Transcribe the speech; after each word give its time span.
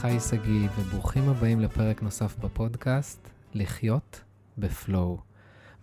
חי 0.00 0.20
שגיא, 0.20 0.68
וברוכים 0.78 1.28
הבאים 1.28 1.60
לפרק 1.60 2.02
נוסף 2.02 2.36
בפודקאסט, 2.38 3.28
לחיות 3.54 4.20
בפלואו. 4.58 5.18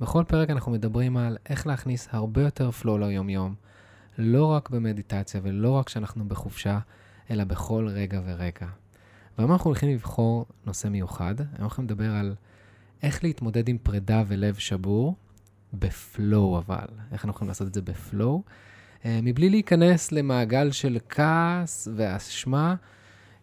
בכל 0.02 0.23
פרק 0.27 0.49
אנחנו 0.49 0.71
מדברים 0.71 1.18
על 1.18 1.38
איך 1.49 1.68
להכניס 1.68 2.07
הרבה 2.11 2.41
יותר 2.41 2.71
פלואו 2.71 2.97
ליום-יום, 2.97 3.55
לא 4.18 4.46
רק 4.46 4.70
במדיטציה 4.70 5.41
ולא 5.43 5.71
רק 5.71 5.86
כשאנחנו 5.86 6.28
בחופשה, 6.28 6.79
אלא 7.29 7.43
בכל 7.43 7.88
רגע 7.91 8.21
ורגע. 8.25 8.68
והיום 9.38 9.51
אנחנו 9.51 9.70
הולכים 9.70 9.89
לבחור 9.89 10.45
נושא 10.66 10.88
מיוחד, 10.88 11.36
היום 11.39 11.63
אנחנו 11.63 11.84
נדבר 11.84 12.11
על 12.11 12.36
איך 13.04 13.23
להתמודד 13.23 13.70
עם 13.70 13.77
פרידה 13.77 14.23
ולב 14.27 14.55
שבור, 14.55 15.16
בפלואו 15.73 16.57
אבל. 16.57 16.88
איך 17.11 17.25
אנחנו 17.25 17.29
יכולים 17.29 17.47
לעשות 17.47 17.68
את 17.68 17.73
זה 17.73 17.82
בפלואו, 17.82 18.43
אה, 19.05 19.19
מבלי 19.24 19.50
להיכנס 19.50 20.11
למעגל 20.11 20.71
של 20.71 20.97
כעס 21.10 21.88
ואשמה. 21.96 22.75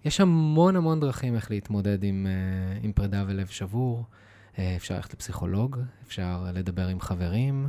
יש 0.05 0.21
המון 0.21 0.77
המון 0.77 1.01
דרכים 1.01 1.35
איך 1.35 1.51
להתמודד 1.51 2.05
עם, 2.05 2.27
אה, 2.27 2.79
עם 2.83 2.93
פרידה 2.93 3.25
ולב 3.27 3.47
שבור. 3.47 4.05
אה, 4.59 4.77
אפשר 4.77 4.95
ללכת 4.95 5.15
לפסיכולוג, 5.15 5.79
אפשר 6.07 6.47
לדבר 6.55 6.89
עם 6.89 7.01
חברים, 7.01 7.69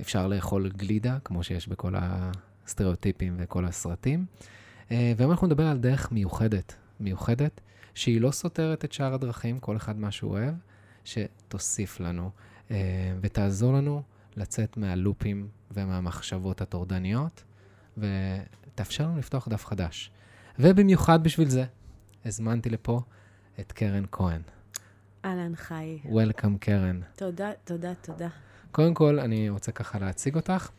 אפשר 0.00 0.28
לאכול 0.28 0.70
גלידה, 0.76 1.18
כמו 1.24 1.42
שיש 1.42 1.68
בכל 1.68 1.94
הסטריאוטיפים 1.96 3.34
וכל 3.38 3.64
הסרטים. 3.64 4.26
והיום 4.90 5.30
אנחנו 5.30 5.46
נדבר 5.46 5.66
על 5.66 5.78
דרך 5.78 6.12
מיוחדת, 6.12 6.76
מיוחדת, 7.00 7.60
שהיא 7.94 8.20
לא 8.20 8.30
סותרת 8.30 8.84
את 8.84 8.92
שאר 8.92 9.14
הדרכים, 9.14 9.60
כל 9.60 9.76
אחד 9.76 9.98
מה 9.98 10.10
שהוא 10.10 10.30
אוהב, 10.30 10.54
שתוסיף 11.04 12.00
לנו 12.00 12.30
ותעזור 13.20 13.72
לנו 13.72 14.02
לצאת 14.36 14.76
מהלופים 14.76 15.48
ומהמחשבות 15.70 16.60
הטורדניות, 16.60 17.44
ותאפשר 17.98 19.04
לנו 19.04 19.18
לפתוח 19.18 19.48
דף 19.48 19.66
חדש. 19.66 20.10
ובמיוחד 20.58 21.24
בשביל 21.24 21.48
זה, 21.48 21.64
הזמנתי 22.24 22.70
לפה 22.70 23.00
את 23.60 23.72
קרן 23.72 24.04
כהן. 24.12 24.40
אהלן, 25.24 25.56
חי. 25.56 25.98
Welcome, 26.04 26.58
קרן. 26.60 27.00
תודה, 27.16 27.50
תודה, 27.64 27.92
תודה. 27.94 28.28
קודם 28.72 28.94
כל, 28.94 29.18
אני 29.20 29.48
רוצה 29.48 29.72
ככה 29.72 29.98
להציג 29.98 30.36
אותך. 30.36 30.70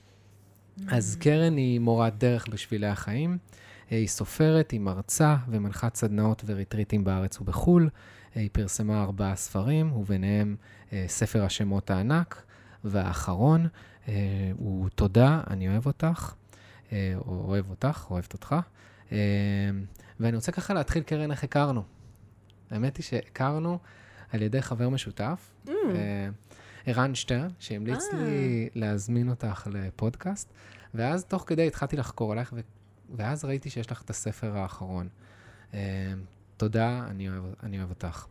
אז 0.87 1.17
קרן 1.19 1.57
היא 1.57 1.79
מורת 1.79 2.17
דרך 2.17 2.47
בשבילי 2.47 2.87
החיים. 2.87 3.37
היא 3.89 4.07
סופרת, 4.07 4.71
היא 4.71 4.79
מרצה 4.79 5.35
ומנחת 5.49 5.95
סדנאות 5.95 6.43
וריטריטים 6.45 7.03
בארץ 7.03 7.41
ובחו"ל. 7.41 7.89
היא 8.35 8.49
פרסמה 8.51 9.03
ארבעה 9.03 9.35
ספרים, 9.35 9.93
וביניהם 9.93 10.55
אה, 10.93 11.05
ספר 11.07 11.43
השמות 11.43 11.89
הענק, 11.89 12.43
והאחרון 12.83 13.67
אה, 14.07 14.13
הוא 14.57 14.89
תודה, 14.89 15.41
אני 15.49 15.69
אוהב 15.69 15.85
אותך, 15.85 16.33
אה, 16.91 17.13
או 17.17 17.45
אוהב 17.47 17.69
אותך, 17.69 18.07
אוהבת 18.09 18.33
אותך. 18.33 18.55
אה, 19.11 19.17
ואני 20.19 20.35
רוצה 20.35 20.51
ככה 20.51 20.73
להתחיל, 20.73 21.03
קרן, 21.03 21.31
איך 21.31 21.43
הכרנו. 21.43 21.83
האמת 22.71 22.97
היא 22.97 23.03
שהכרנו 23.03 23.79
על 24.31 24.41
ידי 24.41 24.61
חבר 24.61 24.89
משותף, 24.89 25.51
mm. 25.65 25.69
אה, 25.69 26.29
ערן 26.85 27.15
שטרן, 27.15 27.47
שהמליץ 27.59 28.03
ah. 28.11 28.15
לי 28.15 28.69
להזמין 28.75 29.29
אותך 29.29 29.67
לפודקאסט, 29.71 30.53
ואז 30.93 31.25
תוך 31.25 31.43
כדי 31.47 31.67
התחלתי 31.67 31.97
לחקור 31.97 32.31
עליך, 32.31 32.53
ו... 32.55 32.59
ואז 33.15 33.45
ראיתי 33.45 33.69
שיש 33.69 33.91
לך 33.91 34.01
את 34.01 34.09
הספר 34.09 34.57
האחרון. 34.57 35.07
אה, 35.73 35.79
תודה, 36.57 37.05
אני 37.09 37.29
אוהב, 37.29 37.43
אני 37.63 37.77
אוהב 37.79 37.89
אותך. 37.89 38.25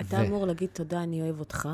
אתה 0.00 0.16
ו... 0.16 0.26
אמור 0.26 0.46
להגיד 0.46 0.68
תודה, 0.72 1.02
אני 1.02 1.22
אוהב 1.22 1.40
אותך, 1.40 1.68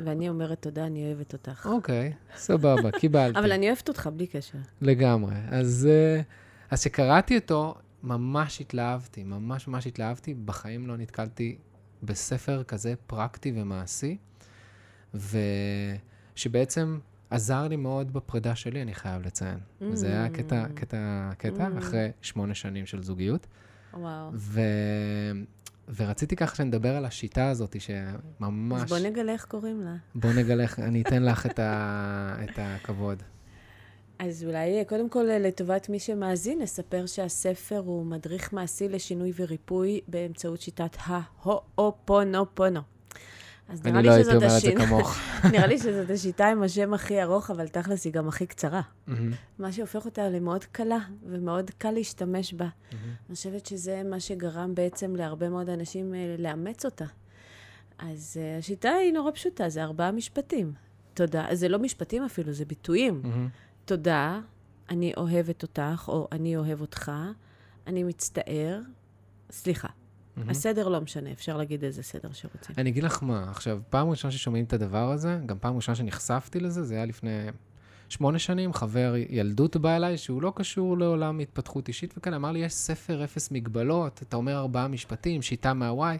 ואני 0.00 0.28
אומרת 0.28 0.62
תודה, 0.62 0.86
אני 0.86 1.06
אוהבת 1.06 1.32
אותך. 1.32 1.66
אוקיי, 1.66 2.12
סבבה, 2.36 2.90
קיבלתי. 3.00 3.38
אבל 3.38 3.52
אני 3.52 3.66
אוהבת 3.66 3.88
אותך 3.88 4.08
בלי 4.16 4.26
קשר. 4.26 4.58
לגמרי. 4.80 5.34
אז, 5.48 5.88
אה, 5.90 6.20
אז 6.70 6.80
כשקראתי 6.80 7.36
אותו, 7.36 7.74
ממש 8.02 8.60
התלהבתי, 8.60 9.24
ממש 9.24 9.68
ממש 9.68 9.86
התלהבתי. 9.86 10.34
בחיים 10.34 10.86
לא 10.86 10.96
נתקלתי 10.96 11.58
בספר 12.02 12.62
כזה 12.62 12.94
פרקטי 13.06 13.52
ומעשי, 13.56 14.16
ושבעצם 16.34 16.98
עזר 17.30 17.68
לי 17.68 17.76
מאוד 17.76 18.12
בפרידה 18.12 18.54
שלי, 18.54 18.82
אני 18.82 18.94
חייב 18.94 19.22
לציין. 19.22 19.58
Mm. 19.58 19.84
וזה 19.84 20.06
היה 20.06 20.28
קטע, 20.28 20.66
קטע, 20.74 21.30
קטע, 21.38 21.68
mm. 21.68 21.78
אחרי 21.78 22.10
שמונה 22.22 22.54
שנים 22.54 22.86
של 22.86 23.02
זוגיות. 23.02 23.46
וואו. 23.94 24.30
ו... 24.34 24.60
ורציתי 25.96 26.36
ככה 26.36 26.56
שנדבר 26.56 26.96
על 26.96 27.04
השיטה 27.04 27.48
הזאת, 27.48 27.76
שממש... 27.80 28.82
אז 28.82 28.88
בוא 28.88 28.98
נגלה 28.98 29.32
איך 29.32 29.44
קוראים 29.44 29.82
לה. 29.82 29.94
בוא 30.14 30.32
נגלה 30.32 30.62
איך, 30.62 30.78
אני 30.78 31.02
אתן 31.02 31.22
לך 31.22 31.46
את, 31.46 31.58
ה... 31.58 32.36
את 32.44 32.58
הכבוד. 32.58 33.22
אז 34.20 34.44
אולי 34.44 34.84
קודם 34.88 35.08
כל 35.08 35.22
לטובת 35.22 35.88
מי 35.88 35.98
שמאזין, 35.98 36.62
נספר 36.62 37.06
שהספר 37.06 37.78
הוא 37.78 38.06
מדריך 38.06 38.52
מעשי 38.52 38.88
לשינוי 38.88 39.32
וריפוי 39.36 40.00
באמצעות 40.08 40.60
שיטת 40.60 40.96
ההואופונופונו. 41.00 42.80
אז 43.68 43.86
אני 43.86 44.02
לא 44.06 44.12
הייתי 44.12 44.34
אומר 44.34 44.56
את 44.56 44.60
זה 44.60 44.72
כמוך. 44.76 45.18
נראה 45.52 45.66
לי 45.66 45.78
שזאת 45.78 46.10
השיטה 46.10 46.48
עם 46.48 46.62
השם 46.62 46.94
הכי 46.94 47.22
ארוך, 47.22 47.50
אבל 47.50 47.68
תכלס 47.68 48.04
היא 48.04 48.12
גם 48.12 48.28
הכי 48.28 48.46
קצרה. 48.46 48.80
מה 49.58 49.72
שהופך 49.72 50.04
אותה 50.04 50.28
למאוד 50.28 50.64
קלה, 50.64 50.98
ומאוד 51.26 51.70
קל 51.78 51.90
להשתמש 51.90 52.54
בה. 52.54 52.68
אני 52.92 53.36
חושבת 53.36 53.66
שזה 53.66 54.02
מה 54.04 54.20
שגרם 54.20 54.74
בעצם 54.74 55.16
להרבה 55.16 55.48
מאוד 55.48 55.68
אנשים 55.68 56.14
אה, 56.14 56.34
לאמץ 56.38 56.84
אותה. 56.84 57.06
אז 57.98 58.36
uh, 58.40 58.58
השיטה 58.58 58.90
היא 58.90 59.12
נורא 59.12 59.30
פשוטה, 59.30 59.68
זה 59.68 59.82
ארבעה 59.82 60.10
משפטים. 60.10 60.72
תודה. 61.14 61.46
זה 61.52 61.68
לא 61.68 61.78
משפטים 61.78 62.24
אפילו, 62.24 62.52
זה 62.52 62.64
ביטויים. 62.64 63.22
תודה, 63.84 64.40
אני 64.90 65.12
אוהבת 65.16 65.62
אותך, 65.62 66.04
או 66.08 66.28
אני 66.32 66.56
אוהב 66.56 66.80
אותך, 66.80 67.12
אני 67.86 68.04
מצטער, 68.04 68.80
סליחה. 69.50 69.88
Mm-hmm. 69.88 70.50
הסדר 70.50 70.88
לא 70.88 71.00
משנה, 71.00 71.32
אפשר 71.32 71.56
להגיד 71.56 71.84
איזה 71.84 72.02
סדר 72.02 72.32
שרוצים. 72.32 72.74
אני 72.78 72.90
אגיד 72.90 73.02
לך 73.02 73.22
מה, 73.22 73.50
עכשיו, 73.50 73.80
פעם 73.90 74.10
ראשונה 74.10 74.32
ששומעים 74.32 74.64
את 74.64 74.72
הדבר 74.72 75.10
הזה, 75.10 75.38
גם 75.46 75.58
פעם 75.58 75.76
ראשונה 75.76 75.96
שנחשפתי 75.96 76.60
לזה, 76.60 76.82
זה 76.82 76.94
היה 76.94 77.04
לפני 77.04 77.46
שמונה 78.08 78.38
שנים, 78.38 78.72
חבר 78.72 79.14
ילדות 79.28 79.76
בא 79.76 79.96
אליי, 79.96 80.18
שהוא 80.18 80.42
לא 80.42 80.52
קשור 80.56 80.98
לעולם 80.98 81.38
התפתחות 81.38 81.88
אישית, 81.88 82.14
וכאן 82.18 82.34
אמר 82.34 82.52
לי, 82.52 82.58
יש 82.58 82.72
ספר 82.72 83.24
אפס 83.24 83.50
מגבלות, 83.50 84.22
אתה 84.22 84.36
אומר 84.36 84.58
ארבעה 84.58 84.88
משפטים, 84.88 85.42
שיטה 85.42 85.74
מהוואי. 85.74 86.18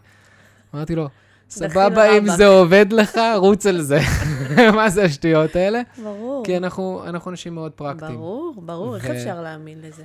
אמרתי 0.75 0.95
לו, 0.95 1.09
סבבה, 1.51 2.17
אם 2.17 2.29
זה 2.29 2.47
עובד 2.47 2.85
לך, 2.93 3.19
רוץ 3.37 3.65
על 3.65 3.81
זה. 3.81 3.99
מה 4.77 4.89
זה 4.89 5.03
השטויות 5.03 5.55
האלה? 5.55 5.81
ברור. 6.03 6.45
כי 6.45 6.57
אנחנו, 6.57 7.03
אנחנו 7.07 7.31
אנשים 7.31 7.55
מאוד 7.55 7.71
פרקטיים. 7.71 8.15
ברור, 8.15 8.61
ברור, 8.65 8.89
ו... 8.89 8.95
איך 8.95 9.05
אפשר 9.05 9.41
להאמין 9.41 9.81
לזה? 9.81 10.03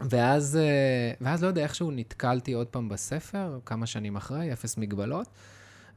ואז, 0.00 0.56
אה, 0.56 1.12
ואז 1.20 1.42
לא 1.42 1.48
יודע, 1.48 1.62
איכשהו 1.62 1.90
נתקלתי 1.90 2.52
עוד 2.52 2.66
פעם 2.66 2.88
בספר, 2.88 3.58
כמה 3.66 3.86
שנים 3.86 4.16
אחרי, 4.16 4.52
אפס 4.52 4.76
מגבלות, 4.76 5.26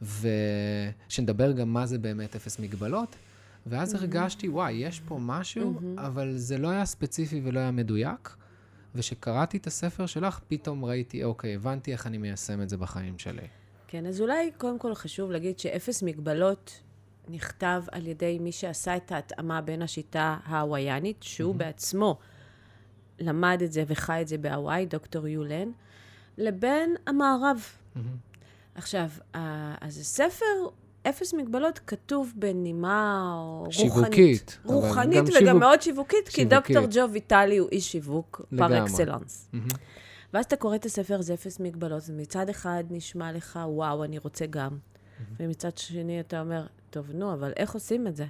ושנדבר 0.02 1.52
גם 1.52 1.74
מה 1.74 1.86
זה 1.86 1.98
באמת 1.98 2.36
אפס 2.36 2.60
מגבלות. 2.60 3.16
ואז 3.66 3.94
mm-hmm. 3.94 3.98
הרגשתי, 3.98 4.50
וואי, 4.50 4.72
יש 4.72 5.00
פה 5.00 5.18
משהו, 5.22 5.74
mm-hmm. 5.80 6.02
אבל 6.02 6.34
זה 6.36 6.58
לא 6.58 6.68
היה 6.68 6.86
ספציפי 6.86 7.42
ולא 7.44 7.60
היה 7.60 7.72
מדויק. 7.72 8.36
וכשקראתי 8.96 9.58
את 9.58 9.68
הספר 9.68 10.06
שלך, 10.06 10.40
פתאום 10.48 10.86
ראיתי, 10.86 11.24
אוקיי, 11.24 11.56
הבנתי 11.56 11.92
איך 11.92 12.08
אני 12.08 12.18
מיישם 12.18 12.62
את 12.62 12.70
זה 12.70 12.78
בחיים 12.78 13.20
שלי. 13.20 13.48
כן, 13.94 14.06
אז 14.06 14.22
אולי 14.22 14.52
קודם 14.58 14.80
כל 14.80 14.96
חשוב 14.96 15.32
להגיד 15.32 15.60
שאפס 15.60 16.04
מגבלות 16.04 16.80
נכתב 17.30 17.84
על 17.92 18.08
ידי 18.08 18.40
מי 18.42 18.52
שעשה 18.52 18.96
את 18.96 19.12
ההתאמה 19.12 19.62
בין 19.62 19.82
השיטה 19.82 20.38
ההוויאנית, 20.46 21.18
שהוא 21.24 21.54
mm-hmm. 21.54 21.58
בעצמו 21.58 22.18
למד 23.20 23.62
את 23.64 23.72
זה 23.72 23.84
וחי 23.88 24.22
את 24.22 24.28
זה 24.28 24.38
בהוואי, 24.38 24.86
דוקטור 24.86 25.28
יולן, 25.28 25.72
לבין 26.38 26.96
המערב. 27.08 27.66
Mm-hmm. 27.66 28.00
עכשיו, 28.76 29.08
אז 29.82 29.98
הספר, 29.98 30.46
אפס 31.10 31.34
מגבלות, 31.34 31.80
כתוב 31.88 32.34
בנימה 32.36 33.32
שיווקית, 33.70 34.60
רוחנית. 34.66 34.86
רוחנית 34.86 35.24
וגם 35.24 35.34
שיווק... 35.34 35.60
מאוד 35.60 35.82
שיווקית, 35.82 36.28
שיווקית, 36.30 36.36
כי 36.36 36.46
דוקטור 36.46 36.86
ג'ו 36.92 37.12
ויטלי 37.12 37.58
הוא 37.58 37.70
איש 37.72 37.92
שיווק 37.92 38.42
פר 38.58 38.84
אקסלנס. 38.84 39.50
Mm-hmm. 39.54 39.78
ואז 40.34 40.46
אתה 40.46 40.56
קורא 40.56 40.76
את 40.76 40.86
הספר, 40.86 41.22
זה 41.22 41.34
אפס 41.34 41.60
מגבלות, 41.60 42.04
מצד 42.10 42.50
אחד 42.50 42.84
נשמע 42.90 43.32
לך, 43.32 43.60
וואו, 43.66 44.04
אני 44.04 44.18
רוצה 44.18 44.46
גם. 44.46 44.70
Mm-hmm. 44.70 45.24
ומצד 45.40 45.78
שני 45.78 46.20
אתה 46.20 46.42
אומר, 46.42 46.66
טוב, 46.90 47.12
נו, 47.14 47.34
אבל 47.34 47.54
איך 47.58 47.74
עושים 47.74 48.08
את 48.08 48.16
זה? 48.16 48.26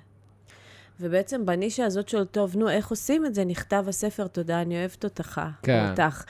ובעצם 1.00 1.46
בנישה 1.46 1.86
הזאת 1.86 2.10
של 2.10 2.26
טוב, 2.26 2.58
נו, 2.58 2.70
איך 2.70 2.88
עושים 2.90 3.26
את 3.26 3.36
זה, 3.36 3.46
נכתב 3.46 3.86
הספר, 3.88 4.28
תודה, 4.28 4.62
אני 4.62 4.80
אוהבת 4.80 5.04
אותך, 5.04 5.42
כן. 5.64 5.90
אותך. 5.90 6.24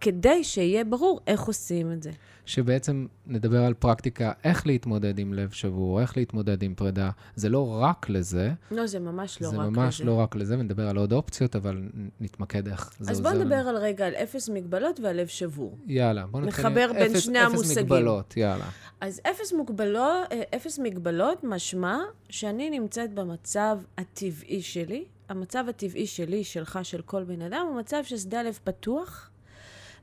כדי 0.00 0.44
שיהיה 0.44 0.84
ברור 0.84 1.20
איך 1.26 1.40
עושים 1.40 1.92
את 1.92 2.02
זה. 2.02 2.10
שבעצם 2.46 3.06
נדבר 3.26 3.64
על 3.64 3.74
פרקטיקה, 3.74 4.32
איך 4.44 4.66
להתמודד 4.66 5.18
עם 5.18 5.34
לב 5.34 5.50
שבור, 5.50 6.00
איך 6.00 6.16
להתמודד 6.16 6.62
עם 6.62 6.74
פרידה. 6.74 7.10
זה 7.34 7.48
לא 7.48 7.68
רק 7.82 8.08
לזה. 8.08 8.52
לא, 8.70 8.86
זה 8.86 8.98
ממש 8.98 9.42
לא 9.42 9.48
זה 9.48 9.56
רק 9.56 9.62
לזה. 9.62 9.74
זה 9.74 9.80
ממש 9.80 10.00
לא 10.00 10.14
רק 10.14 10.36
לזה, 10.36 10.58
ונדבר 10.58 10.88
על 10.88 10.96
עוד 10.96 11.12
אופציות, 11.12 11.56
אבל 11.56 11.88
נתמקד 12.20 12.68
איך 12.68 12.92
זה 12.98 13.12
עוזר. 13.12 13.12
אז 13.12 13.20
בוא 13.20 13.30
נדבר 13.30 13.54
על 13.54 13.76
רגע 13.76 14.06
על 14.06 14.14
אפס 14.14 14.48
מגבלות 14.48 15.00
ועל 15.00 15.16
לב 15.16 15.26
שבור. 15.26 15.78
יאללה, 15.86 16.26
בוא 16.26 16.40
נתחיל 16.40 16.68
נחבר 16.68 16.92
בין 16.92 17.20
שני 17.20 17.46
אפס 17.46 17.52
המושגים. 17.52 17.72
אפס 17.72 17.78
מגבלות, 17.78 18.36
יאללה. 18.36 18.64
אז 19.00 19.20
אפס, 19.30 19.52
מוגבלות, 19.52 20.32
אה, 20.32 20.42
אפס 20.56 20.78
מגבלות 20.78 21.44
משמע 21.44 21.98
שאני 22.28 22.70
נמצאת 22.70 23.14
במצב 23.14 23.78
הטבעי 23.98 24.62
שלי. 24.62 25.04
המצב 25.28 25.64
הטבעי 25.68 26.06
שלי, 26.06 26.44
שלך, 26.44 26.78
של 26.82 27.02
כל 27.02 27.24
בן 27.24 27.42
אדם, 27.42 27.66
הוא 27.68 27.80
מצב 27.80 28.00
ששדה 28.04 28.40
הלב 28.40 28.58
פתוח. 28.64 29.29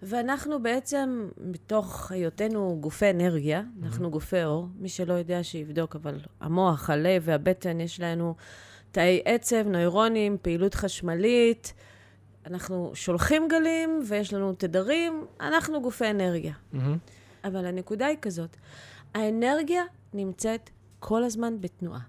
ואנחנו 0.02 0.64
בעצם, 0.64 1.30
מתוך 1.38 2.12
היותנו 2.12 2.78
גופי 2.80 3.10
אנרגיה, 3.10 3.62
mm-hmm. 3.62 3.86
אנחנו 3.86 4.12
גופי 4.12 4.44
אור, 4.44 4.68
מי 4.76 4.90
שלא 4.90 5.14
יודע 5.14 5.44
שיבדוק, 5.44 5.96
אבל 5.96 6.20
המוח, 6.40 6.90
הלב 6.90 7.22
והבטן, 7.26 7.80
יש 7.80 8.00
לנו 8.00 8.36
תאי 8.92 9.22
עצב, 9.26 9.68
נוירונים, 9.68 10.38
פעילות 10.42 10.74
חשמלית, 10.74 11.74
אנחנו 12.46 12.92
שולחים 12.94 13.48
גלים 13.48 14.02
ויש 14.08 14.34
לנו 14.34 14.54
תדרים, 14.54 15.26
אנחנו 15.42 15.82
גופי 15.82 16.10
אנרגיה. 16.10 16.54
Mm-hmm. 16.54 16.78
אבל 17.44 17.66
הנקודה 17.66 18.06
היא 18.06 18.18
כזאת, 18.22 18.58
האנרגיה 19.14 19.84
נמצאת 20.14 20.70
כל 21.00 21.24
הזמן 21.24 21.62
בתנועה. 21.62 22.00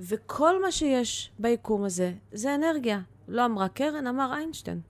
וכל 0.00 0.62
מה 0.62 0.72
שיש 0.72 1.32
ביקום 1.38 1.84
הזה 1.84 2.12
זה 2.32 2.54
אנרגיה. 2.54 3.00
לא 3.28 3.44
אמרה 3.44 3.68
קרן, 3.68 4.06
אמר 4.06 4.32
איינשטיין. 4.34 4.80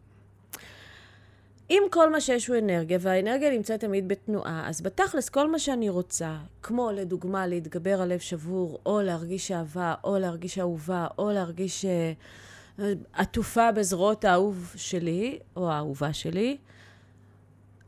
אם 1.70 1.82
כל 1.90 2.12
מה 2.12 2.20
שיש 2.20 2.46
הוא 2.46 2.58
אנרגיה, 2.58 2.98
והאנרגיה 3.00 3.50
נמצאת 3.50 3.80
תמיד 3.80 4.08
בתנועה, 4.08 4.68
אז 4.68 4.80
בתכלס 4.80 5.28
כל 5.28 5.50
מה 5.50 5.58
שאני 5.58 5.88
רוצה, 5.88 6.36
כמו 6.62 6.90
לדוגמה 6.90 7.46
להתגבר 7.46 8.02
על 8.02 8.12
לב 8.12 8.18
שבור, 8.18 8.78
או 8.86 9.00
להרגיש 9.02 9.50
אהבה, 9.50 9.94
או 10.04 10.18
להרגיש 10.18 10.58
אהובה, 10.58 11.06
או 11.18 11.30
להרגיש 11.30 11.84
uh, 11.84 12.82
עטופה 13.12 13.72
בזרועות 13.72 14.24
האהוב 14.24 14.72
שלי, 14.76 15.38
או 15.56 15.70
האהובה 15.70 16.12
שלי, 16.12 16.56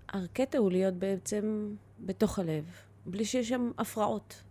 הקטע 0.09 0.59
הוא 0.59 0.71
להיות 0.71 0.95
בעצם 0.95 1.75
בתוך 2.01 2.39
הלב, 2.39 2.65
בלי 3.07 3.25
שיש 3.25 3.49
שם 3.49 3.71
הפרעות. 3.79 4.43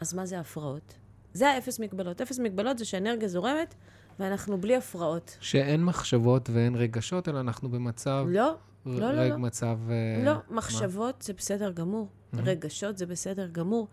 אז 0.00 0.14
מה 0.14 0.26
זה 0.26 0.40
הפרעות? 0.40 0.94
זה 1.34 1.48
האפס 1.50 1.78
מגבלות. 1.78 2.20
אפס 2.20 2.38
מגבלות 2.38 2.78
זה 2.78 2.84
שאנרגיה 2.84 3.28
זורמת, 3.28 3.74
ואנחנו 4.18 4.60
בלי 4.60 4.76
הפרעות. 4.76 5.36
שאין 5.40 5.84
מחשבות 5.84 6.50
ואין 6.50 6.74
רגשות, 6.74 7.28
אלא 7.28 7.40
אנחנו 7.40 7.68
במצב... 7.68 8.26
לא, 8.28 8.54
לא, 8.86 9.12
לא, 9.12 9.28
לא. 9.28 9.36
מצב... 9.36 9.78
לא, 10.24 10.32
מחשבות 10.50 11.14
מה? 11.14 11.24
זה 11.24 11.32
בסדר 11.32 11.72
גמור. 11.72 12.08
Mm-hmm. 12.08 12.38
רגשות 12.44 12.98
זה 12.98 13.06
בסדר 13.06 13.46
גמור. 13.46 13.88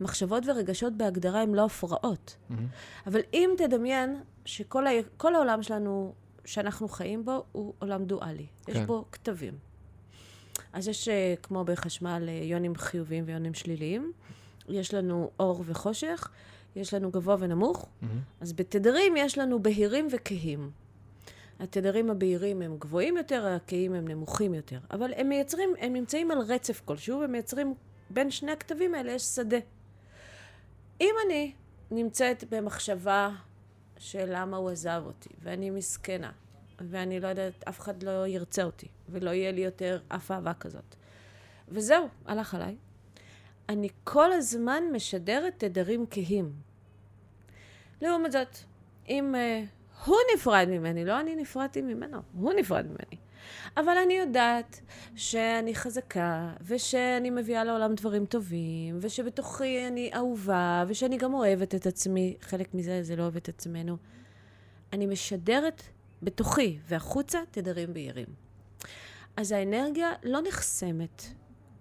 מחשבות 0.00 0.42
ורגשות 0.46 0.96
בהגדרה 0.96 1.42
הם 1.42 1.54
לא 1.54 1.64
הפרעות. 1.64 2.36
Mm-hmm. 2.36 2.54
אבל 3.06 3.20
אם 3.34 3.50
תדמיין 3.58 4.20
שכל 4.44 4.86
ה... 4.86 4.90
העולם 5.20 5.62
שלנו, 5.62 6.14
שאנחנו 6.44 6.88
חיים 6.88 7.24
בו, 7.24 7.44
הוא 7.52 7.72
עולם 7.78 8.04
דואלי. 8.04 8.46
כן. 8.64 8.72
יש 8.72 8.78
בו 8.78 9.04
כתבים. 9.12 9.54
אז 10.72 10.88
יש, 10.88 11.08
אה, 11.08 11.34
כמו 11.42 11.64
בחשמל, 11.64 12.24
אה, 12.28 12.44
יונים 12.44 12.74
חיוביים 12.74 13.24
ויונים 13.26 13.54
שליליים. 13.54 14.12
יש 14.68 14.94
לנו 14.94 15.30
אור 15.38 15.64
וחושך, 15.66 16.28
יש 16.76 16.94
לנו 16.94 17.10
גבוה 17.10 17.36
ונמוך. 17.38 17.84
Mm-hmm. 17.84 18.06
אז 18.40 18.52
בתדרים 18.52 19.16
יש 19.16 19.38
לנו 19.38 19.62
בהירים 19.62 20.08
וכהים. 20.10 20.70
התדרים 21.60 22.10
הבהירים 22.10 22.62
הם 22.62 22.76
גבוהים 22.78 23.16
יותר, 23.16 23.46
הכהים 23.46 23.94
הם 23.94 24.08
נמוכים 24.08 24.54
יותר. 24.54 24.78
אבל 24.90 25.12
הם 25.16 25.28
מייצרים, 25.28 25.74
הם 25.78 25.92
נמצאים 25.92 26.30
על 26.30 26.38
רצף 26.38 26.82
כלשהו, 26.84 27.20
והם 27.20 27.32
מייצרים, 27.32 27.74
בין 28.10 28.30
שני 28.30 28.52
הכתבים 28.52 28.94
האלה 28.94 29.12
יש 29.12 29.22
שדה. 29.22 29.58
אם 31.00 31.14
אני 31.26 31.52
נמצאת 31.90 32.44
במחשבה 32.50 33.30
של 33.98 34.24
למה 34.28 34.56
הוא 34.56 34.70
עזב 34.70 35.02
אותי, 35.06 35.28
ואני 35.42 35.70
מסכנה, 35.70 36.32
ואני 36.80 37.20
לא 37.20 37.28
יודעת, 37.28 37.64
אף 37.68 37.80
אחד 37.80 38.02
לא 38.02 38.26
ירצה 38.26 38.64
אותי, 38.64 38.88
ולא 39.08 39.30
יהיה 39.30 39.52
לי 39.52 39.60
יותר 39.60 40.00
אף 40.08 40.30
אהבה 40.30 40.54
כזאת. 40.54 40.94
וזהו, 41.68 42.08
הלך 42.26 42.54
עליי. 42.54 42.76
אני 43.68 43.88
כל 44.04 44.32
הזמן 44.32 44.82
משדרת 44.92 45.54
תדרים 45.58 46.06
כהים. 46.10 46.52
לעומת 48.00 48.32
זאת, 48.32 48.58
אם 49.08 49.34
uh, 49.34 49.68
הוא 50.04 50.16
נפרד 50.34 50.68
ממני, 50.70 51.04
לא 51.04 51.20
אני 51.20 51.36
נפרדתי 51.36 51.82
ממנו, 51.82 52.18
הוא 52.32 52.52
נפרד 52.52 52.86
ממני. 52.86 53.20
אבל 53.76 53.96
אני 54.04 54.14
יודעת 54.14 54.80
שאני 55.14 55.74
חזקה, 55.74 56.52
ושאני 56.66 57.30
מביאה 57.30 57.64
לעולם 57.64 57.94
דברים 57.94 58.26
טובים, 58.26 58.98
ושבתוכי 59.00 59.88
אני 59.88 60.10
אהובה, 60.14 60.84
ושאני 60.88 61.16
גם 61.16 61.34
אוהבת 61.34 61.74
את 61.74 61.86
עצמי. 61.86 62.36
חלק 62.40 62.74
מזה 62.74 63.02
זה 63.02 63.16
לא 63.16 63.22
אוהב 63.22 63.36
את 63.36 63.48
עצמנו. 63.48 63.96
אני 64.92 65.06
משדרת 65.06 65.82
בתוכי 66.22 66.78
והחוצה 66.88 67.38
תדרים 67.50 67.94
בהירים. 67.94 68.26
אז 69.36 69.52
האנרגיה 69.52 70.12
לא 70.22 70.40
נחסמת 70.48 71.22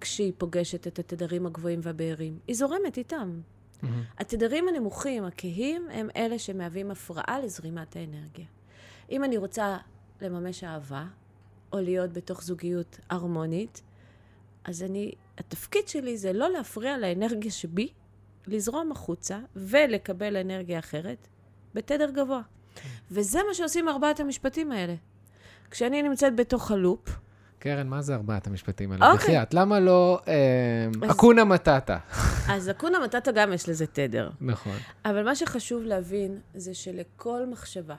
כשהיא 0.02 0.34
פוגשת 0.38 0.88
את 0.88 1.00
התדרים 1.00 1.46
הגבוהים 1.46 1.80
והבהירים, 1.84 2.40
היא 2.48 2.56
זורמת 2.56 2.98
איתם. 2.98 3.42
Mm-hmm. 3.84 3.88
התדרים 4.18 4.68
הנמוכים, 4.68 5.24
הכהים, 5.24 5.88
הם 5.92 6.10
אלה 6.16 6.40
שמהווים 6.40 6.92
הפרעה 6.92 7.40
לזרימת 7.40 7.96
האנרגיה. 7.96 8.46
אם 9.12 9.24
אני 9.24 9.38
רוצה 9.38 9.78
לממש 10.22 10.64
אהבה, 10.64 11.06
או 11.74 11.80
להיות 11.80 12.14
בתוך 12.14 12.44
זוגיות 12.44 13.00
הרמונית, 13.10 13.82
אז 14.64 14.84
אני, 14.84 15.12
התפקיד 15.38 15.88
שלי 15.88 16.18
זה 16.18 16.34
לא 16.34 16.50
להפריע 16.50 16.98
לאנרגיה 16.98 17.52
שבי, 17.52 17.90
לזרום 18.48 18.92
החוצה 18.92 19.40
ולקבל 19.56 20.38
אנרגיה 20.38 20.80
אחרת 20.80 21.28
בתדר 21.74 22.10
גבוה. 22.10 22.42
Mm-hmm. 22.42 22.80
וזה 23.12 23.40
מה 23.48 23.54
שעושים 23.54 23.90
ארבעת 23.90 24.20
המשפטים 24.20 24.72
האלה. 24.72 24.96
כשאני 25.72 26.02
נמצאת 26.02 26.36
בתוך 26.36 26.72
הלופ, 26.72 27.10
קרן, 27.64 27.88
מה 27.88 28.02
זה 28.02 28.16
ארבעת 28.16 28.48
המשפטים 28.48 28.92
האלה? 28.92 29.12
אוקיי. 29.12 29.24
בחייאת, 29.24 29.54
למה 29.54 29.80
לא 29.80 30.20
אה, 30.28 31.12
אקונה 31.12 31.44
מטאטה? 31.44 31.98
אז 32.50 32.70
אקונה 32.70 33.00
מטאטה 33.00 33.32
גם 33.32 33.54
יש 33.54 33.70
לזה 33.70 33.88
תדר. 33.88 34.30
נכון. 34.42 34.78
אבל 35.06 35.26
מה 35.26 35.36
שחשוב 35.36 35.84
להבין 35.84 36.40
זה 36.54 36.74
שלכל 36.74 37.46
מחשבה, 37.46 37.96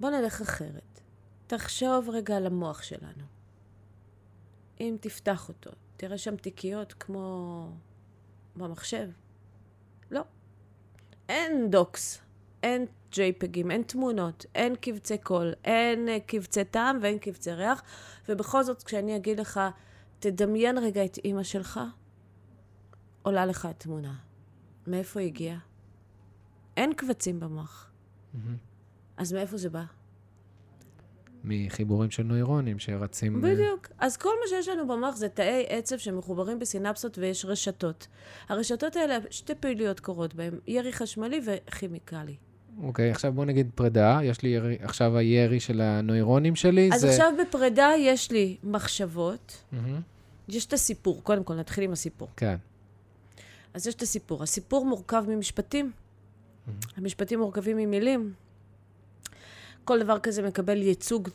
בוא 0.00 0.10
נלך 0.10 0.40
אחרת. 0.40 1.00
תחשוב 1.46 2.08
רגע 2.08 2.36
על 2.36 2.46
המוח 2.46 2.82
שלנו. 2.82 3.24
אם 4.80 4.96
תפתח 5.00 5.48
אותו, 5.48 5.70
תראה 5.96 6.18
שם 6.18 6.36
תיקיות 6.36 6.92
כמו 7.00 7.70
במחשב. 8.56 9.08
לא. 10.10 10.22
אין 11.28 11.70
דוקס, 11.70 12.20
אין 12.62 12.86
JPEGים, 13.16 13.70
אין 13.70 13.82
תמונות, 13.82 14.46
אין 14.54 14.74
קבצי 14.76 15.18
קול, 15.18 15.52
אין 15.64 16.08
uh, 16.08 16.20
קבצי 16.26 16.64
טעם 16.64 16.98
ואין 17.02 17.18
קבצי 17.18 17.52
ריח, 17.52 17.82
ובכל 18.28 18.62
זאת, 18.62 18.82
כשאני 18.82 19.16
אגיד 19.16 19.40
לך, 19.40 19.60
תדמיין 20.18 20.78
רגע 20.78 21.04
את 21.04 21.18
אימא 21.24 21.42
שלך, 21.42 21.80
עולה 23.22 23.46
לך 23.46 23.64
התמונה. 23.64 24.14
מאיפה 24.86 25.20
היא 25.20 25.26
הגיעה? 25.26 25.58
אין 26.76 26.94
קבצים 26.94 27.40
במוח. 27.40 27.90
Mm-hmm. 28.34 28.38
אז 29.16 29.32
מאיפה 29.32 29.56
זה 29.56 29.70
בא? 29.70 29.84
מחיבורים 31.44 32.10
של 32.10 32.22
נוירונים 32.22 32.78
שרצים... 32.78 33.44
אה, 33.44 33.50
בדיוק. 33.50 33.88
אז 33.98 34.16
כל 34.16 34.28
מה 34.42 34.48
שיש 34.48 34.68
לנו 34.68 34.88
במוח 34.88 35.16
זה 35.16 35.28
תאי 35.28 35.64
עצב 35.68 35.96
שמחוברים 35.96 36.58
בסינפסות 36.58 37.18
ויש 37.18 37.44
רשתות. 37.44 38.06
הרשתות 38.48 38.96
האלה, 38.96 39.18
שתי 39.30 39.54
פעילויות 39.54 40.00
קורות 40.00 40.34
בהן, 40.34 40.58
ירי 40.66 40.92
חשמלי 40.92 41.40
וכימיקלי. 41.44 42.36
אוקיי, 42.82 43.10
עכשיו 43.10 43.32
בוא 43.32 43.44
נגיד 43.44 43.70
פרידה, 43.74 44.18
יש 44.22 44.42
לי 44.42 44.48
ירי, 44.48 44.76
עכשיו 44.80 45.16
הירי 45.16 45.60
של 45.60 45.80
הנוירונים 45.80 46.56
שלי. 46.56 46.90
אז 46.92 47.00
זה... 47.00 47.10
עכשיו 47.10 47.32
בפרידה 47.40 47.90
יש 47.98 48.30
לי 48.30 48.56
מחשבות, 48.64 49.62
mm-hmm. 49.72 49.76
יש 50.48 50.66
את 50.66 50.72
הסיפור, 50.72 51.22
קודם 51.22 51.44
כל 51.44 51.54
נתחיל 51.54 51.84
עם 51.84 51.92
הסיפור. 51.92 52.28
כן. 52.36 52.56
אז 53.74 53.86
יש 53.86 53.94
את 53.94 54.02
הסיפור. 54.02 54.42
הסיפור 54.42 54.84
מורכב 54.84 55.24
ממשפטים. 55.28 55.90
Mm-hmm. 55.90 56.70
המשפטים 56.96 57.38
מורכבים 57.38 57.76
ממילים. 57.76 58.32
כל 59.84 60.02
דבר 60.02 60.18
כזה 60.18 60.42
מקבל 60.42 60.82
ייצוג 60.82 61.28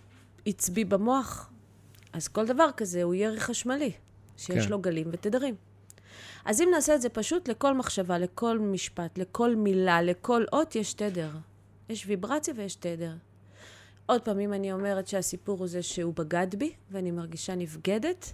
עצבי 0.45 0.85
במוח, 0.85 1.49
אז 2.13 2.27
כל 2.27 2.45
דבר 2.45 2.69
כזה 2.77 3.03
הוא 3.03 3.13
ירי 3.13 3.39
חשמלי, 3.39 3.91
שיש 4.37 4.65
כן. 4.65 4.71
לו 4.71 4.79
גלים 4.79 5.07
ותדרים. 5.11 5.55
אז 6.45 6.61
אם 6.61 6.69
נעשה 6.71 6.95
את 6.95 7.01
זה 7.01 7.09
פשוט, 7.09 7.49
לכל 7.49 7.73
מחשבה, 7.73 8.17
לכל 8.17 8.59
משפט, 8.59 9.17
לכל 9.17 9.55
מילה, 9.55 10.01
לכל 10.01 10.45
אות 10.53 10.75
יש 10.75 10.93
תדר. 10.93 11.29
יש 11.89 12.05
ויברציה 12.07 12.53
ויש 12.57 12.75
תדר. 12.75 13.13
עוד 14.05 14.21
פעם, 14.21 14.39
אם 14.39 14.53
אני 14.53 14.71
אומרת 14.71 15.07
שהסיפור 15.07 15.59
הוא 15.59 15.67
זה 15.67 15.81
שהוא 15.81 16.13
בגד 16.13 16.55
בי, 16.57 16.73
ואני 16.91 17.11
מרגישה 17.11 17.55
נבגדת, 17.55 18.33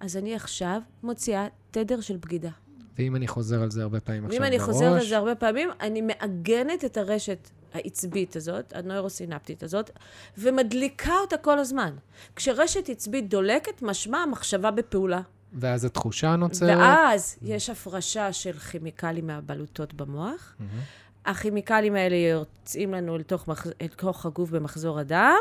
אז 0.00 0.16
אני 0.16 0.34
עכשיו 0.34 0.80
מוציאה 1.02 1.46
תדר 1.70 2.00
של 2.00 2.16
בגידה. 2.16 2.50
ואם 2.98 3.16
אני 3.16 3.28
חוזר 3.28 3.62
על 3.62 3.70
זה 3.70 3.82
הרבה 3.82 4.00
פעמים 4.00 4.24
עכשיו 4.24 4.38
בראש... 4.38 4.50
ואם 4.50 4.54
אני 4.54 4.64
חוזר 4.64 4.86
על 4.86 5.06
זה 5.06 5.16
הרבה 5.16 5.34
פעמים, 5.34 5.68
אני 5.80 6.00
מעגנת 6.00 6.84
את 6.84 6.96
הרשת 6.96 7.48
העצבית 7.74 8.36
הזאת, 8.36 8.72
הנוירוסינפטית 8.76 9.62
הזאת, 9.62 9.90
ומדליקה 10.38 11.12
אותה 11.20 11.36
כל 11.36 11.58
הזמן. 11.58 11.94
כשרשת 12.36 12.88
עצבית 12.88 13.28
דולקת, 13.28 13.82
משמע 13.82 14.18
המחשבה 14.18 14.70
בפעולה. 14.70 15.20
ואז 15.52 15.84
התחושה 15.84 16.36
נוצרת. 16.36 16.78
ואז 16.78 17.38
יש 17.42 17.70
הפרשה 17.70 18.32
של 18.32 18.58
כימיקלים 18.58 19.26
מהבלוטות 19.26 19.94
במוח. 19.94 20.54
Mm-hmm. 20.58 21.30
הכימיקלים 21.30 21.94
האלה 21.94 22.16
יוצאים 22.16 22.94
לנו 22.94 23.18
לתוך, 23.18 23.48
מח... 23.48 23.66
לתוך 23.82 24.26
הגוף 24.26 24.50
במחזור 24.50 24.98
הדם, 24.98 25.38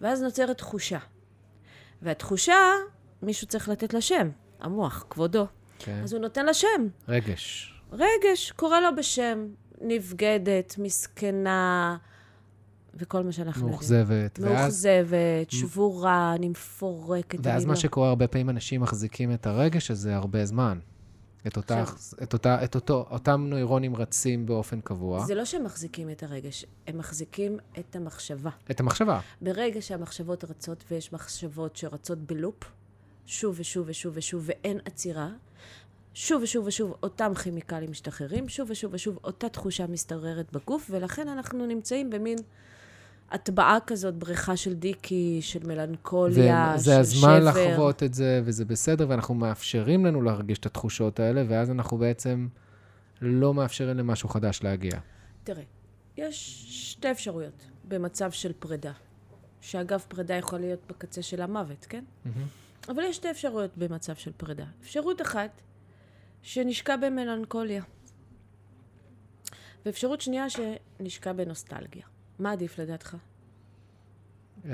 ואז 0.00 0.22
נוצרת 0.22 0.58
תחושה. 0.58 0.98
והתחושה, 2.02 2.56
מישהו 3.22 3.46
צריך 3.46 3.68
לתת 3.68 3.94
לה 3.94 4.00
שם, 4.00 4.30
המוח, 4.60 5.04
כבודו. 5.10 5.46
כן. 5.78 6.00
אז 6.02 6.12
הוא 6.12 6.20
נותן 6.20 6.46
לה 6.46 6.54
שם. 6.54 6.88
רגש. 7.08 7.74
רגש, 7.92 8.50
קורא 8.56 8.80
לו 8.80 8.96
בשם. 8.96 9.46
נבגדת, 9.80 10.74
מסכנה, 10.78 11.96
וכל 12.94 13.24
מה 13.24 13.32
שאנחנו 13.32 13.68
מאוכזבת. 13.68 14.38
יודעים. 14.38 14.56
מאוכזבת, 14.58 15.50
שבורה, 15.50 16.34
אני 16.34 16.48
מפורקת. 16.48 17.38
ואז 17.42 17.64
מה 17.64 17.72
לא... 17.72 17.78
שקורה, 17.78 18.08
הרבה 18.08 18.26
פעמים 18.26 18.50
אנשים 18.50 18.80
מחזיקים 18.80 19.32
את 19.32 19.46
הרגש 19.46 19.90
הזה 19.90 20.16
הרבה 20.16 20.44
זמן. 20.44 20.78
את, 21.46 21.56
אותה, 21.56 21.84
את, 22.22 22.32
אותה, 22.32 22.64
את 22.64 22.74
אותו, 22.74 23.06
אותם 23.10 23.46
נוירונים 23.48 23.96
רצים 23.96 24.46
באופן 24.46 24.80
קבוע. 24.80 25.24
זה 25.26 25.34
לא 25.34 25.44
שהם 25.44 25.64
מחזיקים 25.64 26.10
את 26.10 26.22
הרגש, 26.22 26.66
הם 26.86 26.98
מחזיקים 26.98 27.58
את 27.78 27.96
המחשבה. 27.96 28.50
את 28.70 28.80
המחשבה. 28.80 29.20
ברגע 29.40 29.82
שהמחשבות 29.82 30.44
רצות, 30.44 30.84
ויש 30.90 31.12
מחשבות 31.12 31.76
שרצות 31.76 32.18
בלופ, 32.18 32.64
שוב 33.26 33.54
ושוב 33.58 33.86
ושוב 33.88 34.12
ושוב, 34.16 34.42
ואין 34.46 34.78
עצירה, 34.84 35.28
שוב 36.14 36.42
ושוב 36.42 36.66
ושוב 36.66 36.94
אותם 37.02 37.34
כימיקלים 37.34 37.90
משתחררים, 37.90 38.48
שוב 38.48 38.70
ושוב 38.70 38.94
ושוב 38.94 39.18
אותה 39.24 39.48
תחושה 39.48 39.86
משתררת 39.86 40.52
בגוף, 40.52 40.90
ולכן 40.90 41.28
אנחנו 41.28 41.66
נמצאים 41.66 42.10
במין 42.10 42.38
הטבעה 43.32 43.78
כזאת, 43.86 44.14
בריכה 44.14 44.56
של 44.56 44.74
דיקי, 44.74 45.38
של 45.42 45.66
מלנכוליה, 45.66 46.74
של 46.76 46.82
שבר. 46.82 46.92
זה 46.92 47.00
הזמן 47.00 47.44
לחוות 47.44 48.02
את 48.02 48.14
זה, 48.14 48.40
וזה 48.44 48.64
בסדר, 48.64 49.06
ואנחנו 49.08 49.34
מאפשרים 49.34 50.06
לנו 50.06 50.22
להרגיש 50.22 50.58
את 50.58 50.66
התחושות 50.66 51.20
האלה, 51.20 51.44
ואז 51.48 51.70
אנחנו 51.70 51.98
בעצם 51.98 52.48
לא 53.20 53.54
מאפשרים 53.54 53.96
למשהו 53.96 54.28
חדש 54.28 54.60
להגיע. 54.62 54.98
תראה, 55.44 55.62
יש 56.16 56.66
שתי 56.70 57.10
אפשרויות 57.10 57.64
במצב 57.84 58.30
של 58.30 58.52
פרידה, 58.58 58.92
שאגב, 59.60 60.04
פרידה 60.08 60.34
יכול 60.34 60.58
להיות 60.58 60.80
בקצה 60.88 61.22
של 61.22 61.42
המוות, 61.42 61.86
כן? 61.88 62.04
Mm-hmm. 62.04 62.90
אבל 62.92 63.02
יש 63.02 63.16
שתי 63.16 63.30
אפשרויות 63.30 63.70
במצב 63.76 64.14
של 64.14 64.32
פרידה. 64.36 64.64
אפשרות 64.82 65.22
אחת, 65.22 65.60
שנשקע 66.42 66.96
במלנכוליה. 66.96 67.82
ואפשרות 69.86 70.20
שנייה, 70.20 70.46
שנשקע 70.50 71.32
בנוסטלגיה. 71.32 72.06
מה 72.42 72.52
עדיף 72.52 72.78
לדעתך? 72.78 73.16
אה, 74.64 74.70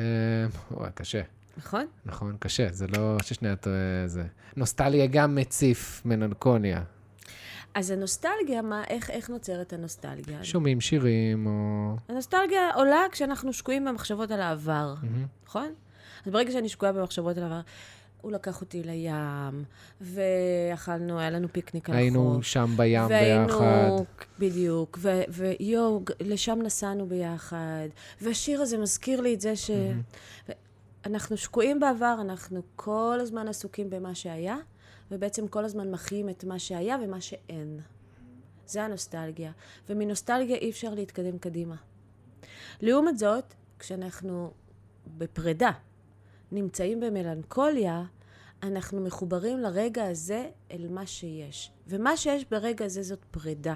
וואי, 0.71 0.91
קשה. 0.95 1.23
נכון? 1.57 1.87
נכון, 2.05 2.37
קשה, 2.39 2.69
זה 2.73 2.87
לא 2.87 3.17
ששנייה 3.23 3.55
זה. 4.07 4.25
נוסטלגיה 4.57 5.07
גם 5.07 5.35
מציף 5.35 6.03
מלנכוניה. 6.05 6.83
אז 7.75 7.91
הנוסטלגיה, 7.91 8.63
מה, 8.63 8.85
איך, 8.85 9.11
איך 9.11 9.31
נוצרת 9.31 9.73
הנוסטלגיה? 9.73 10.45
שומעים 10.45 10.81
שירים 10.81 11.47
או... 11.47 11.97
הנוסטלגיה 12.09 12.71
עולה 12.75 13.01
כשאנחנו 13.13 13.53
שקועים 13.53 13.85
במחשבות 13.85 14.31
על 14.31 14.41
העבר, 14.41 14.95
mm-hmm. 15.03 15.47
נכון? 15.47 15.75
אז 16.27 16.33
ברגע 16.33 16.53
שאני 16.53 16.69
שקועה 16.69 16.93
במחשבות 16.93 17.37
על 17.37 17.43
העבר, 17.43 17.61
הוא 18.21 18.33
לקח 18.33 18.61
אותי 18.61 18.83
לים, 18.83 19.65
ואכלנו, 20.01 21.19
היה 21.19 21.31
לנו 21.31 21.49
פיקניק 21.53 21.91
על 21.91 21.95
החוף. 21.95 22.01
היינו 22.01 22.43
שם 22.43 22.75
בים 22.77 23.07
והיינו, 23.09 23.47
ביחד. 23.47 23.61
והיינו, 23.61 24.05
בדיוק, 24.39 24.99
ויואו, 25.29 26.03
לשם 26.21 26.59
נסענו 26.63 27.07
ביחד. 27.07 27.89
והשיר 28.21 28.63
הזה 28.63 28.79
מזכיר 28.79 29.21
לי 29.21 29.35
את 29.35 29.41
זה 29.41 29.57
ש... 29.57 29.71
Mm-hmm. 29.71 30.53
אנחנו 31.07 31.37
שקועים 31.37 31.81
בעבר, 31.81 32.17
אנחנו 32.21 32.63
כל 32.77 33.19
הזמן 33.21 33.49
עסוקים 33.49 33.91
במה 33.91 34.15
שהיה, 34.15 34.57
ובעצם 35.11 35.49
כל 35.49 35.65
הזמן 35.65 35.91
מחיים 35.91 36.29
את 36.29 36.45
מה 36.45 36.59
שהיה 36.59 36.97
ומה 37.05 37.21
שאין. 37.21 37.81
זה 38.67 38.83
הנוסטלגיה. 38.83 39.53
ומנוסטלגיה 39.89 40.57
אי 40.57 40.71
אפשר 40.71 40.95
להתקדם 40.95 41.39
קדימה. 41.39 41.77
לעומת 42.81 43.19
זאת, 43.19 43.55
כשאנחנו 43.79 44.51
בפרידה, 45.19 45.71
נמצאים 46.53 47.01
במלנכוליה, 47.01 48.05
אנחנו 48.63 49.01
מחוברים 49.01 49.59
לרגע 49.59 50.05
הזה 50.07 50.47
אל 50.71 50.87
מה 50.91 51.07
שיש. 51.07 51.73
ומה 51.87 52.17
שיש 52.17 52.45
ברגע 52.51 52.85
הזה 52.85 53.03
זאת 53.03 53.25
פרידה. 53.31 53.75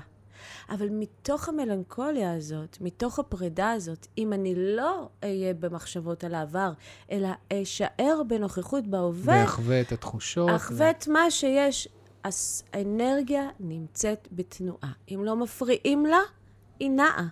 אבל 0.70 0.88
מתוך 0.90 1.48
המלנכוליה 1.48 2.34
הזאת, 2.34 2.78
מתוך 2.80 3.18
הפרידה 3.18 3.70
הזאת, 3.70 4.06
אם 4.18 4.32
אני 4.32 4.54
לא 4.56 5.08
אהיה 5.24 5.54
במחשבות 5.54 6.24
על 6.24 6.34
העבר, 6.34 6.72
אלא 7.10 7.28
אשאר 7.52 8.22
בנוכחות 8.26 8.86
בהווה... 8.86 9.42
ואחווה 9.42 9.80
את 9.80 9.92
התחושות. 9.92 10.50
אחווה 10.56 10.90
את 10.90 11.08
מה 11.08 11.30
שיש. 11.30 11.88
אז 12.24 12.62
האנרגיה 12.72 13.48
נמצאת 13.60 14.28
בתנועה. 14.32 14.92
אם 15.08 15.20
לא 15.24 15.36
מפריעים 15.36 16.06
לה, 16.06 16.20
היא 16.80 16.90
נעה. 16.90 17.28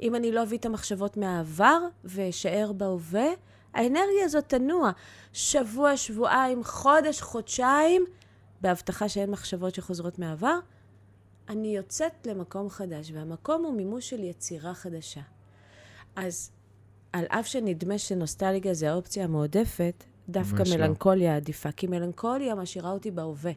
אם 0.00 0.14
אני 0.14 0.32
לא 0.32 0.42
אביא 0.42 0.58
את 0.58 0.66
המחשבות 0.66 1.16
מהעבר 1.16 1.78
ואשאר 2.04 2.72
בהווה, 2.72 3.26
האנרגיה 3.74 4.24
הזאת 4.24 4.48
תנוע 4.48 4.90
שבוע, 5.32 5.96
שבועיים, 5.96 6.64
חודש, 6.64 7.20
חודשיים, 7.20 8.04
בהבטחה 8.60 9.08
שאין 9.08 9.30
מחשבות 9.30 9.74
שחוזרות 9.74 10.18
מהעבר. 10.18 10.58
אני 11.48 11.76
יוצאת 11.76 12.26
למקום 12.26 12.70
חדש, 12.70 13.10
והמקום 13.14 13.64
הוא 13.64 13.74
מימוש 13.74 14.10
של 14.10 14.24
יצירה 14.24 14.74
חדשה. 14.74 15.20
אז 16.16 16.50
על 17.12 17.24
אף 17.28 17.46
שנדמה 17.46 17.98
שנוסטלגיה 17.98 18.74
זה 18.74 18.90
האופציה 18.90 19.24
המועדפת, 19.24 20.04
דווקא 20.28 20.62
לא. 20.66 20.76
מלנכוליה 20.76 21.30
לא. 21.32 21.36
עדיפה, 21.36 21.72
כי 21.72 21.86
מלנכוליה 21.86 22.54
משאירה 22.54 22.90
אותי 22.90 23.10
בהווה. 23.10 23.52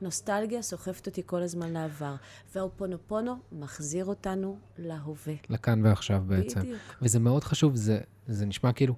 נוסטלגיה 0.00 0.62
סוחפת 0.62 1.06
אותי 1.06 1.22
כל 1.26 1.42
הזמן 1.42 1.72
לעבר, 1.72 2.14
והאופונופונו 2.54 3.36
מחזיר 3.52 4.04
אותנו 4.04 4.58
להווה. 4.78 5.34
לכאן 5.50 5.86
ועכשיו 5.86 6.22
בעצם. 6.26 6.60
בדיוק. 6.60 6.80
וזה 7.02 7.20
מאוד 7.20 7.44
חשוב, 7.44 7.76
זה, 7.76 8.00
זה 8.26 8.46
נשמע 8.46 8.72
כאילו... 8.72 8.94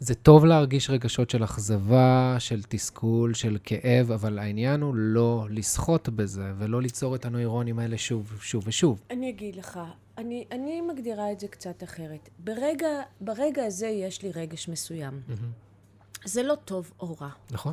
זה 0.00 0.14
טוב 0.14 0.44
להרגיש 0.44 0.90
רגשות 0.90 1.30
של 1.30 1.44
אכזבה, 1.44 2.36
של 2.38 2.62
תסכול, 2.68 3.34
של 3.34 3.58
כאב, 3.64 4.12
אבל 4.12 4.38
העניין 4.38 4.80
הוא 4.80 4.94
לא 4.94 5.46
לסחוט 5.50 6.08
בזה 6.08 6.52
ולא 6.58 6.82
ליצור 6.82 7.16
את 7.16 7.24
הנוירונים 7.24 7.78
האלה 7.78 7.98
שוב, 7.98 8.38
שוב 8.40 8.64
ושוב. 8.66 9.00
אני 9.10 9.30
אגיד 9.30 9.56
לך, 9.56 9.80
אני, 10.18 10.44
אני 10.52 10.80
מגדירה 10.80 11.32
את 11.32 11.40
זה 11.40 11.48
קצת 11.48 11.82
אחרת. 11.82 12.28
ברגע, 12.38 12.88
ברגע 13.20 13.64
הזה 13.64 13.86
יש 13.86 14.22
לי 14.22 14.30
רגש 14.34 14.68
מסוים. 14.68 15.20
Mm-hmm. 15.28 16.28
זה 16.28 16.42
לא 16.42 16.54
טוב 16.54 16.92
או 17.00 17.16
רע. 17.20 17.30
נכון. 17.50 17.72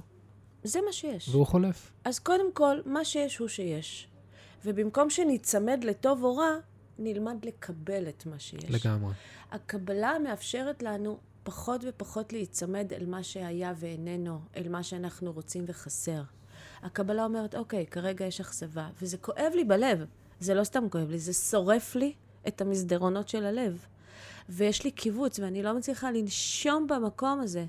זה 0.63 0.79
מה 0.85 0.91
שיש. 0.91 1.29
והוא 1.29 1.45
חולף. 1.45 1.91
אז 2.03 2.19
קודם 2.19 2.53
כל, 2.53 2.77
מה 2.85 3.05
שיש 3.05 3.37
הוא 3.37 3.47
שיש. 3.47 4.07
ובמקום 4.65 5.09
שניצמד 5.09 5.83
לטוב 5.83 6.23
או 6.23 6.35
רע, 6.35 6.51
נלמד 6.99 7.45
לקבל 7.45 8.09
את 8.09 8.25
מה 8.25 8.39
שיש. 8.39 8.85
לגמרי. 8.85 9.13
הקבלה 9.51 10.13
מאפשרת 10.23 10.83
לנו 10.83 11.17
פחות 11.47 11.81
ופחות 11.87 12.33
להיצמד 12.33 12.93
אל 12.93 13.05
מה 13.05 13.23
שהיה 13.23 13.73
ואיננו, 13.75 14.39
אל 14.57 14.69
מה 14.69 14.83
שאנחנו 14.83 15.31
רוצים 15.31 15.63
וחסר. 15.67 16.21
הקבלה 16.83 17.25
אומרת, 17.25 17.55
אוקיי, 17.55 17.85
כרגע 17.85 18.25
יש 18.25 18.41
אכזבה, 18.41 18.89
וזה 19.01 19.17
כואב 19.17 19.51
לי 19.55 19.63
בלב. 19.63 20.05
זה 20.39 20.53
לא 20.53 20.63
סתם 20.63 20.89
כואב 20.89 21.09
לי, 21.09 21.19
זה 21.19 21.33
שורף 21.33 21.95
לי 21.95 22.13
את 22.47 22.61
המסדרונות 22.61 23.29
של 23.29 23.45
הלב. 23.45 23.85
ויש 24.49 24.83
לי 24.83 24.91
קיבוץ, 24.91 25.39
ואני 25.39 25.63
לא 25.63 25.73
מצליחה 25.73 26.11
לנשום 26.11 26.87
במקום 26.87 27.39
הזה. 27.39 27.65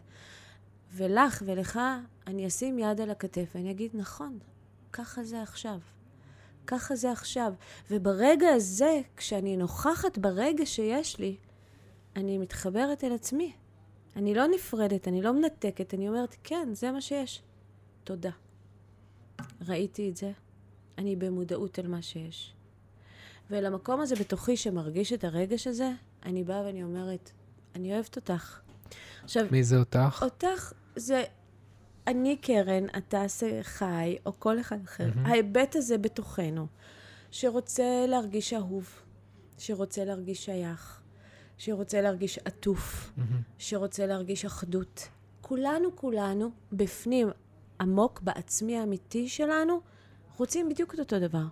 ולך 0.92 1.42
ולך, 1.46 1.80
אני 2.26 2.46
אשים 2.46 2.78
יד 2.78 3.00
על 3.00 3.10
הכתף 3.10 3.52
ואני 3.54 3.70
אגיד, 3.70 3.90
נכון, 3.94 4.38
ככה 4.92 5.24
זה 5.24 5.42
עכשיו. 5.42 5.78
ככה 6.66 6.96
זה 6.96 7.12
עכשיו. 7.12 7.52
וברגע 7.90 8.48
הזה, 8.48 9.00
כשאני 9.16 9.56
נוכחת 9.56 10.18
ברגע 10.18 10.66
שיש 10.66 11.18
לי, 11.18 11.36
אני 12.16 12.38
מתחברת 12.38 13.04
אל 13.04 13.12
עצמי. 13.12 13.52
אני 14.18 14.34
לא 14.34 14.46
נפרדת, 14.46 15.08
אני 15.08 15.22
לא 15.22 15.32
מנתקת, 15.32 15.94
אני 15.94 16.08
אומרת, 16.08 16.36
כן, 16.44 16.68
זה 16.72 16.90
מה 16.90 17.00
שיש. 17.00 17.42
תודה. 18.04 18.30
ראיתי 19.68 20.10
את 20.10 20.16
זה, 20.16 20.32
אני 20.98 21.16
במודעות 21.16 21.78
על 21.78 21.88
מה 21.88 22.02
שיש. 22.02 22.54
ולמקום 23.50 24.00
הזה 24.00 24.16
בתוכי 24.16 24.56
שמרגיש 24.56 25.12
את 25.12 25.24
הרגש 25.24 25.66
הזה, 25.66 25.90
אני 26.24 26.44
באה 26.44 26.62
ואני 26.62 26.82
אומרת, 26.82 27.30
אני 27.74 27.94
אוהבת 27.94 28.16
אותך. 28.16 28.60
עכשיו... 29.24 29.46
מי 29.50 29.64
זה 29.64 29.78
אותך? 29.78 30.22
אותך 30.22 30.72
זה 30.96 31.24
אני 32.06 32.36
קרן, 32.36 32.86
אתה 32.98 33.24
חי, 33.62 34.16
או 34.26 34.32
כל 34.38 34.60
אחד 34.60 34.78
אחר. 34.84 35.08
Mm-hmm. 35.08 35.28
ההיבט 35.28 35.76
הזה 35.76 35.98
בתוכנו, 35.98 36.66
שרוצה 37.30 38.04
להרגיש 38.08 38.52
אהוב, 38.52 38.90
שרוצה 39.58 40.04
להרגיש 40.04 40.44
שייך, 40.44 41.00
שרוצה 41.58 42.00
להרגיש 42.00 42.38
עטוף, 42.38 43.12
mm-hmm. 43.16 43.22
שרוצה 43.58 44.06
להרגיש 44.06 44.44
אחדות. 44.44 45.08
כולנו, 45.40 45.96
כולנו, 45.96 46.50
בפנים, 46.72 47.28
עמוק, 47.80 48.20
בעצמי 48.20 48.78
האמיתי 48.78 49.28
שלנו, 49.28 49.80
רוצים 50.36 50.68
בדיוק 50.68 50.94
את 50.94 50.98
אותו 50.98 51.20
דבר. 51.20 51.44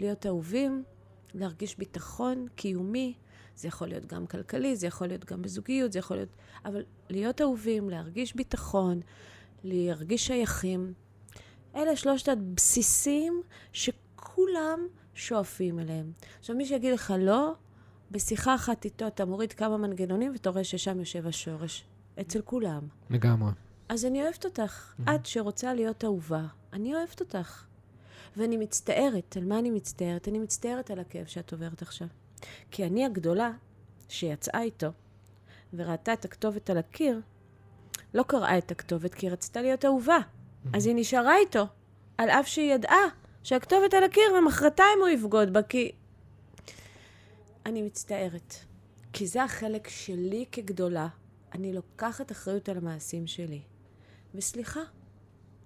להיות 0.00 0.26
אהובים, 0.26 0.84
להרגיש 1.34 1.78
ביטחון 1.78 2.46
קיומי, 2.56 3.14
זה 3.56 3.68
יכול 3.68 3.88
להיות 3.88 4.06
גם 4.06 4.26
כלכלי, 4.26 4.76
זה 4.76 4.86
יכול 4.86 5.06
להיות 5.06 5.24
גם 5.24 5.42
בזוגיות, 5.42 5.92
זה 5.92 5.98
יכול 5.98 6.16
להיות... 6.16 6.36
אבל 6.64 6.84
להיות 7.10 7.40
אהובים, 7.40 7.90
להרגיש 7.90 8.36
ביטחון, 8.36 9.00
להרגיש 9.64 10.26
שייכים, 10.26 10.92
אלה 11.76 11.96
שלושת 11.96 12.28
הבסיסים 12.28 13.42
שכולם 13.72 14.80
שואפים 15.14 15.78
אליהם. 15.78 16.12
עכשיו, 16.38 16.56
מי 16.56 16.66
שיגיד 16.66 16.94
לך 16.94 17.14
לא, 17.18 17.54
בשיחה 18.10 18.54
אחת 18.54 18.84
איתו 18.84 19.06
אתה 19.06 19.24
מוריד 19.24 19.52
כמה 19.52 19.76
מנגנונים 19.76 20.32
ואתה 20.32 20.50
רואה 20.50 20.64
ששם 20.64 20.98
יושב 20.98 21.26
השורש. 21.26 21.84
אצל 22.20 22.40
כולם. 22.40 22.82
לגמרי. 23.10 23.50
אז 23.88 24.04
אני 24.04 24.22
אוהבת 24.22 24.44
אותך. 24.44 24.94
Mm-hmm. 25.00 25.10
את 25.14 25.26
שרוצה 25.26 25.74
להיות 25.74 26.04
אהובה, 26.04 26.42
אני 26.72 26.94
אוהבת 26.94 27.20
אותך. 27.20 27.64
ואני 28.36 28.56
מצטערת. 28.56 29.36
על 29.36 29.44
מה 29.44 29.58
אני 29.58 29.70
מצטערת? 29.70 30.28
אני 30.28 30.38
מצטערת 30.38 30.90
על 30.90 30.98
הכאב 30.98 31.26
שאת 31.26 31.52
עוברת 31.52 31.82
עכשיו. 31.82 32.08
כי 32.70 32.86
אני 32.86 33.04
הגדולה 33.04 33.50
שיצאה 34.08 34.62
איתו, 34.62 34.88
וראתה 35.74 36.12
את 36.12 36.24
הכתובת 36.24 36.70
על 36.70 36.78
הקיר, 36.78 37.20
לא 38.14 38.22
קראה 38.22 38.58
את 38.58 38.70
הכתובת 38.70 39.14
כי 39.14 39.26
היא 39.26 39.32
רצתה 39.32 39.62
להיות 39.62 39.84
אהובה. 39.84 40.18
אז 40.72 40.86
היא 40.86 40.94
נשארה 40.96 41.36
איתו, 41.36 41.66
על 42.18 42.30
אף 42.30 42.46
שהיא 42.46 42.74
ידעה 42.74 43.04
שהכתובת 43.42 43.94
על 43.94 44.04
הקיר 44.04 44.22
ומחרתיים 44.38 44.98
הוא 45.00 45.08
יבגוד 45.08 45.52
בה, 45.52 45.62
כי... 45.62 45.92
אני 47.66 47.82
מצטערת. 47.82 48.54
כי 49.12 49.26
זה 49.26 49.44
החלק 49.44 49.88
שלי 49.88 50.44
כגדולה. 50.52 51.08
אני 51.54 51.72
לוקחת 51.72 52.32
אחריות 52.32 52.68
על 52.68 52.76
המעשים 52.76 53.26
שלי. 53.26 53.62
וסליחה. 54.34 54.80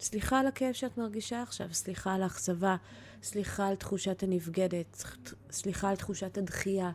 סליחה 0.00 0.40
על 0.40 0.46
הכאב 0.46 0.72
שאת 0.72 0.98
מרגישה 0.98 1.42
עכשיו, 1.42 1.74
סליחה 1.74 2.14
על 2.14 2.22
האכזבה, 2.22 2.76
סליחה 3.22 3.66
על 3.66 3.76
תחושת 3.76 4.22
הנבגדת, 4.22 5.04
סליחה 5.50 5.90
על 5.90 5.96
תחושת 5.96 6.38
הדחייה, 6.38 6.90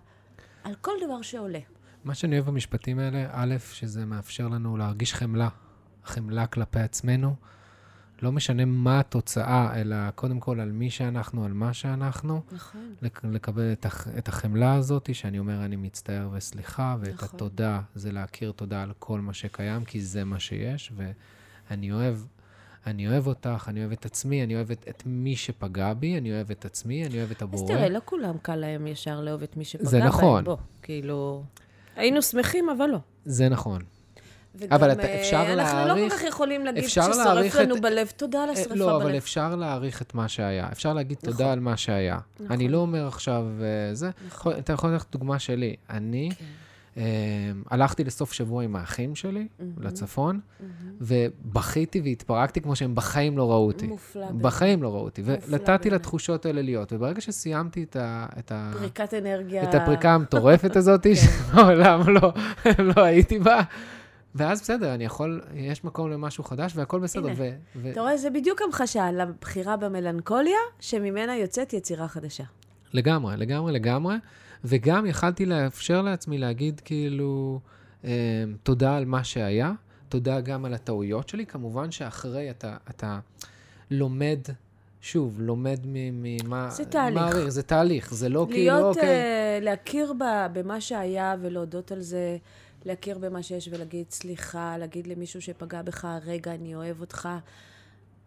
על 0.63 0.75
כל 0.75 0.91
דבר 1.05 1.21
שעולה. 1.21 1.59
מה 2.03 2.15
שאני 2.15 2.35
אוהב 2.35 2.45
במשפטים 2.45 2.99
האלה, 2.99 3.27
א', 3.31 3.55
שזה 3.73 4.05
מאפשר 4.05 4.47
לנו 4.47 4.77
להרגיש 4.77 5.13
חמלה, 5.13 5.49
חמלה 6.03 6.47
כלפי 6.47 6.79
עצמנו. 6.79 7.35
לא 8.21 8.31
משנה 8.31 8.65
מה 8.65 8.99
התוצאה, 8.99 9.81
אלא 9.81 9.95
קודם 10.15 10.39
כל 10.39 10.59
על 10.59 10.71
מי 10.71 10.89
שאנחנו, 10.89 11.45
על 11.45 11.53
מה 11.53 11.73
שאנחנו. 11.73 12.41
נכון. 12.51 12.95
לקבל 13.23 13.71
את, 13.71 13.85
הח, 13.85 14.07
את 14.17 14.27
החמלה 14.27 14.75
הזאת, 14.75 15.15
שאני 15.15 15.39
אומר, 15.39 15.65
אני 15.65 15.75
מצטער 15.75 16.29
וסליחה, 16.33 16.95
ואת 16.99 17.13
נכון. 17.13 17.29
התודה, 17.33 17.81
זה 17.95 18.11
להכיר 18.11 18.51
תודה 18.51 18.83
על 18.83 18.91
כל 18.99 19.19
מה 19.19 19.33
שקיים, 19.33 19.85
כי 19.85 20.01
זה 20.01 20.23
מה 20.23 20.39
שיש, 20.39 20.91
ואני 21.69 21.91
אוהב, 21.91 22.17
אני 22.87 23.07
אוהב 23.07 23.27
אותך, 23.27 23.65
אני 23.67 23.79
אוהב 23.79 23.91
את 23.91 24.05
עצמי, 24.05 24.43
אני 24.43 24.55
אוהב 24.55 24.71
את, 24.71 24.85
את 24.89 25.03
מי 25.05 25.35
שפגע 25.35 25.93
בי, 25.93 26.17
אני 26.17 26.31
אוהב 26.31 26.51
את 26.51 26.65
עצמי, 26.65 27.05
אני 27.05 27.17
אוהב 27.17 27.31
את 27.31 27.41
הבורא. 27.41 27.63
אז 27.63 27.67
תראה, 27.67 27.89
לא 27.89 27.99
כולם 28.05 28.37
קל 28.41 28.55
להם 28.55 28.87
ישר 28.87 29.21
לאהוב 29.21 29.43
את 29.43 29.57
מי 29.57 29.65
שפגע 29.65 29.85
זה 29.85 29.99
בהם. 29.99 30.07
נכון. 30.07 30.43
בוא, 30.43 30.57
כאילו... 30.81 31.43
היינו 31.95 32.21
שמחים, 32.21 32.69
אבל 32.69 32.85
לא. 32.85 32.99
זה 33.25 33.49
נכון. 33.49 33.81
וגם, 34.57 34.73
אבל 34.73 34.91
אתה- 34.91 35.01
אה, 35.03 35.19
אפשר 35.21 35.43
אנחנו 35.53 35.77
לא 35.79 35.85
להעריך- 35.85 36.13
כל 36.13 36.19
כך 36.19 36.23
יכולים 36.23 36.65
להגיד 36.65 36.83
ששורף 36.87 37.55
לנו 37.55 37.75
את- 37.75 37.81
בלב, 37.81 38.07
תודה 38.17 38.43
על 38.43 38.49
אה, 38.49 38.53
השרפה 38.53 38.75
לא, 38.75 38.95
אבל 38.95 39.03
בלב. 39.05 39.15
אפשר 39.15 39.55
להעריך 39.55 40.01
את 40.01 40.15
מה 40.15 40.27
שהיה. 40.27 40.67
אפשר 40.71 40.93
להגיד 40.93 41.17
נכון. 41.23 41.31
תודה 41.31 41.51
על 41.51 41.59
מה 41.59 41.77
שהיה. 41.77 42.17
נכון. 42.35 42.51
אני 42.51 42.67
לא 42.67 42.77
אומר 42.77 43.07
עכשיו 43.07 43.45
אה, 43.61 43.95
זה. 43.95 44.09
נכון. 44.27 44.53
אתה 44.59 44.73
יכול 44.73 44.93
לקחת 44.95 45.11
דוגמה 45.11 45.39
שלי. 45.39 45.75
אני 45.89 46.29
כן. 46.39 46.45
אה, 46.97 47.03
הלכתי 47.71 48.03
לסוף 48.03 48.33
שבוע 48.33 48.63
עם 48.63 48.75
האחים 48.75 49.15
שלי 49.15 49.47
לצפון, 49.81 50.39
ובכיתי 51.01 52.01
והתפרקתי 52.03 52.61
כמו 52.61 52.75
שהם 52.75 52.95
בחיים 52.95 53.37
לא 53.37 53.51
ראו 53.51 53.65
אותי. 53.67 53.87
מופלא. 53.87 54.25
באמת. 54.27 54.41
בחיים 54.41 54.83
לא 54.83 54.93
ראו 54.93 55.03
אותי. 55.03 55.21
ונתתי. 55.25 55.89
לתחושות 55.89 56.45
האלה 56.45 56.61
להיות. 56.61 56.93
וברגע 56.93 57.21
שסיימתי 57.21 57.83
את 57.83 57.95
ה... 57.95 58.25
את 58.39 58.51
ה... 58.51 58.71
פריקת 58.77 59.13
אנרגיה. 59.13 59.63
את 59.63 59.75
הפריקה 59.75 60.13
המטורפת 60.13 60.75
הזאת, 60.75 61.03
כן. 61.07 61.15
שמעולם 61.15 62.09
לא, 62.09 62.33
לא 62.79 63.01
הייתי 63.03 63.39
בה. 63.39 63.61
ואז 64.35 64.61
בסדר, 64.61 64.93
אני 64.93 65.05
יכול, 65.05 65.41
יש 65.53 65.83
מקום 65.83 66.11
למשהו 66.11 66.43
חדש 66.43 66.71
והכל 66.75 66.99
בסדר. 66.99 67.25
הנה. 67.25 67.35
ו, 67.37 67.49
ו, 67.75 67.91
אתה 67.91 68.01
רואה, 68.01 68.17
זה 68.17 68.29
בדיוק 68.29 68.61
המחשה 68.61 69.11
לבחירה 69.11 69.77
במלנכוליה, 69.77 70.57
שממנה 70.79 71.37
יוצאת 71.37 71.73
יצירה 71.73 72.07
חדשה. 72.07 72.43
לגמרי, 72.93 73.37
לגמרי, 73.37 73.73
לגמרי. 73.73 74.15
וגם 74.63 75.05
יכלתי 75.05 75.45
לאפשר 75.45 76.01
לעצמי 76.01 76.37
להגיד 76.37 76.81
כאילו, 76.85 77.59
אה, 78.05 78.11
תודה 78.63 78.97
על 78.97 79.05
מה 79.05 79.23
שהיה, 79.23 79.71
תודה 80.09 80.41
גם 80.41 80.65
על 80.65 80.73
הטעויות 80.73 81.29
שלי. 81.29 81.45
כמובן 81.45 81.91
שאחרי 81.91 82.49
אתה, 82.49 82.77
אתה 82.89 83.19
לומד, 83.91 84.39
שוב, 85.01 85.35
לומד 85.41 85.79
ממה... 85.85 86.69
זה 86.69 86.85
תהליך. 86.85 87.21
מעריך, 87.21 87.49
זה 87.49 87.63
תהליך, 87.63 88.13
זה 88.13 88.29
לא 88.29 88.47
כאילו, 88.49 88.73
להיות, 88.73 88.95
אוקיי. 88.95 89.09
אה, 89.09 89.59
להכיר 89.61 90.13
במה 90.53 90.81
שהיה 90.81 91.35
ולהודות 91.41 91.91
על 91.91 92.01
זה, 92.01 92.37
להכיר 92.85 93.17
במה 93.17 93.43
שיש 93.43 93.69
ולהגיד 93.71 94.05
סליחה, 94.11 94.77
להגיד 94.77 95.07
למישהו 95.07 95.41
שפגע 95.41 95.81
בך, 95.81 96.07
רגע, 96.25 96.53
אני 96.53 96.75
אוהב 96.75 97.01
אותך. 97.01 97.29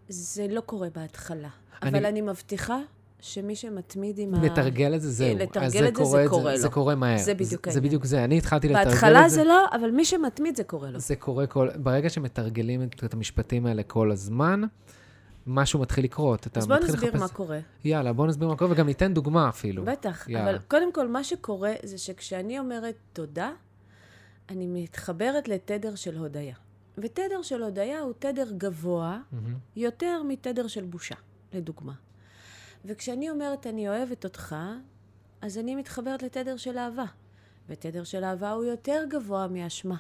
זה 0.09 0.47
לא 0.51 0.61
קורה 0.61 0.89
בהתחלה. 0.95 1.49
אני- 1.83 1.91
אבל 1.91 2.07
אני 2.07 2.21
מבטיחה 2.21 2.79
שמי 3.21 3.57
שמתמיד 3.57 4.19
עם 4.19 4.35
ה... 4.35 4.43
לתרגל 4.43 4.95
את 4.95 5.01
זה, 5.03 5.11
זהו. 5.11 5.37
לתרגל 5.39 5.67
את 5.89 5.97
זה, 5.97 6.05
זה 6.05 6.05
קורה, 6.05 6.29
קורה 6.29 6.53
לו. 6.53 6.59
זה 6.59 6.69
קורה 6.69 6.95
מהר. 6.95 7.19
זה 7.19 7.35
בדיוק 7.35 7.65
זה 7.67 7.71
העניין. 7.71 7.85
בדיוק 7.85 8.05
זה. 8.05 8.25
אני 8.25 8.39
התחלתי 8.39 8.69
לתרגל 8.69 8.83
את 8.83 8.91
זה. 8.91 8.91
בהתחלה 8.95 9.29
זה 9.29 9.45
לא, 9.45 9.65
אבל 9.73 9.91
מי 9.91 10.05
שמתמיד 10.05 10.57
זה 10.57 10.65
קורה 10.65 10.91
לו. 10.91 10.99
זה 10.99 11.17
קורה 11.17 11.47
כל... 11.47 11.69
ברגע 11.77 12.11
שמתרגלים 12.11 12.83
את, 13.05 13.15
המשפטים 13.15 13.67
האלה 13.67 13.83
כל 13.83 14.11
הזמן, 14.11 14.63
משהו 15.47 15.81
מתחיל 15.81 16.05
לקרות. 16.05 16.57
אז 16.57 16.67
בוא 16.67 16.77
נסביר 16.77 16.95
לחפש... 17.11 17.21
מה 17.21 17.29
קורה. 17.29 17.59
יאללה, 17.85 18.13
בוא 18.13 18.27
נסביר 18.27 18.49
מה 18.49 18.57
קורה, 18.57 18.71
וגם 18.73 18.87
ניתן 18.87 19.15
דוגמה 19.15 19.49
אפילו. 19.49 19.85
בטח, 19.85 20.29
יאללה. 20.29 20.51
אבל 20.51 20.59
קודם 20.69 20.93
כל, 20.93 21.09
מה 21.09 21.25
שקורה 21.25 21.73
זה 21.83 21.99
שכשאני 21.99 22.59
אומרת 22.59 22.95
תודה, 23.13 23.51
אני 24.49 24.67
מתחברת 24.67 25.49
לתדר 25.49 25.95
של 25.95 26.17
הודיה. 26.17 26.55
ותדר 26.99 27.43
של 27.43 27.63
הודיה 27.63 28.01
הוא 28.01 28.13
תדר 28.19 28.53
גבוה 28.59 29.21
מהמם. 29.33 29.59
יותר 29.77 30.23
מתדר 30.29 30.67
של 30.67 30.85
בושה, 30.85 31.15
לדוגמה. 31.53 31.93
וכשאני 32.85 33.31
אומרת 33.31 33.67
אני 33.67 33.89
אוהבת 33.89 34.25
אותך, 34.25 34.57
אז 35.41 35.59
אני 35.59 35.75
מתחברת 35.75 36.23
לתדר 36.23 36.57
של 36.57 36.79
אהבה. 36.79 37.05
ותדר 37.69 38.05
של 38.05 38.25
אהבה 38.25 38.51
הוא 38.51 38.65
יותר 38.65 39.05
גבוה 39.11 39.49
מאשמה. 39.49 39.97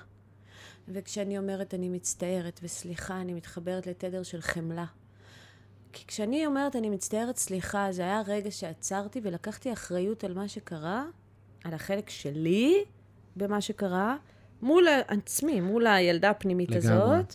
וכשאני 0.88 1.38
אומרת 1.38 1.74
אני 1.74 1.88
מצטערת 1.88 2.60
וסליחה, 2.62 3.20
אני 3.20 3.34
מתחברת 3.34 3.86
לתדר 3.86 4.22
של 4.22 4.40
חמלה. 4.40 4.84
כי 5.92 6.06
כשאני 6.06 6.46
אומרת 6.46 6.76
אני 6.76 6.90
מצטערת 6.90 7.36
סליחה, 7.36 7.92
זה 7.92 8.02
היה 8.02 8.22
רגע 8.26 8.50
שעצרתי 8.50 9.20
ולקחתי 9.22 9.72
אחריות 9.72 10.24
על 10.24 10.34
מה 10.34 10.48
שקרה, 10.48 11.06
על 11.64 11.74
החלק 11.74 12.10
שלי 12.10 12.84
במה 13.36 13.60
שקרה, 13.60 14.16
מול 14.62 14.86
עצמי, 15.08 15.60
מול 15.60 15.86
הילדה 15.86 16.30
הפנימית 16.30 16.70
לגמרי. 16.70 16.92
הזאת. 16.92 17.34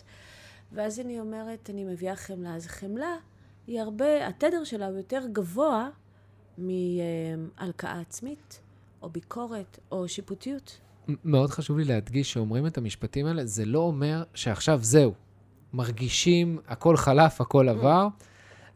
ואז 0.72 1.00
אני 1.00 1.20
אומרת, 1.20 1.70
אני 1.70 1.84
מביאה 1.84 2.16
חמלה. 2.16 2.54
אז 2.54 2.66
חמלה 2.66 3.16
היא 3.66 3.80
הרבה, 3.80 4.26
התדר 4.28 4.64
שלה 4.64 4.86
הוא 4.86 4.96
יותר 4.96 5.22
גבוה 5.32 5.88
מהלקאה 6.58 8.00
עצמית, 8.00 8.60
או 9.02 9.10
ביקורת, 9.10 9.78
או 9.92 10.08
שיפוטיות. 10.08 10.80
מאוד 11.24 11.50
חשוב 11.50 11.78
לי 11.78 11.84
להדגיש 11.84 12.32
שאומרים 12.32 12.66
את 12.66 12.78
המשפטים 12.78 13.26
האלה, 13.26 13.46
זה 13.46 13.64
לא 13.64 13.78
אומר 13.78 14.22
שעכשיו 14.34 14.78
זהו. 14.82 15.12
מרגישים, 15.72 16.58
הכל 16.68 16.96
חלף, 16.96 17.40
הכל 17.40 17.68
עבר. 17.68 18.08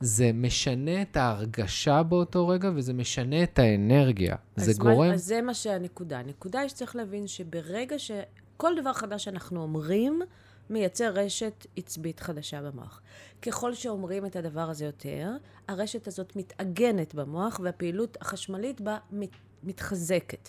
זה 0.00 0.30
משנה 0.34 1.02
את 1.02 1.16
ההרגשה 1.16 2.02
באותו 2.02 2.48
רגע, 2.48 2.70
וזה 2.74 2.92
משנה 2.92 3.42
את 3.42 3.58
האנרגיה. 3.58 4.36
זה 4.56 4.72
מה- 4.78 4.94
גורם... 4.94 5.12
אז 5.12 5.24
זה 5.24 5.42
מה 5.42 5.54
שהנקודה. 5.54 6.18
הנקודה 6.18 6.60
היא 6.60 6.68
שצריך 6.68 6.96
להבין 6.96 7.26
שברגע 7.26 7.96
שכל 7.98 8.72
דבר 8.80 8.92
חדש 8.92 9.24
שאנחנו 9.24 9.62
אומרים, 9.62 10.22
מייצר 10.70 11.10
רשת 11.14 11.66
עצבית 11.76 12.20
חדשה 12.20 12.62
במוח. 12.62 13.00
ככל 13.42 13.74
שאומרים 13.74 14.26
את 14.26 14.36
הדבר 14.36 14.70
הזה 14.70 14.84
יותר, 14.84 15.30
הרשת 15.68 16.06
הזאת 16.06 16.36
מתעגנת 16.36 17.14
במוח, 17.14 17.60
והפעילות 17.62 18.16
החשמלית 18.20 18.80
בה 18.80 18.98
מת, 19.12 19.30
מתחזקת. 19.64 20.48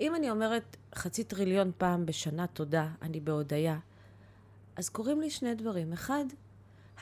אם 0.00 0.14
אני 0.14 0.30
אומרת 0.30 0.76
חצי 0.94 1.24
טריליון 1.24 1.70
פעם 1.78 2.06
בשנה 2.06 2.46
תודה, 2.46 2.88
אני 3.02 3.20
בהודיה, 3.20 3.78
אז 4.76 4.88
קורים 4.88 5.20
לי 5.20 5.30
שני 5.30 5.54
דברים. 5.54 5.92
אחד, 5.92 6.24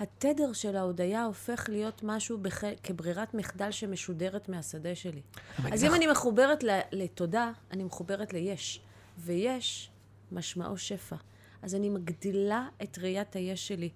התדר 0.00 0.52
של 0.52 0.76
ההודיה 0.76 1.24
הופך 1.24 1.66
להיות 1.68 2.02
משהו 2.02 2.38
בח... 2.38 2.62
כברירת 2.82 3.34
מחדל 3.34 3.70
שמשודרת 3.70 4.48
מהשדה 4.48 4.94
שלי. 4.94 5.20
אבל 5.58 5.72
אז 5.72 5.80
זה 5.80 5.86
אם 5.86 5.94
אני 5.94 6.06
מחוברת 6.06 6.64
לתודה, 6.92 7.50
אני 7.70 7.84
מחוברת 7.84 8.32
ליש. 8.32 8.80
ויש, 9.18 9.90
משמעו 10.32 10.78
שפע. 10.78 11.16
אז 11.62 11.74
אני 11.74 11.88
מגדילה 11.88 12.68
את 12.82 12.98
ראיית 12.98 13.36
היש 13.36 13.68
שלי. 13.68 13.90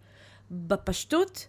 בפשטות, 0.50 1.48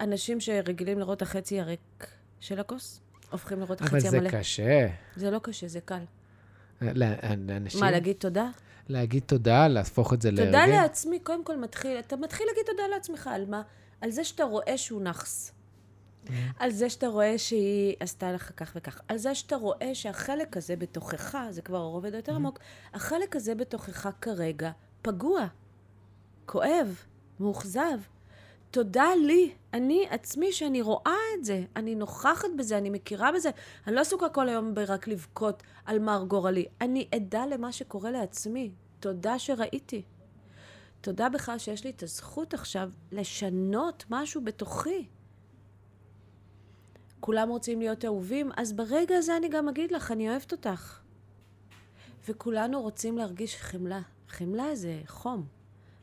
אנשים 0.00 0.40
שרגילים 0.40 0.98
לראות 0.98 1.22
החצי 1.22 1.60
הריק 1.60 2.06
של 2.40 2.60
הכוס, 2.60 3.00
הופכים 3.30 3.60
לראות 3.60 3.82
אבל 3.82 3.88
החצי 3.88 4.10
זה 4.10 4.16
המלא. 4.16 4.30
קשה. 4.30 4.88
זה 5.16 5.30
לא 5.30 5.38
קשה, 5.38 5.68
זה 5.68 5.80
קל. 5.80 6.02
לאנשים... 6.82 7.80
מה, 7.80 7.90
להגיד 7.90 8.16
תודה? 8.16 8.48
להגיד 8.88 9.22
תודה, 9.26 9.68
להפוך 9.68 10.12
את 10.12 10.22
זה 10.22 10.30
להרגל. 10.30 10.46
תודה 10.46 10.66
לעצמי, 10.66 11.20
קודם 11.20 11.44
כל 11.44 11.56
מתחיל, 11.56 11.98
אתה 11.98 12.16
מתחיל 12.16 12.46
להגיד 12.46 12.62
תודה 12.66 12.82
לעצמך, 12.94 13.30
על 13.32 13.46
מה? 13.46 13.62
על 14.00 14.10
זה 14.10 14.24
שאתה 14.24 14.44
רואה 14.44 14.78
שהוא 14.78 15.02
נאחס. 15.02 15.52
על 16.58 16.70
זה 16.70 16.90
שאתה 16.90 17.06
רואה 17.06 17.38
שהיא 17.38 17.96
עשתה 18.00 18.32
לך 18.32 18.52
כך 18.56 18.72
וכך. 18.76 19.00
על 19.08 19.16
זה 19.16 19.34
שאתה 19.34 19.56
רואה 19.56 19.94
שהחלק 19.94 20.56
הזה 20.56 20.76
בתוכך, 20.76 21.38
זה 21.50 21.62
כבר 21.62 21.78
הרובד 21.78 22.14
היותר 22.14 22.34
עמוק, 22.34 22.58
החלק 22.94 23.36
הזה 23.36 23.54
בתוכך 23.54 24.10
כרגע 24.20 24.70
פגוע, 25.02 25.46
כואב, 26.46 27.02
מאוכזב. 27.40 27.98
תודה 28.70 29.14
לי, 29.26 29.52
אני 29.74 30.06
עצמי, 30.10 30.52
שאני 30.52 30.82
רואה 30.82 31.16
את 31.38 31.44
זה, 31.44 31.64
אני 31.76 31.94
נוכחת 31.94 32.48
בזה, 32.58 32.78
אני 32.78 32.90
מכירה 32.90 33.32
בזה. 33.32 33.50
אני 33.86 33.94
לא 33.94 34.00
עסוקה 34.00 34.28
כל 34.28 34.48
היום 34.48 34.74
ברק 34.74 35.08
לבכות 35.08 35.62
על 35.84 35.98
מר 35.98 36.24
גורלי. 36.28 36.66
אני 36.80 37.08
עדה 37.14 37.46
למה 37.46 37.72
שקורה 37.72 38.10
לעצמי. 38.10 38.70
תודה 39.00 39.38
שראיתי. 39.38 40.02
תודה 41.00 41.28
בכלל 41.28 41.58
שיש 41.58 41.84
לי 41.84 41.90
את 41.90 42.02
הזכות 42.02 42.54
עכשיו 42.54 42.90
לשנות 43.12 44.04
משהו 44.10 44.44
בתוכי. 44.44 45.06
כולם 47.20 47.48
רוצים 47.48 47.80
להיות 47.80 48.04
אהובים, 48.04 48.50
אז 48.56 48.72
ברגע 48.72 49.16
הזה 49.16 49.36
אני 49.36 49.48
גם 49.48 49.68
אגיד 49.68 49.92
לך, 49.92 50.12
אני 50.12 50.30
אוהבת 50.30 50.52
אותך. 50.52 51.00
וכולנו 52.28 52.82
רוצים 52.82 53.18
להרגיש 53.18 53.56
חמלה. 53.56 54.00
חמלה 54.28 54.74
זה 54.74 55.02
חום. 55.06 55.46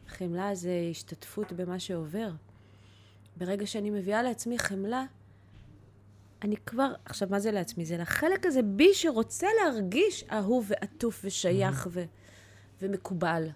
חמלה 0.08 0.56
זה 0.56 0.72
השתתפות 0.92 1.52
במה 1.52 1.80
שעובר. 1.80 2.32
ברגע 3.38 3.66
שאני 3.68 3.90
מביאה 3.90 4.24
לעצמי 4.24 4.60
חמלה, 4.60 5.06
אני 6.42 6.58
כבר, 6.58 6.94
עכשיו, 7.06 7.28
מה 7.32 7.40
זה 7.40 7.52
לעצמי? 7.52 7.86
זה 7.86 7.98
לחלק 7.98 8.46
הזה 8.46 8.62
בי 8.62 8.94
שרוצה 8.94 9.48
להרגיש 9.62 10.24
אהוב 10.24 10.66
ועטוף 10.68 11.22
ושייך 11.24 11.86
mm-hmm. 11.86 11.90
ו, 11.92 12.04
ומקובל. 12.82 13.50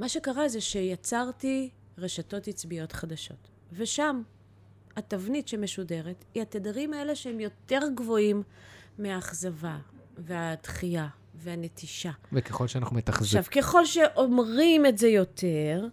מה 0.00 0.08
שקרה 0.08 0.48
זה 0.48 0.60
שיצרתי 0.60 1.70
רשתות 1.98 2.48
עצביות 2.48 2.92
חדשות, 2.92 3.48
ושם 3.72 4.22
התבנית 4.96 5.48
שמשודרת 5.48 6.24
היא 6.34 6.42
התדרים 6.42 6.92
האלה 6.92 7.14
שהם 7.14 7.40
יותר 7.40 7.80
גבוהים 7.94 8.42
מהאכזבה 8.98 9.78
והדחייה 10.18 11.08
והנטישה. 11.34 12.10
וככל 12.32 12.66
שאנחנו 12.66 12.96
מתחזקים... 12.96 13.38
עכשיו, 13.38 13.62
ככל 13.62 13.86
שאומרים 13.86 14.86
את 14.86 14.98
זה 14.98 15.08
יותר, 15.08 15.86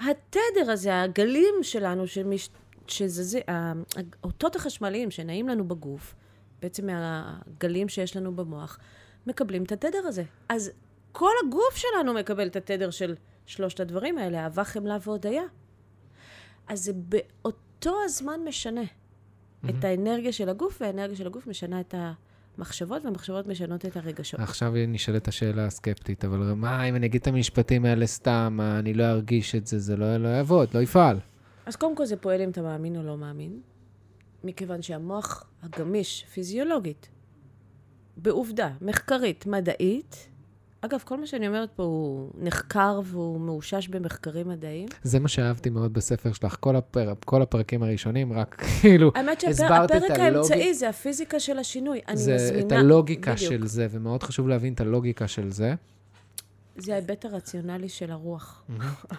התדר 0.00 0.70
הזה, 0.70 1.02
הגלים 1.02 1.54
שלנו, 1.62 2.06
שמש... 2.06 2.48
שזה, 2.86 3.40
האותות 3.48 4.56
החשמליים 4.56 5.10
שנעים 5.10 5.48
לנו 5.48 5.68
בגוף, 5.68 6.14
בעצם 6.62 6.86
מהגלים 6.86 7.88
שיש 7.88 8.16
לנו 8.16 8.36
במוח, 8.36 8.78
מקבלים 9.26 9.62
את 9.62 9.72
התדר 9.72 10.06
הזה. 10.06 10.24
אז 10.48 10.70
כל 11.12 11.32
הגוף 11.46 11.76
שלנו 11.76 12.14
מקבל 12.14 12.46
את 12.46 12.56
התדר 12.56 12.90
של 12.90 13.14
שלושת 13.50 13.80
הדברים 13.80 14.18
האלה, 14.18 14.44
אהבה, 14.44 14.64
חמלה 14.64 14.96
והודיה. 15.04 15.42
אז 16.68 16.84
זה 16.84 16.92
באותו 16.92 17.96
הזמן 18.04 18.40
משנה 18.48 18.80
mm-hmm. 18.80 19.68
את 19.70 19.84
האנרגיה 19.84 20.32
של 20.32 20.48
הגוף, 20.48 20.78
והאנרגיה 20.80 21.16
של 21.16 21.26
הגוף 21.26 21.46
משנה 21.46 21.80
את 21.80 21.94
המחשבות, 22.58 23.04
והמחשבות 23.04 23.46
משנות 23.46 23.86
את 23.86 23.96
הרגשות. 23.96 24.40
עכשיו 24.40 24.72
נשאלת 24.88 25.28
השאלה 25.28 25.66
הסקפטית, 25.66 26.24
אבל 26.24 26.38
מה 26.38 26.84
אם 26.84 26.96
אני 26.96 27.06
אגיד 27.06 27.20
את 27.20 27.26
המשפטים 27.26 27.84
האלה 27.84 28.06
סתם, 28.06 28.58
אני 28.78 28.94
לא 28.94 29.04
ארגיש 29.04 29.54
את 29.54 29.66
זה, 29.66 29.78
זה 29.78 29.96
לא, 29.96 30.16
לא 30.16 30.28
יעבוד, 30.28 30.68
לא 30.74 30.80
יפעל. 30.80 31.18
אז 31.66 31.76
קודם 31.76 31.96
כל 31.96 32.06
זה 32.06 32.16
פועל 32.16 32.40
אם 32.40 32.50
אתה 32.50 32.62
מאמין 32.62 32.96
או 32.96 33.02
לא 33.02 33.16
מאמין, 33.16 33.60
מכיוון 34.44 34.82
שהמוח 34.82 35.44
הגמיש, 35.62 36.24
פיזיולוגית, 36.34 37.08
בעובדה, 38.16 38.70
מחקרית, 38.80 39.46
מדעית, 39.46 40.28
אגב, 40.82 41.02
כל 41.04 41.16
מה 41.20 41.26
שאני 41.26 41.48
אומרת 41.48 41.70
פה 41.76 41.82
הוא 41.82 42.30
נחקר 42.38 43.00
והוא 43.04 43.40
מאושש 43.40 43.88
במחקרים 43.88 44.48
מדעיים. 44.48 44.88
זה 45.02 45.20
מה 45.20 45.28
שאהבתי 45.28 45.70
מאוד 45.70 45.92
בספר 45.92 46.32
שלך, 46.32 46.56
כל, 46.60 46.76
הפר, 46.76 47.12
כל 47.24 47.42
הפרקים 47.42 47.82
הראשונים, 47.82 48.32
רק 48.32 48.54
כאילו 48.80 49.12
האמת 49.14 49.40
שהפרק 49.40 50.10
האמצעי 50.10 50.74
זה 50.74 50.88
הפיזיקה 50.88 51.40
של 51.40 51.58
השינוי. 51.58 52.00
אני 52.08 52.16
זה 52.16 52.34
מזמינה... 52.34 52.66
את 52.66 52.72
הלוגיקה 52.72 53.34
בדיוק. 53.34 53.50
של 53.50 53.66
זה, 53.66 53.86
ומאוד 53.90 54.22
חשוב 54.22 54.48
להבין 54.48 54.72
את 54.72 54.80
הלוגיקה 54.80 55.28
של 55.28 55.50
זה. 55.50 55.74
זה 56.76 56.92
ההיבט 56.92 57.24
הרציונלי 57.24 57.88
של 57.88 58.10
הרוח. 58.10 58.62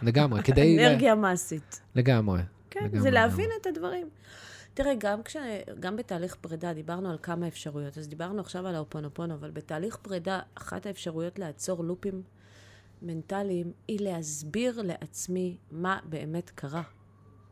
לגמרי, 0.01 0.43
כדי... 0.47 0.79
אנרגיה 0.79 1.15
מעשית. 1.15 1.81
לגמרי. 1.95 2.41
כן, 2.69 2.79
לגמרי, 2.83 3.01
זה 3.01 3.11
להבין 3.11 3.49
את 3.61 3.67
הדברים. 3.67 4.09
תראה, 4.73 4.93
גם, 4.97 5.23
כש, 5.23 5.37
גם 5.79 5.95
בתהליך 5.95 6.35
פרידה, 6.35 6.73
דיברנו 6.73 7.09
על 7.09 7.17
כמה 7.21 7.47
אפשרויות. 7.47 7.97
אז 7.97 8.07
דיברנו 8.07 8.39
עכשיו 8.39 8.67
על 8.67 8.75
האופונופונו, 8.75 9.33
אבל 9.33 9.51
בתהליך 9.51 9.97
פרידה, 10.01 10.39
אחת 10.55 10.85
האפשרויות 10.85 11.39
לעצור 11.39 11.83
לופים 11.83 12.21
מנטליים 13.01 13.71
היא 13.87 13.99
להסביר 13.99 14.81
לעצמי 14.81 15.57
מה 15.71 15.99
באמת 16.03 16.49
קרה. 16.55 16.83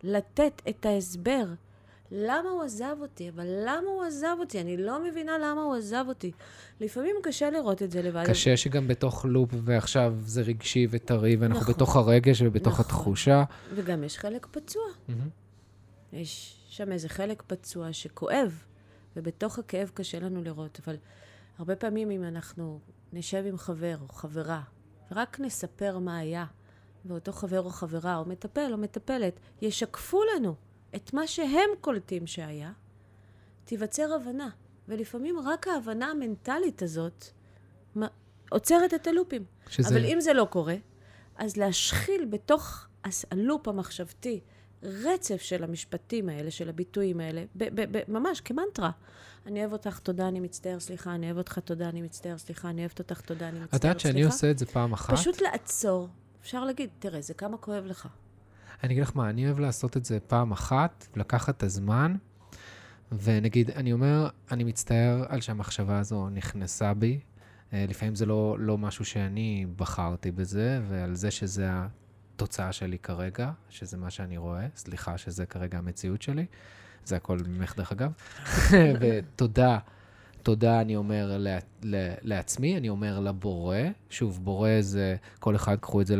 לתת 0.03 0.61
את 0.69 0.85
ההסבר. 0.85 1.45
למה 2.11 2.49
הוא 2.49 2.63
עזב 2.63 2.95
אותי? 3.01 3.29
אבל 3.29 3.45
למה 3.47 3.87
הוא 3.87 4.03
עזב 4.03 4.35
אותי? 4.39 4.61
אני 4.61 4.77
לא 4.77 5.03
מבינה 5.03 5.37
למה 5.37 5.61
הוא 5.61 5.75
עזב 5.75 6.05
אותי. 6.07 6.31
לפעמים 6.79 7.15
קשה 7.23 7.49
לראות 7.49 7.83
את 7.83 7.91
זה 7.91 8.01
לבד. 8.01 8.23
קשה 8.27 8.57
שגם 8.57 8.87
בתוך 8.87 9.25
לופ, 9.25 9.49
ועכשיו 9.63 10.15
זה 10.25 10.41
רגשי 10.41 10.87
וטרי, 10.89 11.35
ואנחנו 11.35 11.61
נכון, 11.61 11.73
בתוך 11.73 11.95
הרגש 11.95 12.41
ובתוך 12.41 12.73
נכון. 12.73 12.85
התחושה. 12.85 13.43
וגם 13.75 14.03
יש 14.03 14.17
חלק 14.17 14.47
פצוע. 14.51 14.83
Mm-hmm. 15.09 15.13
יש 16.13 16.58
שם 16.69 16.91
איזה 16.91 17.09
חלק 17.09 17.43
פצוע 17.47 17.93
שכואב, 17.93 18.63
ובתוך 19.15 19.59
הכאב 19.59 19.91
קשה 19.93 20.19
לנו 20.19 20.43
לראות. 20.43 20.79
אבל 20.85 20.95
הרבה 21.57 21.75
פעמים 21.75 22.11
אם 22.11 22.23
אנחנו 22.23 22.79
נשב 23.13 23.43
עם 23.47 23.57
חבר 23.57 23.97
או 24.01 24.07
חברה, 24.07 24.61
ורק 25.11 25.39
נספר 25.39 25.99
מה 25.99 26.17
היה, 26.17 26.45
ואותו 27.05 27.31
חבר 27.31 27.61
או 27.61 27.69
חברה, 27.69 28.17
או 28.17 28.25
מטפל 28.25 28.69
או 28.71 28.77
מטפלת, 28.77 29.39
ישקפו 29.61 30.21
לנו 30.23 30.55
את 30.95 31.13
מה 31.13 31.27
שהם 31.27 31.69
קולטים 31.81 32.27
שהיה, 32.27 32.71
תיווצר 33.65 34.13
הבנה. 34.13 34.49
ולפעמים 34.87 35.39
רק 35.39 35.67
ההבנה 35.67 36.05
המנטלית 36.05 36.81
הזאת 36.81 37.25
עוצרת 38.49 38.93
את 38.93 39.07
הלופים. 39.07 39.43
שזה... 39.69 39.89
אבל 39.89 40.05
אם 40.05 40.21
זה 40.21 40.33
לא 40.33 40.47
קורה, 40.49 40.75
אז 41.35 41.57
להשחיל 41.57 42.25
בתוך 42.25 42.87
הלופ 43.31 43.67
המחשבתי 43.67 44.39
רצף 44.83 45.41
של 45.41 45.63
המשפטים 45.63 46.29
האלה, 46.29 46.51
של 46.51 46.69
הביטויים 46.69 47.19
האלה, 47.19 47.43
ב- 47.55 47.81
ב- 47.81 47.97
ב- 47.97 48.11
ממש 48.11 48.41
כמנטרה. 48.41 48.91
אני 49.45 49.59
אוהב 49.59 49.71
אותך, 49.73 49.99
תודה, 49.99 50.27
אני 50.27 50.39
מצטער, 50.39 50.79
סליחה, 50.79 51.15
אני 51.15 51.25
אוהב 51.25 51.37
אותך, 51.37 51.59
תודה, 51.59 51.89
אני 51.89 52.01
מצטער, 52.01 52.37
סליחה, 52.37 52.69
אני 52.69 52.81
אוהבת 52.81 52.99
אותך, 52.99 53.21
תודה, 53.21 53.49
אני 53.49 53.59
מצטער, 53.59 53.69
סליחה. 53.69 53.77
את 53.77 53.83
יודעת 53.83 53.99
שאני 53.99 54.23
עושה 54.23 54.51
את 54.51 54.59
זה 54.59 54.65
פעם 54.65 54.93
אחת? 54.93 55.13
פשוט 55.13 55.41
לעצור. 55.41 56.09
אפשר 56.41 56.65
להגיד, 56.65 56.89
תראה, 56.99 57.21
זה 57.21 57.33
כמה 57.33 57.57
כואב 57.57 57.85
לך. 57.85 58.07
אני 58.83 58.93
אגיד 58.93 59.03
לך 59.03 59.11
מה, 59.15 59.29
אני 59.29 59.45
אוהב 59.45 59.59
לעשות 59.59 59.97
את 59.97 60.05
זה 60.05 60.19
פעם 60.19 60.51
אחת, 60.51 61.07
לקחת 61.15 61.57
את 61.57 61.63
הזמן, 61.63 62.15
ונגיד, 63.11 63.71
אני 63.71 63.93
אומר, 63.93 64.29
אני 64.51 64.63
מצטער 64.63 65.25
על 65.27 65.41
שהמחשבה 65.41 65.99
הזו 65.99 66.29
נכנסה 66.29 66.93
בי. 66.93 67.19
אה, 67.73 67.85
לפעמים 67.89 68.15
זה 68.15 68.25
לא, 68.25 68.55
לא 68.59 68.77
משהו 68.77 69.05
שאני 69.05 69.65
בחרתי 69.75 70.31
בזה, 70.31 70.79
ועל 70.87 71.15
זה 71.15 71.31
שזה 71.31 71.69
התוצאה 72.39 72.71
שלי 72.71 72.97
כרגע, 72.97 73.51
שזה 73.69 73.97
מה 73.97 74.09
שאני 74.09 74.37
רואה. 74.37 74.65
סליחה 74.75 75.17
שזה 75.17 75.45
כרגע 75.45 75.77
המציאות 75.77 76.21
שלי. 76.21 76.45
זה 77.05 77.15
הכל 77.15 77.37
ממך, 77.47 77.77
דרך 77.77 77.91
אגב. 77.91 78.11
ותודה, 78.99 79.77
תודה 80.43 80.81
אני 80.81 80.95
אומר 80.95 81.37
לעצמי, 82.23 82.77
אני 82.77 82.89
אומר 82.89 83.19
לבורא. 83.19 83.77
שוב, 84.09 84.39
בורא 84.43 84.69
זה, 84.79 85.15
כל 85.39 85.55
אחד 85.55 85.75
קחו 85.79 86.01
את 86.01 86.07
זה 86.07 86.15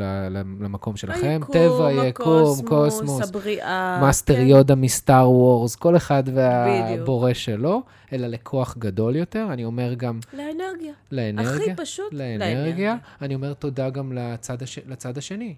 למקום 0.59 0.97
שלכם. 0.97 1.27
היקום, 1.27 1.55
טבע, 1.55 2.07
יקום, 2.07 2.65
קוסמוס, 2.65 3.29
הבריאה. 3.29 3.99
מאסטר 4.01 4.35
כן. 4.35 4.41
יודה 4.47 4.75
מ 4.75 4.87
Star 4.87 5.31
Wars, 5.31 5.75
כל 5.75 5.97
אחד 5.97 6.23
והבורא 6.33 7.33
שלו, 7.33 7.81
אלא 8.13 8.27
לכוח 8.27 8.77
גדול 8.77 9.15
יותר. 9.15 9.47
אני 9.53 9.65
אומר 9.65 9.93
גם... 9.93 10.19
לאנרגיה. 10.33 10.93
לאנרגיה. 11.11 11.55
הכי 11.55 11.75
פשוט, 11.75 12.13
לאנרגיה. 12.13 12.55
לאנרגיה. 12.55 12.95
אני 13.21 13.35
אומר 13.35 13.53
תודה 13.53 13.89
גם 13.89 14.13
לצד, 14.13 14.63
הש... 14.63 14.79
לצד 14.87 15.17
השני. 15.17 15.55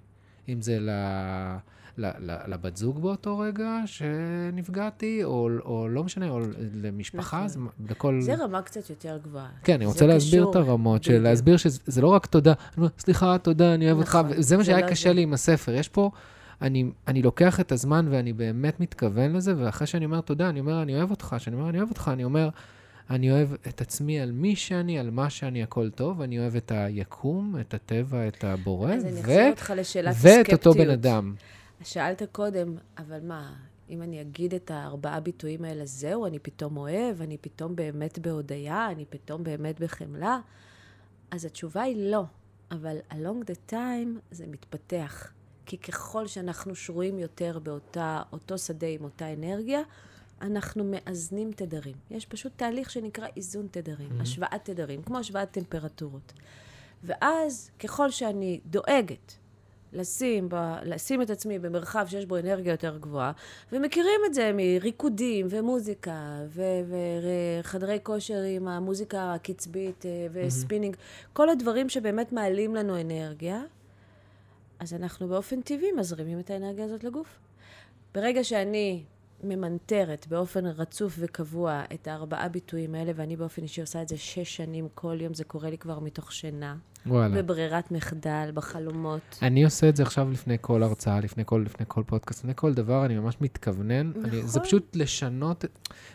אם 0.49 0.61
זה 0.61 0.79
ל... 0.79 0.89
לבת 2.47 2.77
זוג 2.77 3.01
באותו 3.01 3.39
רגע 3.39 3.79
שנפגעתי, 3.85 5.23
או, 5.23 5.49
או 5.65 5.87
לא 5.89 6.03
משנה, 6.03 6.29
או 6.29 6.39
למשפחה, 6.73 7.37
נכון. 7.37 7.45
אז 7.45 7.57
לכל... 7.89 8.21
זה 8.21 8.35
רמה 8.35 8.61
קצת 8.61 8.89
יותר 8.89 9.17
גבוהה. 9.23 9.47
כן, 9.63 9.73
אני 9.73 9.85
רוצה 9.85 10.05
להסביר 10.05 10.41
קשור, 10.41 10.51
את 10.51 10.55
הרמות, 10.55 11.03
של 11.03 11.21
להסביר 11.21 11.57
שזה 11.57 12.01
לא 12.01 12.07
רק 12.07 12.25
תודה, 12.25 12.53
אני 12.53 12.77
אומר, 12.77 12.89
סליחה, 12.99 13.37
תודה, 13.37 13.73
אני 13.73 13.91
אוהב 13.91 13.99
נכון, 13.99 14.25
אותך, 14.25 14.37
וזה 14.37 14.57
מה 14.57 14.63
שהיה 14.63 14.81
לא 14.81 14.87
קשה 14.87 15.09
זה. 15.09 15.13
לי 15.13 15.21
עם 15.21 15.33
הספר. 15.33 15.73
יש 15.73 15.89
פה, 15.89 16.11
אני, 16.61 16.91
אני 17.07 17.21
לוקח 17.21 17.59
את 17.59 17.71
הזמן 17.71 18.07
ואני 18.09 18.33
באמת 18.33 18.79
מתכוון 18.79 19.33
לזה, 19.33 19.53
ואחרי 19.57 19.87
שאני 19.87 20.05
אומר 20.05 20.21
תודה, 20.21 20.49
אני 20.49 20.59
אומר, 20.59 20.81
אני 20.81 20.95
אוהב 20.95 21.11
אותך, 21.11 21.35
כשאני 21.37 21.55
אומר, 21.55 21.69
אני 21.69 21.77
אוהב 21.77 21.89
אותך, 21.89 22.11
אני 22.13 22.23
אומר, 22.23 22.49
אני 23.11 23.31
אוהב 23.31 23.53
את 23.53 23.81
עצמי 23.81 24.19
על 24.19 24.31
מי 24.31 24.55
שאני, 24.55 24.99
על 24.99 25.09
מה 25.09 25.29
שאני, 25.29 25.63
הכל 25.63 25.89
טוב. 25.89 26.21
אני 26.21 26.39
אוהב 26.39 26.55
את 26.55 26.71
היקום, 26.71 27.55
את 27.61 27.73
הטבע, 27.73 28.27
את 28.27 28.43
הבורא, 28.43 28.89
ו... 28.89 28.93
אז 28.93 29.05
אני 29.05 29.21
אחזיר 29.21 29.49
אותך 29.49 29.73
לשאלת 29.77 30.07
הסקפטיות. 30.15 30.37
ואת 30.37 30.53
אותו 30.53 30.73
בן 30.73 30.89
אדם. 30.89 31.35
שאלת 31.83 32.21
קודם, 32.31 32.75
אבל 32.97 33.19
מה, 33.23 33.53
אם 33.89 34.01
אני 34.01 34.21
אגיד 34.21 34.53
את 34.53 34.71
הארבעה 34.71 35.19
ביטויים 35.19 35.65
האלה, 35.65 35.85
זהו, 35.85 36.25
אני 36.25 36.39
פתאום 36.39 36.77
אוהב, 36.77 37.21
אני 37.21 37.37
פתאום 37.37 37.75
באמת 37.75 38.19
בהודיה, 38.19 38.91
אני 38.91 39.05
פתאום 39.09 39.43
באמת 39.43 39.79
בחמלה? 39.79 40.39
אז 41.31 41.45
התשובה 41.45 41.81
היא 41.81 42.11
לא, 42.11 42.23
אבל 42.71 42.97
along 43.11 43.45
the 43.51 43.71
time 43.71 44.19
זה 44.31 44.47
מתפתח. 44.47 45.31
כי 45.65 45.77
ככל 45.77 46.27
שאנחנו 46.27 46.75
שרויים 46.75 47.19
יותר 47.19 47.59
באותו 47.59 48.57
שדה 48.57 48.87
עם 48.87 49.03
אותה 49.03 49.33
אנרגיה, 49.33 49.81
אנחנו 50.41 50.83
מאזנים 50.83 51.51
תדרים. 51.51 51.95
יש 52.11 52.25
פשוט 52.25 52.51
תהליך 52.55 52.89
שנקרא 52.89 53.27
איזון 53.37 53.67
תדרים, 53.71 54.09
mm-hmm. 54.09 54.21
השוואת 54.21 54.59
תדרים, 54.63 55.01
כמו 55.03 55.17
השוואת 55.17 55.51
טמפרטורות. 55.51 56.33
ואז, 57.03 57.71
ככל 57.79 58.11
שאני 58.11 58.59
דואגת 58.65 59.37
לשים, 59.93 60.49
ב, 60.49 60.55
לשים 60.83 61.21
את 61.21 61.29
עצמי 61.29 61.59
במרחב 61.59 62.05
שיש 62.09 62.25
בו 62.25 62.37
אנרגיה 62.37 62.71
יותר 62.71 62.97
גבוהה, 62.97 63.31
ומכירים 63.71 64.21
את 64.25 64.33
זה 64.33 64.51
מריקודים 64.53 65.47
ומוזיקה 65.49 66.43
ו, 66.47 66.61
וחדרי 67.61 67.99
כושר 68.03 68.41
עם 68.41 68.67
המוזיקה 68.67 69.33
הקצבית 69.33 70.05
אה, 70.05 70.27
וספינינג, 70.33 70.95
mm-hmm. 70.95 71.29
כל 71.33 71.49
הדברים 71.49 71.89
שבאמת 71.89 72.31
מעלים 72.31 72.75
לנו 72.75 73.01
אנרגיה, 73.01 73.61
אז 74.79 74.93
אנחנו 74.93 75.27
באופן 75.27 75.61
טבעי 75.61 75.91
מזרימים 75.91 76.39
את 76.39 76.49
האנרגיה 76.49 76.85
הזאת 76.85 77.03
לגוף. 77.03 77.39
ברגע 78.13 78.43
שאני 78.43 79.03
ממנטרת 79.43 80.27
באופן 80.27 80.65
רצוף 80.65 81.15
וקבוע 81.19 81.83
את 81.93 82.07
הארבעה 82.07 82.49
ביטויים 82.49 82.95
האלה, 82.95 83.11
ואני 83.15 83.35
באופן 83.35 83.63
אישי 83.63 83.81
עושה 83.81 84.01
את 84.01 84.07
זה 84.07 84.17
שש 84.17 84.55
שנים, 84.55 84.87
כל 84.95 85.17
יום 85.21 85.33
זה 85.33 85.43
קורה 85.43 85.69
לי 85.69 85.77
כבר 85.77 85.99
מתוך 85.99 86.31
שינה. 86.31 86.75
וואלה. 87.05 87.41
בברירת 87.41 87.91
מחדל, 87.91 88.49
בחלומות. 88.53 89.21
אני 89.41 89.63
עושה 89.63 89.89
את 89.89 89.95
זה 89.95 90.03
עכשיו 90.03 90.31
לפני 90.31 90.57
כל 90.61 90.83
הרצאה, 90.83 91.19
לפני 91.19 91.43
כל, 91.45 91.63
לפני 91.65 91.85
כל 91.89 92.03
פודקאסט, 92.05 92.39
לפני 92.39 92.53
כל 92.55 92.73
דבר, 92.73 93.05
אני 93.05 93.15
ממש 93.19 93.35
מתכוונן. 93.41 94.09
נכון. 94.09 94.25
אני, 94.25 94.43
זה 94.43 94.59
פשוט 94.59 94.95
לשנות, 94.95 95.65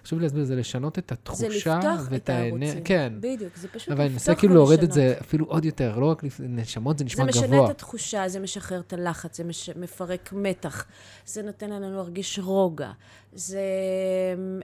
חשוב 0.04 0.20
להסביר, 0.20 0.44
זה 0.44 0.56
לשנות 0.56 0.98
את 0.98 1.04
זה 1.08 1.14
התחושה 1.14 1.48
לפתוח 1.48 2.06
ואת 2.10 2.22
את 2.22 2.28
הערוצים. 2.28 2.84
כן. 2.84 3.12
בדיוק, 3.20 3.56
זה 3.56 3.68
פשוט 3.68 3.88
אבל 3.88 4.00
אני 4.00 4.14
לפתוח 4.14 4.28
מנסה 4.28 4.34
כאילו 4.34 4.54
להוריד 4.54 4.78
את 4.82 4.88
ולשנות. 4.88 4.94
זה 5.08 5.14
אפילו 5.20 5.46
עוד 5.46 5.64
יותר, 5.64 5.98
לא 5.98 6.06
רק 6.06 6.24
לפ- 6.24 6.40
נשמות, 6.44 6.98
זה 6.98 7.04
נשמע 7.04 7.24
זה 7.24 7.30
משנה 7.30 7.46
גבוה. 7.46 7.64
את 7.64 7.70
התחושה, 7.70 8.28
זה 8.28 8.40
משחרר 8.40 8.80
את 8.80 8.92
הלחץ, 8.92 9.36
זה 9.36 9.44
מש... 9.44 9.70
מפרק 9.76 10.32
מתח, 10.32 10.86
זה 11.26 11.42
נותן 11.42 11.70
לנו 11.70 11.90
להרגיש 11.96 12.38
רוגע, 12.38 12.90
זה 13.32 13.60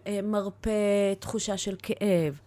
אה, 0.07 0.21
מרפא 0.23 0.71
תחושה 1.19 1.57
של 1.57 1.77
כאב, 1.83 2.41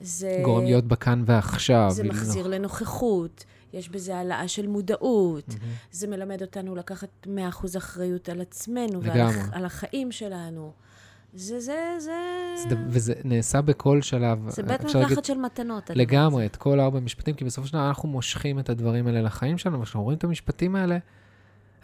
זה... 0.00 0.40
גורם 0.44 0.64
להיות 0.64 0.84
בכאן 0.84 1.22
ועכשיו. 1.26 1.86
זה 1.90 2.04
מחזיר 2.04 2.46
לנוכחות, 2.46 3.44
יש 3.72 3.88
בזה 3.88 4.16
העלאה 4.16 4.48
של 4.48 4.66
מודעות, 4.66 5.48
מהמם. 5.48 5.72
זה 5.92 6.06
מלמד 6.08 6.42
אותנו 6.42 6.76
לקחת 6.76 7.08
100% 7.26 7.28
אחריות 7.78 8.28
על 8.28 8.40
עצמנו 8.40 9.02
ועל 9.02 9.16
לגמרי. 9.16 9.34
הח... 9.40 9.52
על 9.52 9.64
החיים 9.64 10.12
שלנו. 10.12 10.72
זה, 11.34 11.60
זה, 11.60 11.78
זה... 11.98 12.12
זה 12.68 12.74
ד- 12.74 12.78
וזה 12.88 13.14
נעשה 13.24 13.60
בכל 13.62 14.02
שלב. 14.02 14.38
זה 14.48 14.62
בית 14.62 14.84
אפשר 14.84 15.00
להגיד- 15.00 15.24
של 15.24 15.38
מתנות. 15.38 15.90
לגמרי. 15.94 16.46
את 16.46 16.56
כל 16.56 16.80
ארבע 16.80 17.00
משפטים, 17.00 17.34
כי 17.34 17.44
בסופו 17.44 17.66
של 17.66 17.72
דבר 17.72 17.88
אנחנו 17.88 18.08
מושכים 18.08 18.58
את 18.58 18.68
הדברים 18.68 19.06
האלה 19.06 19.22
לחיים 19.22 19.58
שלנו, 19.58 19.80
וכשאנחנו 19.80 20.02
רואים 20.02 20.18
את 20.18 20.24
המשפטים 20.24 20.76
האלה, 20.76 20.98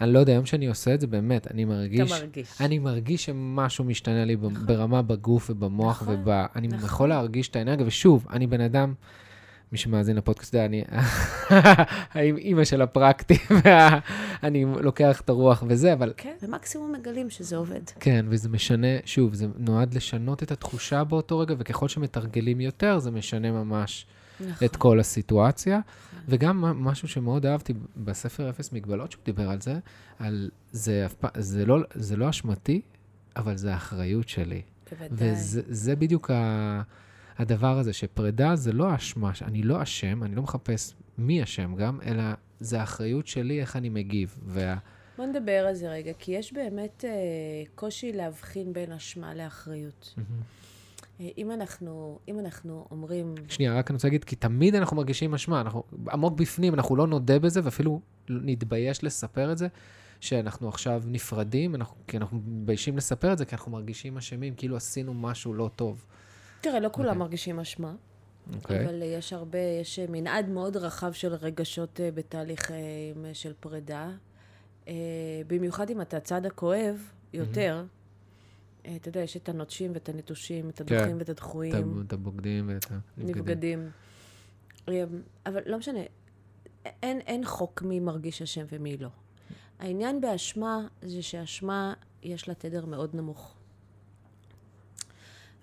אני 0.03 0.12
לא 0.12 0.19
יודע, 0.19 0.33
היום 0.33 0.47
שאני 0.47 0.67
עושה 0.67 0.95
את 0.95 1.01
זה, 1.01 1.07
באמת, 1.07 1.51
אני 1.51 1.65
מרגיש... 1.65 2.12
אתה 2.12 2.21
מרגיש. 2.21 2.61
אני 2.61 2.79
מרגיש 2.79 3.25
שמשהו 3.25 3.85
משתנה 3.85 4.25
לי 4.25 4.37
ב- 4.37 4.67
ברמה 4.67 5.03
בגוף 5.03 5.51
ובמוח, 5.51 6.03
נכון, 6.03 6.15
וב... 6.15 6.29
אני 6.29 6.69
נכון. 6.69 6.85
יכול 6.85 7.09
להרגיש 7.09 7.49
את 7.49 7.57
האנרגיה, 7.57 7.87
ושוב, 7.87 8.27
אני 8.31 8.47
בן 8.47 8.61
אדם, 8.61 8.95
מי 9.73 9.79
שמאזין 9.79 10.17
לפודקאסט 10.17 10.55
אני 10.55 10.85
האם 12.15 12.37
אימא 12.37 12.65
של 12.65 12.83
הפרקטי, 12.83 13.38
ואני 14.43 14.65
לוקח 14.81 15.21
את 15.21 15.29
הרוח 15.29 15.65
וזה, 15.67 15.93
אבל 15.93 16.12
כן, 16.17 16.35
ומקסימום 16.43 16.93
מגלים 16.93 17.31
שזה 17.31 17.57
עובד. 17.57 17.81
כן, 18.01 18.27
וזה 18.29 18.49
משנה, 18.49 18.87
שוב, 19.05 19.35
זה 19.35 19.47
נועד 19.59 19.95
לשנות 19.95 20.43
את 20.43 20.53
התחושה 20.53 21.05
באותו 21.05 21.38
רגע, 21.38 21.55
וככל 21.59 21.88
שמתרגלים 21.88 22.61
יותר, 22.61 22.99
זה 22.99 23.11
משנה 23.11 23.51
ממש 23.51 24.07
נכון. 24.41 24.67
את 24.67 24.77
כל 24.77 25.01
הסיטואציה. 25.01 25.81
וגם 26.29 26.61
משהו 26.61 27.09
שמאוד 27.09 27.47
אהבתי 27.47 27.73
בספר 27.97 28.51
אפס 28.51 28.73
מגבלות, 28.73 29.13
שהוא 29.13 29.25
דיבר 29.25 29.51
על 29.51 29.61
זה, 29.61 29.79
על 30.19 30.51
זה, 30.73 31.07
אף 31.07 31.15
פעם- 31.15 31.31
זה, 31.39 31.67
לא, 31.67 31.79
זה 31.95 32.17
לא 32.17 32.31
אשמתי, 32.31 32.81
אבל 33.37 33.57
זה 33.57 33.73
האחריות 33.73 34.29
שלי. 34.29 34.63
בוודאי. 34.91 35.09
וזה 35.33 35.63
זה 35.67 35.97
בדיוק 35.97 36.31
ה, 36.31 36.83
הדבר 37.39 37.79
הזה, 37.79 37.93
שפרידה 37.93 38.57
זה 38.57 38.73
לא 38.73 38.95
אשמה, 38.95 39.31
אני 39.43 39.63
לא 39.63 39.83
אשם, 39.83 40.23
אני 40.25 40.35
לא 40.35 40.43
מחפש 40.43 40.95
מי 41.19 41.43
אשם 41.43 41.75
גם, 41.77 41.99
אלא 42.07 42.23
זה 42.61 42.81
האחריות 42.81 43.27
שלי, 43.27 43.61
איך 43.61 43.77
אני 43.77 43.89
מגיב. 43.89 44.39
וה... 44.47 44.77
בוא 45.17 45.27
נדבר 45.27 45.67
על 45.69 45.75
זה 45.75 45.91
רגע, 45.91 46.13
כי 46.19 46.33
יש 46.33 46.53
באמת 46.53 47.05
אה, 47.09 47.11
קושי 47.75 48.13
להבחין 48.13 48.73
בין 48.73 48.93
אשמה 48.93 49.35
לאחריות. 49.35 50.15
אה, 50.19 50.25
אם 51.20 51.51
אנחנו, 51.51 52.18
אם 52.29 52.38
אנחנו 52.38 52.87
אומרים, 52.90 53.35
שנייה, 53.48 53.79
רק 53.79 53.90
אני 53.90 53.94
רוצה 53.94 54.09
להגיד, 54.09 54.25
כי 54.25 54.37
תמיד 54.37 54.75
אנחנו 54.75 54.96
מרגישים 54.96 55.35
אשמה, 55.35 55.61
אנחנו 55.61 55.83
עמוק 56.11 56.35
בפנים, 56.35 56.75
אנחנו 56.75 56.96
לא 56.96 57.07
נודה 57.07 57.38
בזה, 57.38 57.61
ואפילו 57.64 58.01
נתבייש 58.29 59.05
לספר 59.05 59.53
את 59.53 59.59
זה, 59.59 59.68
שאנחנו 60.20 60.68
עכשיו 60.68 61.03
נפרדים, 61.07 61.75
אנחנו, 61.75 61.96
כי 62.07 62.16
אנחנו 62.16 62.37
מתביישים 62.46 62.96
לספר 62.96 63.33
את 63.33 63.38
זה, 63.38 63.44
כי 63.44 63.55
אנחנו 63.55 63.72
מרגישים 63.72 64.16
אשמים, 64.16 64.55
כאילו 64.55 64.77
עשינו 64.77 65.14
משהו 65.14 65.55
לא 65.55 65.70
טוב. 65.77 66.07
תראה, 66.61 66.81
לא 66.81 66.88
כולם 66.92 67.09
אוקיי. 67.09 67.18
מרגישים 67.18 67.61
אשמה, 67.61 67.94
אוקיי? 68.55 68.85
אבל 68.85 69.03
אה, 69.03 69.07
יש 69.07 69.33
הרבה, 69.33 69.59
יש 69.81 69.98
אה, 69.98 70.05
מנעד 70.09 70.48
מאוד 70.48 70.77
רחב 70.77 71.12
של 71.12 71.35
רגשות 71.35 72.01
אה, 72.01 72.11
בתהליך 72.11 72.70
אה, 72.70 72.77
של 73.33 73.53
פרידה. 73.61 74.11
אה, 74.88 74.94
במיוחד 75.46 75.90
אם 75.90 76.01
אתה 76.01 76.16
הצד 76.16 76.46
הכואב 76.46 76.96
יותר, 77.33 77.77
אה, 77.81 78.02
אתה 78.83 79.09
יודע, 79.09 79.21
יש 79.21 79.37
את 79.37 79.49
הנוטשים 79.49 79.90
ואת 79.95 80.09
הנטושים, 80.09 80.71
את 80.71 80.83
כן. 80.83 80.95
הדוחים 80.95 81.16
ואת 81.16 81.23
את 81.23 81.29
הדחויים. 81.29 82.03
את 82.07 82.12
הבוגדים 82.12 82.68
ואת 82.68 82.87
הנבגדים. 82.90 83.37
נבגדים. 83.37 83.90
אמ, 84.88 84.95
אבל 85.47 85.61
לא 85.66 85.79
משנה, 85.79 86.01
אין, 87.03 87.21
אין 87.21 87.45
חוק 87.45 87.83
מי 87.83 88.01
מרגיש 88.01 88.42
אשם 88.42 88.64
ומי 88.73 88.97
לא. 88.97 89.09
העניין 89.79 90.21
באשמה 90.21 90.87
זה 91.03 91.23
שאשמה 91.23 91.95
יש 92.23 92.49
לה 92.49 92.55
תדר 92.55 92.87
מאוד 92.87 93.14
נמוך. 93.14 93.55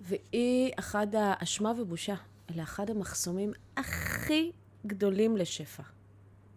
והיא 0.02 0.72
אחד 0.80 1.08
האשמה 1.16 1.74
ובושה, 1.82 2.16
אלה 2.52 2.64
אחד 2.64 2.90
המחסומים 2.90 3.52
הכי 3.78 4.52
גדולים 4.88 5.38
לשפע, 5.38 5.84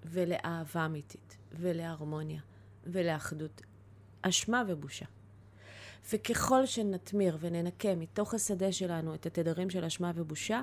ולאהבה 0.04 0.86
אמיתית, 0.86 1.36
ולהרמוניה, 1.52 2.40
ולאחדות. 2.86 3.62
אשמה 4.22 4.62
ובושה. 4.68 5.06
וככל 6.12 6.66
שנתמיר 6.66 7.36
וננקה 7.40 7.94
מתוך 7.94 8.34
השדה 8.34 8.72
שלנו 8.72 9.14
את 9.14 9.26
התדרים 9.26 9.70
של 9.70 9.84
אשמה 9.84 10.12
ובושה, 10.14 10.60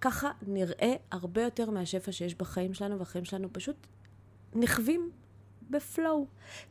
ככה 0.00 0.30
נראה 0.46 0.92
הרבה 1.10 1.42
יותר 1.42 1.70
מהשפע 1.70 2.12
שיש 2.12 2.34
בחיים 2.34 2.74
שלנו, 2.74 2.98
והחיים 2.98 3.24
שלנו 3.24 3.48
פשוט 3.52 3.76
נכווים 4.54 5.10
בפלואו. 5.70 6.26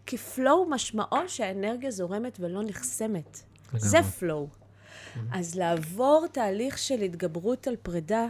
כי 0.05 0.17
פלואו 0.17 0.69
משמעו 0.69 1.17
שהאנרגיה 1.27 1.91
זורמת 1.91 2.37
ולא 2.41 2.63
נחסמת. 2.63 3.41
זה. 3.77 4.03
פלואו. 4.03 4.47
אז 5.31 5.55
לעבור 5.55 6.25
תהליך 6.31 6.77
של 6.77 7.01
התגברות 7.01 7.67
על 7.67 7.75
פרידה 7.75 8.27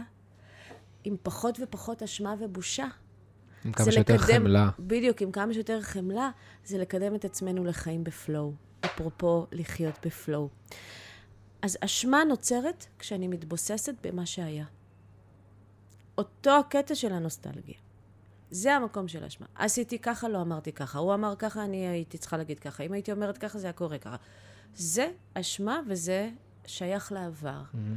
עם 1.04 1.16
פחות 1.22 1.58
ופחות 1.62 2.02
אשמה 2.02 2.34
ובושה, 2.40 2.86
עם 3.64 3.72
כמה 3.72 3.92
שיותר 3.92 4.14
לקדם- 4.14 4.26
חמלה. 4.26 4.70
בדיוק, 4.78 5.22
עם 5.22 5.32
כמה 5.32 5.54
שיותר 5.54 5.80
חמלה, 5.82 6.30
זה 6.64 6.78
לקדם 6.78 7.14
את 7.14 7.24
עצמנו 7.24 7.64
לחיים 7.64 8.04
בפלואו. 8.04 8.52
אפרופו 8.84 9.46
לחיות 9.52 10.06
בפלואו. 10.06 10.48
אז 11.62 11.78
אשמה 11.80 12.24
נוצרת 12.24 12.86
כשאני 12.98 13.28
מתבוססת 13.28 13.94
במה 14.02 14.26
שהיה. 14.26 14.64
אותו 16.18 16.58
הקטע 16.58 16.94
של 16.94 17.12
הנוסטלגיה. 17.12 17.74
זה 18.50 18.74
המקום 18.74 19.08
של 19.08 19.24
אשמה. 19.24 19.46
עשיתי 19.54 19.98
ככה, 19.98 20.28
לא 20.28 20.40
אמרתי 20.40 20.72
ככה. 20.72 20.98
הוא 20.98 21.14
אמר 21.14 21.34
ככה, 21.38 21.64
אני 21.64 21.88
הייתי 21.88 22.18
צריכה 22.18 22.36
להגיד 22.36 22.58
ככה. 22.58 22.82
אם 22.82 22.92
הייתי 22.92 23.12
אומרת 23.12 23.38
ככה, 23.38 23.58
זה 23.58 23.66
היה 23.66 23.72
קורה 23.72 23.98
ככה. 23.98 24.16
זה 24.74 25.10
אשמה 25.34 25.80
וזה 25.88 26.30
שייך 26.66 27.12
לעבר. 27.12 27.62
מהמם. 27.74 27.96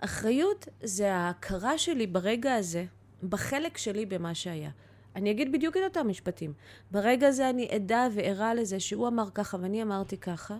אחריות 0.00 0.68
זה 0.82 1.14
ההכרה 1.14 1.78
שלי 1.78 2.06
ברגע 2.06 2.54
הזה, 2.54 2.84
בחלק 3.28 3.78
שלי 3.78 4.06
במה 4.06 4.34
שהיה. 4.34 4.70
אני 5.16 5.30
אגיד 5.30 5.52
בדיוק 5.52 5.76
את 5.76 5.82
אותם 5.84 6.08
משפטים. 6.08 6.52
ברגע 6.90 7.28
הזה 7.28 7.50
אני 7.50 7.68
עדה 7.70 8.08
וערה 8.14 8.54
לזה 8.54 8.80
שהוא 8.80 9.08
אמר 9.08 9.30
ככה 9.34 9.56
ואני 9.60 9.82
אמרתי 9.82 10.16
ככה, 10.16 10.56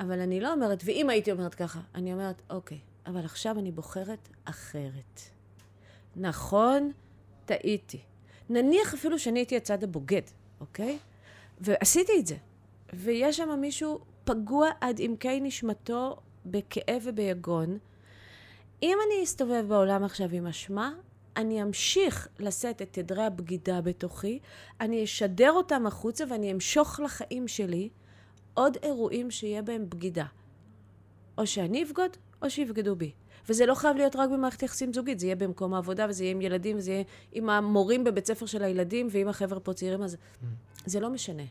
אבל 0.00 0.20
אני 0.20 0.40
לא 0.40 0.52
אומרת, 0.52 0.82
ואם 0.84 1.10
הייתי 1.10 1.32
אומרת 1.32 1.54
ככה, 1.54 1.80
אני 1.94 2.12
אומרת, 2.12 2.42
אוקיי, 2.50 2.78
אבל 3.06 3.24
עכשיו 3.24 3.58
אני 3.58 3.72
בוחרת 3.72 4.28
אחרת. 4.44 5.20
נכון, 6.16 6.92
טעיתי. 7.46 8.00
נניח 8.50 8.94
אפילו 8.94 9.18
שאני 9.18 9.38
הייתי 9.38 9.56
הצד 9.56 9.84
הבוגד, 9.84 10.22
אוקיי? 10.60 10.98
ועשיתי 11.60 12.12
את 12.20 12.26
זה. 12.26 12.36
ויש 12.92 13.36
שם 13.36 13.60
מישהו 13.60 14.00
פגוע 14.24 14.68
עד 14.80 14.96
עמקי 15.00 15.40
נשמתו 15.40 16.16
בכאב 16.46 17.02
וביגון. 17.04 17.78
אם 18.82 18.98
אני 19.06 19.24
אסתובב 19.24 19.64
בעולם 19.68 20.04
עכשיו 20.04 20.28
עם 20.32 20.46
אשמה, 20.46 20.92
אני 21.36 21.62
אמשיך 21.62 22.28
לשאת 22.38 22.82
את 22.82 22.88
תדרי 22.92 23.24
הבגידה 23.24 23.80
בתוכי, 23.80 24.38
אני 24.80 25.04
אשדר 25.04 25.52
אותם 25.52 25.86
החוצה 25.86 26.24
ואני 26.30 26.52
אמשוך 26.52 27.00
לחיים 27.00 27.48
שלי 27.48 27.88
עוד 28.54 28.76
אירועים 28.82 29.30
שיהיה 29.30 29.62
בהם 29.62 29.90
בגידה. 29.90 30.26
או 31.38 31.46
שאני 31.46 31.84
אבגוד, 31.84 32.10
או 32.42 32.50
שיבגדו 32.50 32.96
בי. 32.96 33.12
וזה 33.48 33.66
לא 33.66 33.74
חייב 33.74 33.96
להיות 33.96 34.16
רק 34.16 34.30
במערכת 34.30 34.62
יחסים 34.62 34.92
זוגית, 34.92 35.18
זה 35.18 35.26
יהיה 35.26 35.36
במקום 35.36 35.74
העבודה, 35.74 36.06
וזה 36.08 36.24
יהיה 36.24 36.32
עם 36.32 36.40
ילדים, 36.40 36.76
וזה 36.76 36.90
יהיה 36.90 37.04
עם 37.32 37.50
המורים 37.50 38.04
בבית 38.04 38.26
ספר 38.26 38.46
של 38.46 38.62
הילדים, 38.62 39.08
ועם 39.10 39.28
החבר'ה 39.28 39.60
פה 39.60 39.72
צעירים, 39.72 40.02
אז 40.02 40.16
זה 40.86 41.00
לא 41.00 41.10
משנה. 41.10 41.42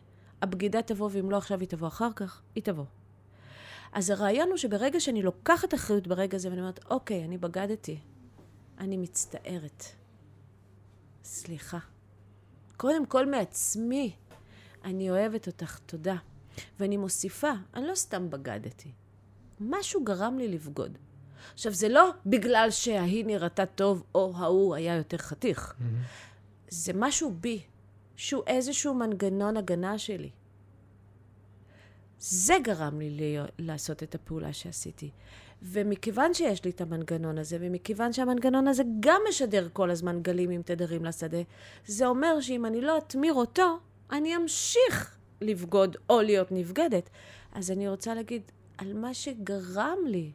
הבגידה 0.41 0.81
תבוא, 0.81 1.09
ואם 1.11 1.31
לא 1.31 1.37
עכשיו, 1.37 1.59
היא 1.59 1.67
תבוא 1.67 1.87
אחר 1.87 2.09
כך, 2.15 2.41
היא 2.55 2.63
תבוא. 2.63 2.85
אז 3.91 4.09
הרעיון 4.09 4.49
הוא 4.49 4.57
שברגע 4.57 4.99
שאני 4.99 5.21
לוקחת 5.21 5.73
אחריות 5.73 6.07
ברגע 6.07 6.35
הזה, 6.35 6.49
ואני 6.49 6.61
אומרת, 6.61 6.79
אוקיי, 6.89 7.25
אני 7.25 7.37
בגדתי, 7.37 7.97
אני 8.77 8.97
מצטערת. 8.97 9.83
סליחה. 11.23 11.79
קודם 12.77 13.05
כל 13.05 13.25
מעצמי, 13.31 14.15
אני 14.83 15.09
אוהבת 15.09 15.47
אותך, 15.47 15.79
תודה. 15.85 16.15
ואני 16.79 16.97
מוסיפה, 16.97 17.51
אני 17.73 17.87
לא 17.87 17.95
סתם 17.95 18.29
בגדתי. 18.29 18.91
משהו 19.59 20.03
גרם 20.03 20.37
לי 20.37 20.47
לבגוד. 20.47 20.97
עכשיו, 21.53 21.73
זה 21.73 21.89
לא 21.89 22.11
בגלל 22.25 22.67
שההיא 22.71 23.25
נראתה 23.25 23.65
טוב, 23.65 24.03
או 24.15 24.33
ההוא 24.35 24.75
היה 24.75 24.95
יותר 24.95 25.17
חתיך. 25.17 25.75
זה 26.69 26.91
משהו 26.95 27.33
בי, 27.39 27.61
שהוא 28.15 28.43
איזשהו 28.47 28.93
מנגנון 28.93 29.57
הגנה 29.57 29.97
שלי. 29.97 30.29
זה 32.19 32.53
גרם 32.63 32.99
לי 32.99 33.37
לעשות 33.59 34.03
את 34.03 34.15
הפעולה 34.15 34.53
שעשיתי. 34.53 35.11
ומכיוון 35.63 36.33
שיש 36.33 36.65
לי 36.65 36.71
את 36.71 36.81
המנגנון 36.81 37.37
הזה, 37.37 37.57
ומכיוון 37.59 38.13
שהמנגנון 38.13 38.67
הזה 38.67 38.83
גם 38.99 39.21
משדר 39.29 39.67
כל 39.73 39.91
הזמן 39.91 40.21
גלים 40.21 40.49
עם 40.49 40.61
תדרים 40.61 41.05
לשדה, 41.05 41.37
זה 41.85 42.07
אומר 42.07 42.41
שאם 42.41 42.65
אני 42.65 42.81
לא 42.81 42.97
אתמיר 42.97 43.33
אותו, 43.33 43.79
אני 44.11 44.35
אמשיך 44.35 45.17
לבגוד 45.41 45.97
או 46.09 46.21
להיות 46.21 46.51
נבגדת. 46.51 47.09
אז 47.53 47.71
אני 47.71 47.89
רוצה 47.89 48.13
להגיד, 48.13 48.41
על 48.77 48.93
מה 48.93 49.13
שגרם 49.13 49.97
לי 50.05 50.31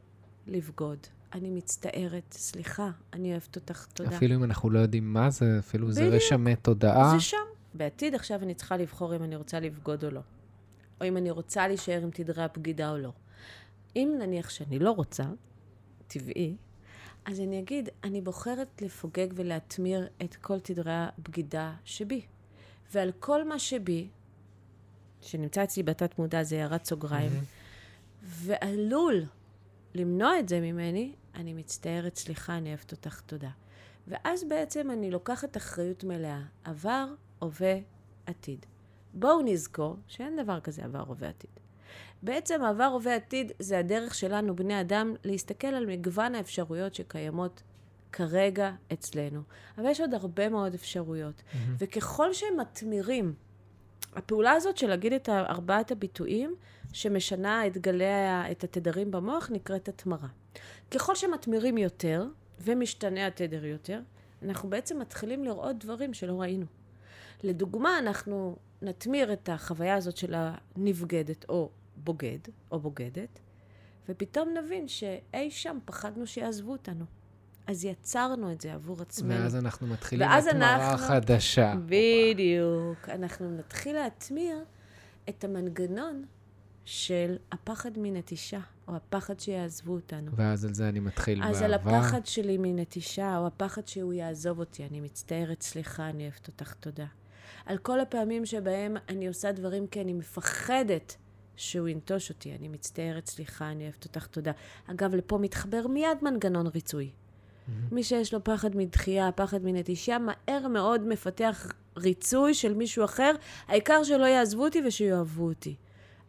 לבגוד. 0.46 0.98
אני 1.34 1.50
מצטערת, 1.50 2.32
סליחה, 2.32 2.90
אני 3.12 3.30
אוהבת 3.32 3.56
אותך, 3.56 3.86
תודה. 3.94 4.16
אפילו 4.16 4.34
אם 4.34 4.44
אנחנו 4.44 4.70
לא 4.70 4.78
יודעים 4.78 5.12
מה 5.12 5.30
זה, 5.30 5.58
אפילו 5.58 5.88
בדיוק. 5.88 6.10
זה 6.10 6.16
רשמי 6.16 6.56
תודעה. 6.56 7.10
זה 7.14 7.20
שם. 7.20 7.36
בעתיד 7.74 8.14
עכשיו 8.14 8.42
אני 8.42 8.54
צריכה 8.54 8.76
לבחור 8.76 9.16
אם 9.16 9.22
אני 9.22 9.36
רוצה 9.36 9.60
לבגוד 9.60 10.04
או 10.04 10.10
לא. 10.10 10.20
או 11.00 11.06
אם 11.06 11.16
אני 11.16 11.30
רוצה 11.30 11.68
להישאר 11.68 12.02
עם 12.02 12.10
תדרי 12.10 12.42
הבגידה 12.42 12.90
או 12.90 12.98
לא. 12.98 13.12
אם 13.98 14.14
נניח 14.18 14.50
שאני 14.50 14.78
לא 14.78 14.90
רוצה, 14.90 15.24
טבעי, 16.06 16.56
אז 17.24 17.40
אני 17.40 17.58
אגיד, 17.58 17.88
אני 18.04 18.20
בוחרת 18.20 18.82
לפוגג 18.82 19.26
ולהטמיר 19.34 20.08
את 20.24 20.36
כל 20.36 20.60
תדרי 20.60 20.92
הבגידה 20.94 21.74
שבי. 21.84 22.22
ועל 22.92 23.12
כל 23.20 23.48
מה 23.48 23.58
שבי, 23.58 24.08
שנמצא 25.20 25.64
אצלי 25.64 25.82
בתת 25.82 26.18
מודע, 26.18 26.42
זה 26.42 26.56
הערת 26.62 26.84
סוגריים, 26.84 27.30
mm-hmm. 27.30 28.22
ועלול 28.22 29.22
למנוע 29.94 30.38
את 30.38 30.48
זה 30.48 30.60
ממני, 30.60 31.12
אני 31.34 31.52
מצטערת, 31.52 32.16
סליחה, 32.16 32.56
אני 32.56 32.68
אוהבת 32.68 32.92
אותך, 32.92 33.20
תודה. 33.20 33.50
ואז 34.08 34.44
בעצם 34.48 34.90
אני 34.90 35.10
לוקחת 35.10 35.56
אחריות 35.56 36.04
מלאה, 36.04 36.42
עבר, 36.64 37.06
הווה, 37.38 37.78
עתיד. 38.26 38.66
בואו 39.14 39.42
נזכור 39.44 39.96
שאין 40.06 40.42
דבר 40.42 40.60
כזה 40.60 40.84
עבר, 40.84 41.04
הווה, 41.06 41.28
עתיד. 41.28 41.50
בעצם 42.22 42.62
עבר, 42.64 42.84
הווה, 42.84 43.14
עתיד 43.14 43.52
זה 43.58 43.78
הדרך 43.78 44.14
שלנו, 44.14 44.56
בני 44.56 44.80
אדם, 44.80 45.14
להסתכל 45.24 45.66
על 45.66 45.86
מגוון 45.86 46.34
האפשרויות 46.34 46.94
שקיימות 46.94 47.62
כרגע 48.12 48.72
אצלנו. 48.92 49.40
אבל 49.78 49.86
יש 49.86 50.00
עוד 50.00 50.14
הרבה 50.14 50.48
מאוד 50.48 50.74
אפשרויות. 50.74 51.34
Mm-hmm. 51.34 51.56
וככל 51.78 52.32
שהם 52.32 52.60
מתמירים, 52.60 53.34
הפעולה 54.14 54.52
הזאת 54.52 54.78
של 54.78 54.88
להגיד 54.88 55.12
את 55.12 55.28
ארבעת 55.28 55.90
הביטויים, 55.90 56.54
שמשנה 56.92 57.66
את 57.66 57.78
גלי, 57.78 58.04
את 58.50 58.64
התדרים 58.64 59.10
במוח, 59.10 59.50
נקראת 59.52 59.88
התמרה. 59.88 60.28
ככל 60.90 61.14
שמתמירים 61.14 61.78
יותר, 61.78 62.26
ומשתנה 62.60 63.26
התדר 63.26 63.64
יותר, 63.64 64.00
אנחנו 64.42 64.70
בעצם 64.70 64.98
מתחילים 64.98 65.44
לראות 65.44 65.78
דברים 65.78 66.14
שלא 66.14 66.40
ראינו. 66.40 66.66
לדוגמה, 67.42 67.98
אנחנו 67.98 68.56
נתמיר 68.82 69.32
את 69.32 69.48
החוויה 69.48 69.94
הזאת 69.94 70.16
של 70.16 70.34
הנבגדת 70.36 71.44
או 71.48 71.70
בוגד 72.04 72.38
או 72.70 72.80
בוגדת, 72.80 73.38
ופתאום 74.08 74.48
נבין 74.64 74.88
שאי 74.88 75.50
שם 75.50 75.78
פחדנו 75.84 76.26
שיעזבו 76.26 76.72
אותנו. 76.72 77.04
אז 77.66 77.84
יצרנו 77.84 78.52
את 78.52 78.60
זה 78.60 78.74
עבור 78.74 79.02
עצמנו. 79.02 79.40
ואז 79.40 79.56
אנחנו 79.56 79.86
מתחילים 79.86 80.28
התמרה 80.28 80.92
אנחנו... 80.92 81.06
חדשה. 81.06 81.74
בדיוק. 81.86 83.08
אנחנו 83.08 83.50
נתחיל 83.50 83.96
להטמיר 83.96 84.64
את 85.28 85.44
המנגנון 85.44 86.24
של 86.84 87.36
הפחד 87.52 87.90
מנטישה, 87.96 88.60
או 88.88 88.96
הפחד 88.96 89.40
שיעזבו 89.40 89.92
אותנו. 89.92 90.30
ואז 90.36 90.64
על 90.64 90.74
זה 90.74 90.88
אני 90.88 91.00
מתחיל 91.00 91.42
אז 91.42 91.50
באהבה. 91.50 91.58
אז 91.58 91.62
על 91.62 91.74
הפחד 91.74 92.26
שלי 92.26 92.56
מנטישה, 92.58 93.38
או 93.38 93.46
הפחד 93.46 93.88
שהוא 93.88 94.12
יעזוב 94.12 94.58
אותי, 94.58 94.86
אני 94.86 95.00
מצטערת, 95.00 95.62
סליחה, 95.62 96.08
אני 96.08 96.22
אוהבת 96.22 96.48
אותך, 96.48 96.74
תודה. 96.80 97.06
על 97.66 97.78
כל 97.78 98.00
הפעמים 98.00 98.46
שבהם 98.46 98.96
אני 99.08 99.28
עושה 99.28 99.52
דברים 99.52 99.86
כי 99.86 100.00
אני 100.00 100.12
מפחדת 100.12 101.16
שהוא 101.58 101.88
ינטוש 101.88 102.30
אותי, 102.30 102.54
אני 102.54 102.68
מצטערת, 102.68 103.26
סליחה, 103.26 103.70
אני 103.70 103.84
אוהבת 103.84 104.04
אותך, 104.04 104.26
תודה. 104.26 104.52
אגב, 104.86 105.14
לפה 105.14 105.38
מתחבר 105.38 105.86
מיד 105.86 106.18
מנגנון 106.22 106.66
ריצוי. 106.66 107.10
Mm-hmm. 107.10 107.94
מי 107.94 108.02
שיש 108.02 108.34
לו 108.34 108.44
פחד 108.44 108.76
מדחייה, 108.76 109.32
פחד 109.32 109.62
מנטישה, 109.62 110.18
מהר 110.18 110.68
מאוד 110.68 111.06
מפתח 111.06 111.72
ריצוי 111.96 112.54
של 112.54 112.74
מישהו 112.74 113.04
אחר, 113.04 113.34
העיקר 113.68 114.04
שלא 114.04 114.24
יעזבו 114.24 114.64
אותי 114.64 114.82
ושיאהבו 114.86 115.48
אותי. 115.48 115.74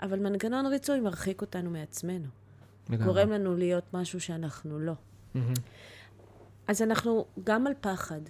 אבל 0.01 0.19
מנגנון 0.19 0.65
ריצוי 0.65 0.99
מרחיק 0.99 1.41
אותנו 1.41 1.69
מעצמנו. 1.69 2.27
לגמרי. 2.89 3.05
גורם 3.05 3.29
לנו 3.29 3.55
להיות 3.55 3.93
משהו 3.93 4.21
שאנחנו 4.21 4.79
לא. 4.79 4.93
Mm-hmm. 4.93 5.59
אז 6.67 6.81
אנחנו 6.81 7.25
גם 7.43 7.67
על 7.67 7.73
פחד, 7.81 8.21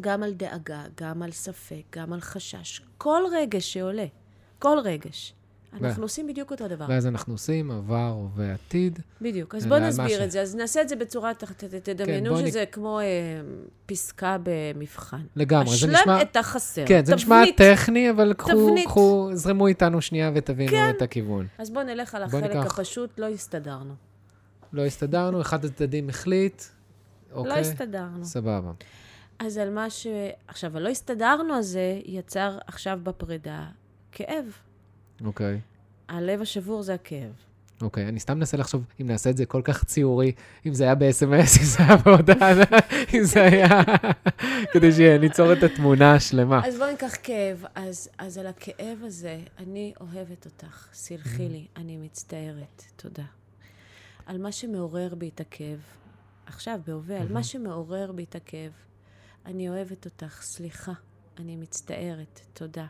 גם 0.00 0.22
על 0.22 0.34
דאגה, 0.34 0.84
גם 1.00 1.22
על 1.22 1.32
ספק, 1.32 1.82
גם 1.92 2.12
על 2.12 2.20
חשש. 2.20 2.82
כל 2.98 3.22
רגש 3.32 3.72
שעולה, 3.72 4.06
כל 4.58 4.78
רגש, 4.84 5.34
אנחנו. 5.80 6.02
עושים 6.02 6.26
בדיוק 6.26 6.50
אותו 6.50 6.68
דבר. 6.68 6.84
ואז 6.88 7.06
אנחנו 7.06 7.34
עושים 7.34 7.70
עבר, 7.70 8.08
הווה, 8.08 8.52
עתיד. 8.52 8.98
בדיוק. 9.20 9.54
אז 9.54 9.66
בואו 9.66 9.80
נסביר. 9.80 10.24
את 10.24 10.30
זה. 10.30 10.42
אז 10.42 10.54
נעשה 10.54 10.82
את 10.82 10.88
זה 10.88 10.96
בצורה, 10.96 11.34
ת, 11.34 11.44
ת, 11.44 11.64
תדמיינו 11.64 12.36
כן, 12.36 12.46
שזה. 12.46 12.64
כמו 12.72 13.00
אה, 13.00 13.04
פסקה 13.86 14.36
במבחן. 14.42 15.22
לגמרי, 15.36 15.76
זה 15.76 15.86
נשמע... 15.86 16.22
את 16.22 16.36
החסר. 16.36 16.84
כן, 16.86 17.04
זה. 17.04 17.14
נשמע 17.14 17.42
טכני, 17.56 18.10
אבל 18.10 18.32
קחו, 18.84 19.30
זרמו 19.32 19.66
איתנו 19.66 20.02
שנייה 20.02 20.30
ותבינו 20.34 20.70
כן. 20.70 20.92
את 20.96 21.02
הכיוון. 21.02 21.46
אז 21.58 21.70
בואו 21.70 21.84
נלך 21.84 22.14
על 22.14 22.22
החלק. 22.22 22.56
הפשוט, 22.56 23.18
לא 23.18 23.28
הסתדרנו. 23.28 23.94
לא 24.72 24.84
הסתדרנו, 24.84 25.40
אחד 25.40 25.64
הצדדים 25.64 26.08
החליט, 26.08 26.62
אוקיי. 27.32 27.52
לא 27.52 27.56
הסתדרנו. 27.56 28.24
סבבה. 28.24 28.72
אז 29.38 29.56
על 29.56 29.70
מה 29.70 29.90
ש... 29.90 30.06
עכשיו, 30.48 30.76
הלא 30.76 30.88
הסתדרנו 30.88 31.54
הזה 31.54 32.00
יצר 32.04 32.58
עכשיו 32.66 33.00
בפרידה 33.02 33.64
כאב. 34.12 34.44
אוקיי. 35.24 35.60
הלב 36.08 36.40
השבור 36.40 36.82
זה 36.82 36.94
הכאב. 36.94 37.32
אוקיי, 37.82 38.08
אני 38.08 38.20
סתם 38.20 38.38
מנסה 38.38 38.56
לחשוב 38.56 38.84
אם 39.00 39.06
נעשה 39.06 39.30
את 39.30 39.36
זה 39.36 39.46
כל 39.46 39.62
כך 39.64 39.84
ציורי, 39.84 40.32
אם 40.66 40.74
זה 40.74 40.84
היה 40.84 40.94
ב-SMS, 40.94 41.60
אם 41.60 41.64
זה 41.64 41.78
היה 41.78 41.96
בהודעה, 41.96 42.50
אם 43.14 43.24
זה 43.24 43.42
היה... 43.42 43.68
כדי 44.72 44.92
שניצור 44.92 45.52
את 45.52 45.62
התמונה 45.62 46.14
השלמה. 46.14 46.66
אז 46.66 46.76
בואי 46.78 46.90
ניקח 46.90 47.14
כאב. 47.22 47.64
אז, 47.74 48.08
אז 48.18 48.38
על 48.38 48.46
הכאב 48.46 48.98
הזה, 49.02 49.40
אני 49.58 49.92
אוהבת 50.00 50.44
אותך, 50.44 50.88
סלחי 50.92 51.48
לי, 51.48 51.66
אני 51.76 51.96
מצטערת, 51.96 52.82
תודה. 52.96 53.24
על 54.26 54.38
מה 54.38 54.52
שמעורר 54.52 55.14
בי 55.14 55.28
את 55.34 55.40
הכאב, 55.40 55.78
עכשיו, 56.46 56.80
בהווה, 56.86 57.20
על 57.20 57.32
מה 57.32 57.42
שמעורר 57.42 58.12
בי 58.12 58.24
את 58.24 58.34
הכאב, 58.34 58.72
אני 59.46 59.68
אוהבת 59.68 60.04
אותך, 60.04 60.42
סליחה, 60.42 60.92
אני 61.38 61.56
מצטערת, 61.56 62.40
תודה. 62.52 62.86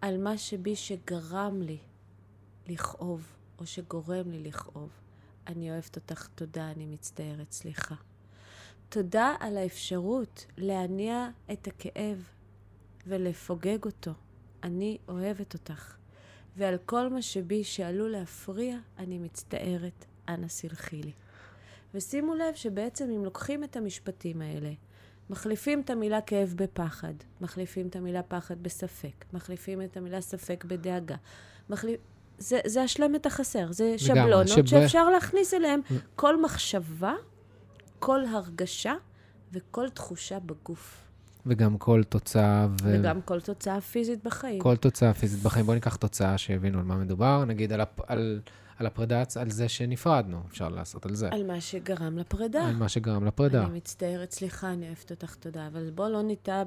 על 0.00 0.18
מה 0.18 0.38
שבי 0.38 0.76
שגרם 0.76 1.62
לי 1.62 1.78
לכאוב, 2.68 3.26
או 3.58 3.66
שגורם 3.66 4.30
לי 4.30 4.38
לכאוב. 4.38 4.90
אני 5.46 5.70
אוהבת 5.70 5.96
אותך, 5.96 6.28
תודה, 6.34 6.70
אני 6.70 6.86
מצטערת, 6.86 7.52
סליחה. 7.52 7.94
תודה 8.88 9.34
על 9.40 9.56
האפשרות 9.56 10.46
להניע 10.56 11.28
את 11.52 11.66
הכאב 11.66 12.28
ולפוגג 13.06 13.84
אותו. 13.84 14.12
אני 14.62 14.98
אוהבת 15.08 15.54
אותך. 15.54 15.96
ועל 16.56 16.78
כל 16.86 17.08
מה 17.08 17.22
שבי 17.22 17.64
שעלול 17.64 18.10
להפריע, 18.10 18.76
אני 18.98 19.18
מצטערת, 19.18 20.04
אנא 20.28 20.48
סלחי 20.48 21.02
לי. 21.02 21.12
ושימו 21.94 22.34
לב 22.34 22.54
שבעצם 22.54 23.10
אם 23.10 23.24
לוקחים 23.24 23.64
את 23.64 23.76
המשפטים 23.76 24.42
האלה 24.42 24.72
מחליפים 25.30 25.80
את 25.80 25.90
המילה 25.90 26.20
כאב 26.20 26.54
בפחד, 26.56 27.12
מחליפים 27.40 27.86
את 27.86 27.96
המילה 27.96 28.22
פחד 28.22 28.62
בספק, 28.62 29.24
מחליפים 29.32 29.82
את 29.82 29.96
המילה 29.96 30.20
ספק 30.20 30.64
בדאגה. 30.68 31.16
מחליפ... 31.70 32.00
זה, 32.38 32.60
זה 32.66 32.82
השלמת 32.82 33.26
החסר, 33.26 33.72
זה 33.72 33.94
שבלונות 33.96 34.48
שב... 34.48 34.66
שאפשר 34.66 35.10
להכניס 35.10 35.54
אליהם 35.54 35.80
כל 36.16 36.42
מחשבה, 36.42 37.14
כל 37.98 38.24
הרגשה 38.24 38.94
וכל 39.52 39.88
תחושה 39.88 40.38
בגוף. 40.38 41.04
וגם 41.46 41.78
כל 41.78 42.02
תוצאה 42.08 42.66
ו... 42.82 42.98
וגם 42.98 43.22
כל 43.22 43.40
תוצאה 43.40 43.80
פיזית 43.80 44.24
בחיים. 44.24 44.60
כל 44.60 44.76
תוצאה 44.76 45.14
פיזית 45.14 45.42
בחיים. 45.42 45.66
בואו 45.66 45.74
ניקח 45.74 45.96
תוצאה 45.96 46.38
שיבינו 46.38 46.78
על 46.78 46.84
מה 46.84 46.96
מדובר, 46.96 47.44
נגיד 47.44 47.72
על, 47.72 47.80
הפ... 47.80 48.00
על 48.06 48.40
על 48.78 48.86
הפרידה, 48.86 49.22
על 49.40 49.50
זה 49.50 49.68
שנפרדנו, 49.68 50.42
אפשר 50.48 50.68
לעשות 50.68 51.06
על 51.06 51.14
זה. 51.14 51.28
על 51.32 51.46
מה 51.46 51.60
שגרם 51.60 52.18
לפרידה. 52.18 52.68
על 52.68 52.76
מה 52.76 52.88
שגרם 52.88 53.24
לפרידה. 53.24 53.64
אני 53.64 53.76
מצטערת, 53.76 54.30
סליחה, 54.32 54.72
אני 54.72 54.86
אוהבת 54.86 55.10
אותך, 55.10 55.34
תודה. 55.34 55.66
אבל 55.66 55.90
בוא 55.90 56.08
לא 56.08 56.22
ניטע 56.22 56.62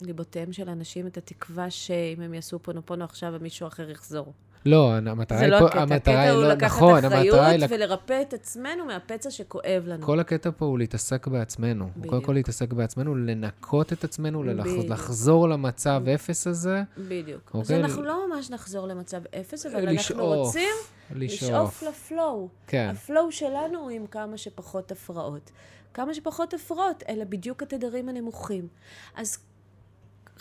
בליבותיהם 0.00 0.52
של 0.52 0.68
אנשים 0.68 1.06
את 1.06 1.16
התקווה 1.16 1.70
שאם 1.70 2.20
הם 2.20 2.34
יעשו 2.34 2.58
פונופונו 2.58 3.04
עכשיו, 3.04 3.34
מישהו 3.40 3.66
אחר 3.66 3.90
יחזור. 3.90 4.32
לא, 4.66 4.94
המטרה 4.94 5.38
היא 5.38 5.48
לא 5.48 5.58
פה, 5.58 5.66
הקטע, 5.66 5.82
המטרה 5.82 6.20
היא 6.20 6.32
לא, 6.32 6.54
נכון, 6.54 7.04
המטרה 7.04 7.16
היא... 7.46 7.58
לקחת 7.58 7.66
אחריות 7.66 7.70
ולרפא 7.70 8.22
את 8.22 8.34
עצמנו 8.34 8.84
מהפצע 8.84 9.30
שכואב 9.30 9.82
לנו. 9.86 10.06
כל 10.06 10.20
הקטע 10.20 10.50
פה 10.56 10.64
הוא 10.64 10.78
להתעסק 10.78 11.26
בעצמנו. 11.26 11.88
בדיוק. 11.96 12.06
קודם 12.06 12.22
כל 12.22 12.32
להתעסק 12.32 12.72
בעצמנו, 12.72 13.14
לנקות 13.14 13.92
את 13.92 14.04
עצמנו, 14.04 14.42
בדיוק. 14.42 14.86
לחזור 14.88 15.48
למצב 15.48 16.02
אפס 16.14 16.46
הזה. 16.46 16.82
בדיוק. 16.98 17.50
אוקיי? 17.54 17.60
אז 17.60 17.84
אנחנו 17.84 18.02
לא 18.02 18.28
ממש 18.28 18.50
נחזור 18.50 18.88
למצב 18.88 19.20
אפס, 19.40 19.66
אבל 19.66 19.88
לשאוף, 19.88 20.10
אנחנו 20.10 20.26
רוצים 20.26 20.74
לשאוף, 21.14 21.42
לשאוף 21.42 21.82
לפלואו. 21.82 22.48
כן. 22.66 22.88
הפלואו 22.92 23.32
שלנו 23.32 23.78
הוא 23.78 23.90
עם 23.90 24.06
כמה 24.06 24.36
שפחות 24.38 24.92
הפרעות. 24.92 25.50
כמה 25.94 26.14
שפחות 26.14 26.54
הפרעות, 26.54 27.02
אלה 27.08 27.24
בדיוק 27.24 27.62
התדרים 27.62 28.08
הנמוכים. 28.08 28.68
אז 29.16 29.38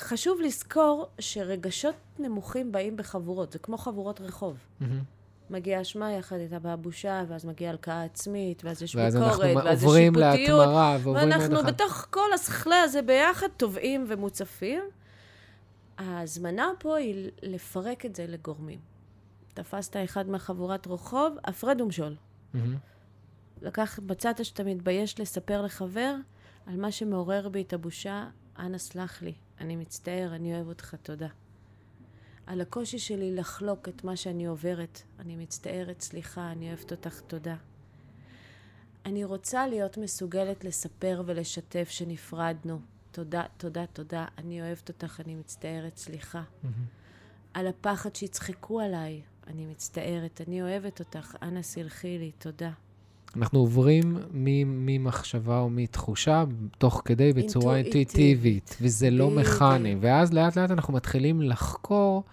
חשוב 0.01 0.41
לזכור 0.41 1.07
שרגשות 1.19 1.95
נמוכים 2.19 2.71
באים 2.71 2.97
בחבורות, 2.97 3.51
זה 3.51 3.59
כמו 3.59 3.77
חבורות 3.77 4.21
רחוב. 4.21 4.57
Mm-hmm. 4.57 4.85
מגיעה 5.49 5.81
אשמה 5.81 6.11
יחד 6.11 6.35
איתה 6.35 6.59
בבושה, 6.59 7.23
ואז 7.27 7.45
מגיעה 7.45 7.71
הלקאה 7.71 8.03
עצמית, 8.03 8.65
ואז 8.65 8.81
יש 8.81 8.95
ואז 8.95 9.15
ביקורת, 9.15 9.39
אנחנו 9.39 9.55
ואז 9.55 9.77
יש 9.77 9.83
עוברים 9.83 10.13
שיפוטיות. 10.13 10.59
להתמרה, 10.59 10.97
ועוברים 11.03 11.31
עוד 11.31 11.41
ואנחנו 11.41 11.59
אחד. 11.59 11.73
בתוך 11.73 12.07
כל 12.09 12.33
הסכלה 12.33 12.81
הזה 12.81 13.01
ביחד 13.01 13.47
טובעים 13.57 14.05
ומוצפים. 14.07 14.83
ההזמנה 15.97 16.67
פה 16.79 16.97
היא 16.97 17.31
לפרק 17.41 18.05
את 18.05 18.15
זה 18.15 18.25
לגורמים. 18.27 18.79
תפסת 19.53 19.95
אחד 20.03 20.29
מחבורת 20.29 20.87
רחוב, 20.87 21.37
הפרד 21.43 21.81
ומשול. 21.81 22.15
מהמם. 22.53 22.75
לקח, 23.61 23.99
מצאת 24.07 24.45
שאתה 24.45 24.63
מתבייש 24.63 25.19
לספר 25.19 25.61
לחבר 25.61 26.15
על 26.65 26.75
מה 26.75 26.91
שמעורר 26.91 27.49
בי 27.49 27.61
את 27.61 27.73
הבושה, 27.73 28.27
אנא 28.61 28.77
סלח 28.77 29.21
לי, 29.21 29.33
אני 29.59 29.75
מצטער, 29.75 30.35
אני 30.35 30.55
אוהב 30.55 30.67
אותך, 30.67 30.95
תודה. 31.03 31.27
על 32.45 32.61
הקושי 32.61 32.99
שלי 32.99 33.35
לחלוק 33.35 33.89
את 33.89 34.03
מה 34.03 34.15
שאני 34.15 34.45
עוברת, 34.45 35.01
אני 35.19 35.35
מצטערת, 35.35 36.01
סליחה, 36.01 36.51
אני 36.51 36.67
אוהבת 36.67 36.91
אותך, 36.91 37.21
תודה. 37.27 37.55
אני 39.05 39.23
רוצה 39.23 39.67
להיות 39.67 39.97
מסוגלת 39.97 40.63
לספר 40.63 41.23
ולשתף 41.25 41.89
שנפרדנו. 41.89 42.79
תודה, 43.11 43.43
תודה, 43.57 43.85
תודה, 43.85 44.25
אני 44.37 44.61
אוהבת 44.61 44.89
אותך, 44.89 45.21
אני 45.25 45.35
מצטערת, 45.35 45.97
סליחה. 45.97 46.43
על 47.53 47.67
הפחד 47.67 48.15
שיצחקו 48.15 48.81
עליי, 48.81 49.21
אני 49.47 49.65
מצטערת, 49.65 50.41
אני 50.47 50.61
אוהבת 50.61 50.99
אותך, 50.99 51.35
אנא 51.41 51.61
סלחי 51.61 52.17
לי, 52.17 52.31
תודה. 52.31 52.71
אנחנו 53.37 53.59
עוברים 53.59 54.17
ממחשבה 54.65 55.59
או 55.59 55.69
מתחושה, 55.69 56.43
תוך 56.77 57.01
כדי 57.05 57.33
בצורה 57.33 57.77
אינטואיטיבית. 57.77 58.77
וזה 58.81 59.09
לא. 59.09 59.29
מכני. 59.29 59.95
ואז 60.01 60.33
לאט 60.33 60.55
לאט 60.55 60.71
אנחנו 60.71 60.93
מתחילים 60.93 61.41
לחקור 61.41 62.23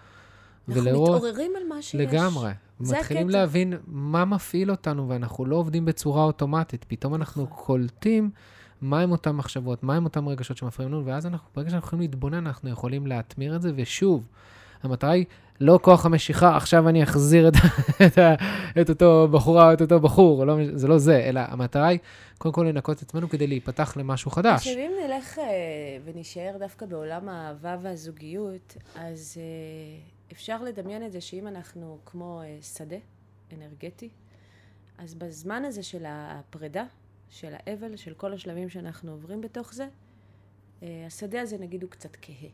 אנחנו 0.68 0.82
ולראות... 0.82 1.22
מתעוררים 1.22 1.52
על 1.56 1.62
מה 1.68 1.82
שיש. 1.82 1.94
לגמרי. 1.94 2.50
מתחילים 2.80 3.28
הקטע. 3.28 3.38
להבין 3.38 3.74
מה 3.86 4.24
מפעיל 4.24 4.70
אותנו, 4.70 5.08
ואנחנו 5.08 5.44
לא 5.44 5.56
עובדים 5.56 5.84
בצורה 5.84 6.24
אוטומטית. 6.24 6.84
פתאום 6.88 7.14
אנחנו. 7.14 7.46
קולטים 7.46 8.30
מהם 8.82 9.10
אותם 9.10 9.36
מחשבות, 9.36 9.82
מהם 9.82 10.04
אותם 10.04 10.28
רגשות 10.28 10.56
שמפריעים 10.56 10.92
לנו, 10.92 11.06
ואז 11.06 11.26
אנחנו, 11.26 11.48
ברגע 11.56 11.70
שאנחנו 11.70 11.86
יכולים 11.86 12.00
להתבונן, 12.00 12.46
אנחנו 12.46 12.70
יכולים 12.70 13.06
להתמיר 13.06 13.56
את 13.56 13.62
זה, 13.62 13.72
ושוב, 13.76 14.26
המטרה 14.82 15.10
היא 15.10 15.24
לא 15.60 15.78
כוח 15.82 16.06
המשיכה, 16.06 16.56
עכשיו 16.56 16.88
אני 16.88 17.02
אחזיר 17.02 17.48
את, 17.48 17.54
את, 18.06 18.18
את 18.80 18.90
אותו 18.90 19.28
בחורה 19.30 19.68
או 19.68 19.72
את 19.72 19.80
אותו 19.80 20.00
בחור, 20.00 20.44
לא, 20.44 20.56
זה 20.74 20.88
לא 20.88 20.98
זה, 20.98 21.24
אלא 21.24 21.40
המטרה 21.48 21.86
היא 21.86 21.98
קודם 22.38 22.54
כל 22.54 22.66
לנקות 22.68 22.96
את 22.96 23.02
עצמנו 23.02 23.28
כדי 23.28 23.46
להיפתח 23.46 23.96
למשהו 23.96 24.30
חדש. 24.30 24.66
עכשיו, 24.66 24.78
אם 24.78 24.92
נלך 25.04 25.38
אה, 25.38 25.44
ונשאר 26.04 26.56
דווקא 26.58 26.86
בעולם 26.86 27.28
האהבה 27.28 27.76
והזוגיות, 27.82 28.76
אז 28.94 29.36
אה, 29.40 30.00
אפשר 30.32 30.62
לדמיין 30.62 31.06
את 31.06 31.12
זה 31.12 31.20
שאם 31.20 31.46
אנחנו 31.46 31.98
כמו 32.06 32.40
אה, 32.44 32.58
שדה 32.62 32.96
אנרגטי, 33.52 34.08
אז 34.98 35.14
בזמן 35.14 35.64
הזה 35.64 35.82
של 35.82 36.04
הפרידה, 36.06 36.84
של 37.30 37.54
האבל, 37.58 37.96
של 37.96 38.14
כל 38.14 38.32
השלבים 38.32 38.68
שאנחנו 38.68 39.10
עוברים 39.12 39.40
בתוך 39.40 39.74
זה, 39.74 39.88
השדה 40.82 41.40
הזה 41.40 41.58
נגיד 41.58 41.82
הוא 41.82 41.90
קצת 41.90 42.16
כהה. 42.22 42.48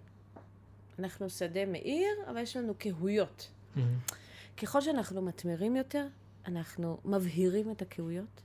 אנחנו 0.98 1.30
שדה 1.30 1.66
מאיר, 1.66 2.08
אבל 2.30 2.40
יש 2.40 2.56
לנו 2.56 2.74
כהויות. 2.78 3.50
מהמם. 3.76 3.98
ככל 4.56 4.80
שאנחנו 4.80 5.22
מתמירים 5.22 5.76
יותר, 5.76 6.06
אנחנו 6.46 6.98
מבהירים 7.04 7.70
את 7.70 7.82
הכהויות, 7.82 8.42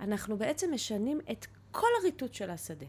אנחנו 0.00 0.38
בעצם 0.38 0.74
משנים 0.74 1.20
את 1.32 1.46
כל 1.70 1.86
הריטוט 2.00 2.34
של 2.34 2.50
השדה. 2.50 2.86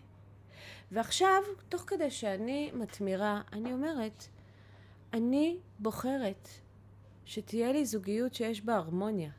ועכשיו, 0.92 1.44
תוך 1.70 1.82
כדי 1.88 2.12
שאני 2.12 2.72
מתמירה, 2.74 3.42
אני 3.54 3.74
אומרת, 3.74 4.24
אני 5.14 5.58
בוחרת 5.80 6.50
שתהיה 7.26 7.72
לי 7.72 7.86
זוגיות 7.86 8.34
שיש 8.34 8.62
בה 8.62 8.76
הרמוניה. 8.76 9.32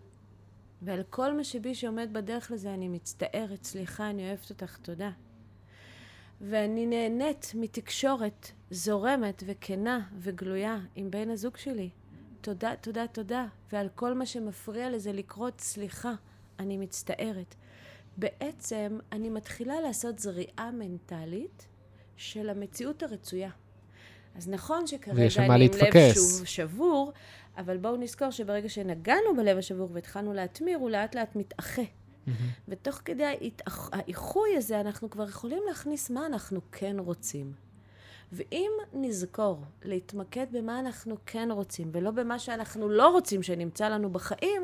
ועל 0.82 1.02
כל 1.10 1.32
מה 1.32 1.44
שבי 1.44 1.74
שעומד 1.74 2.12
בדרך 2.12 2.50
לזה 2.50 2.74
אני 2.74 2.88
מצטערת, 2.88 3.64
סליחה, 3.64 4.10
אני 4.10 4.28
אוהבת 4.28 4.50
אותך, 4.50 4.76
תודה. 4.76 5.10
ואני 6.40 6.86
נהנית 6.86 7.52
מתקשורת 7.54 8.46
זורמת 8.70 9.42
וכנה 9.46 10.00
וגלויה 10.18 10.78
עם 10.94 11.10
בן 11.10 11.30
הזוג 11.30 11.56
שלי. 11.56 11.90
תודה, 12.40 12.72
תודה, 12.80 13.06
תודה. 13.06 13.46
ועל 13.72 13.88
כל 13.94 14.14
מה 14.14 14.26
שמפריע 14.26 14.90
לזה 14.90 15.12
לקרות, 15.12 15.60
סליחה, 15.60 16.12
אני 16.58 16.76
מצטערת. 16.76 17.54
בעצם 18.16 18.98
אני 19.12 19.30
מתחילה 19.30 19.80
לעשות 19.80 20.18
זריעה 20.18 20.70
מנטלית 20.70 21.66
של 22.16 22.50
המציאות 22.50 23.02
הרצויה. 23.02 23.50
אז 24.36 24.48
נכון 24.48 24.86
שכרגע 24.86 25.12
אני 25.38 25.64
עם 25.64 25.70
לב. 25.94 26.14
שוב 26.14 26.44
שבור, 26.44 27.12
אבל 27.56 27.76
בואו 27.76 27.96
נזכור 27.96 28.30
שברגע 28.30 28.68
שנגענו 28.68 29.36
בלב 29.36 29.58
השבור 29.58 29.88
והתחלנו 29.92 30.32
להתמיר, 30.32 30.78
הוא 30.78 30.90
לאט 30.90 31.14
לאט 31.14 31.36
מתאחה. 31.36 31.82
מהמם. 32.26 32.48
ותוך 32.68 33.00
כדי 33.04 33.24
האיחוי 33.92 34.56
הזה, 34.56 34.80
אנחנו 34.80 35.10
כבר 35.10 35.28
יכולים 35.28 35.62
להכניס 35.68 36.10
מה 36.10 36.26
אנחנו 36.26 36.60
כן 36.72 36.96
רוצים. 36.98 37.69
ואם 38.32 38.70
נזכור 38.92 39.64
להתמקד 39.82 40.46
במה 40.52 40.78
אנחנו 40.78 41.16
כן 41.26 41.48
רוצים, 41.50 41.90
ולא 41.92 42.10
במה 42.10 42.38
שאנחנו 42.38 42.88
לא 42.88 43.08
רוצים 43.08 43.42
שנמצא 43.42 43.88
לנו 43.88 44.10
בחיים, 44.10 44.62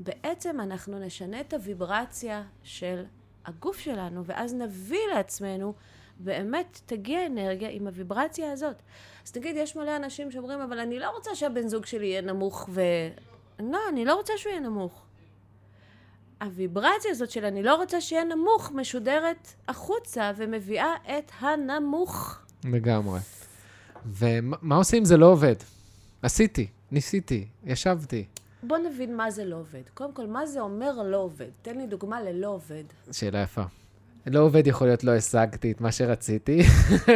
בעצם 0.00 0.60
אנחנו 0.60 0.98
נשנה 0.98 1.40
את 1.40 1.54
הוויברציה 1.54 2.42
של 2.62 3.04
הגוף 3.44 3.78
שלנו, 3.78 4.24
ואז 4.24 4.54
נביא 4.54 5.06
לעצמנו, 5.14 5.74
באמת 6.18 6.80
תגיע 6.86 7.26
אנרגיה 7.26 7.68
עם 7.70 7.86
הוויברציה 7.86 8.52
הזאת. 8.52 8.82
אז 9.26 9.36
נגיד, 9.36 9.56
יש 9.56 9.76
מלא 9.76 9.96
אנשים 9.96 10.30
שאומרים, 10.30 10.60
אבל 10.60 10.78
אני 10.78 10.98
לא 10.98 11.10
רוצה 11.10 11.34
שהבן 11.34 11.68
זוג 11.68 11.86
שלי 11.86 12.06
יהיה 12.06 12.20
נמוך 12.20 12.68
ו... 12.72 12.80
לא, 13.60 13.78
אני 13.88 14.04
לא 14.04 14.14
רוצה 14.14 14.32
שהוא 14.36 14.50
יהיה 14.50 14.60
נמוך. 14.60 15.02
הוויברציה 16.40 17.10
הזאת 17.10 17.30
של 17.30 17.44
אני 17.44 17.62
לא 17.62 17.74
רוצה 17.74 18.00
שיהיה 18.00 18.24
נמוך 18.24 18.72
משודרת 18.74 19.48
החוצה 19.68 20.32
ומביאה 20.36 20.94
את 21.18 21.32
הנמוך. 21.40 22.45
לגמרי. 22.74 23.20
ומה 24.06 24.56
מה 24.62 24.76
עושים 24.76 24.98
אם 24.98 25.04
זה 25.04 25.16
לא 25.16 25.26
עובד? 25.26 25.54
עשיתי, 26.22 26.66
ניסיתי, 26.92 27.46
ישבתי. 27.64 28.24
בוא 28.62 28.78
נבין 28.78 29.16
מה 29.16 29.30
זה 29.30 29.44
לא 29.44 29.56
עובד. 29.56 29.82
קודם 29.94 30.12
כל, 30.12 30.26
מה 30.26 30.46
זה 30.46 30.60
אומר 30.60 31.02
לא 31.02 31.16
עובד? 31.16 31.48
תן 31.62 31.78
לי 31.78 31.86
דוגמה 31.86 32.22
ללא 32.22 32.48
עובד. 32.48 32.84
שאלה 33.12 33.42
יפה. 33.42 33.62
לא 34.26 34.40
עובד 34.40 34.66
יכול 34.66 34.86
להיות 34.86 35.04
לא 35.04 35.14
השגתי 35.14 35.72
את 35.72 35.80
מה 35.80 35.92
שרציתי. 35.92 36.60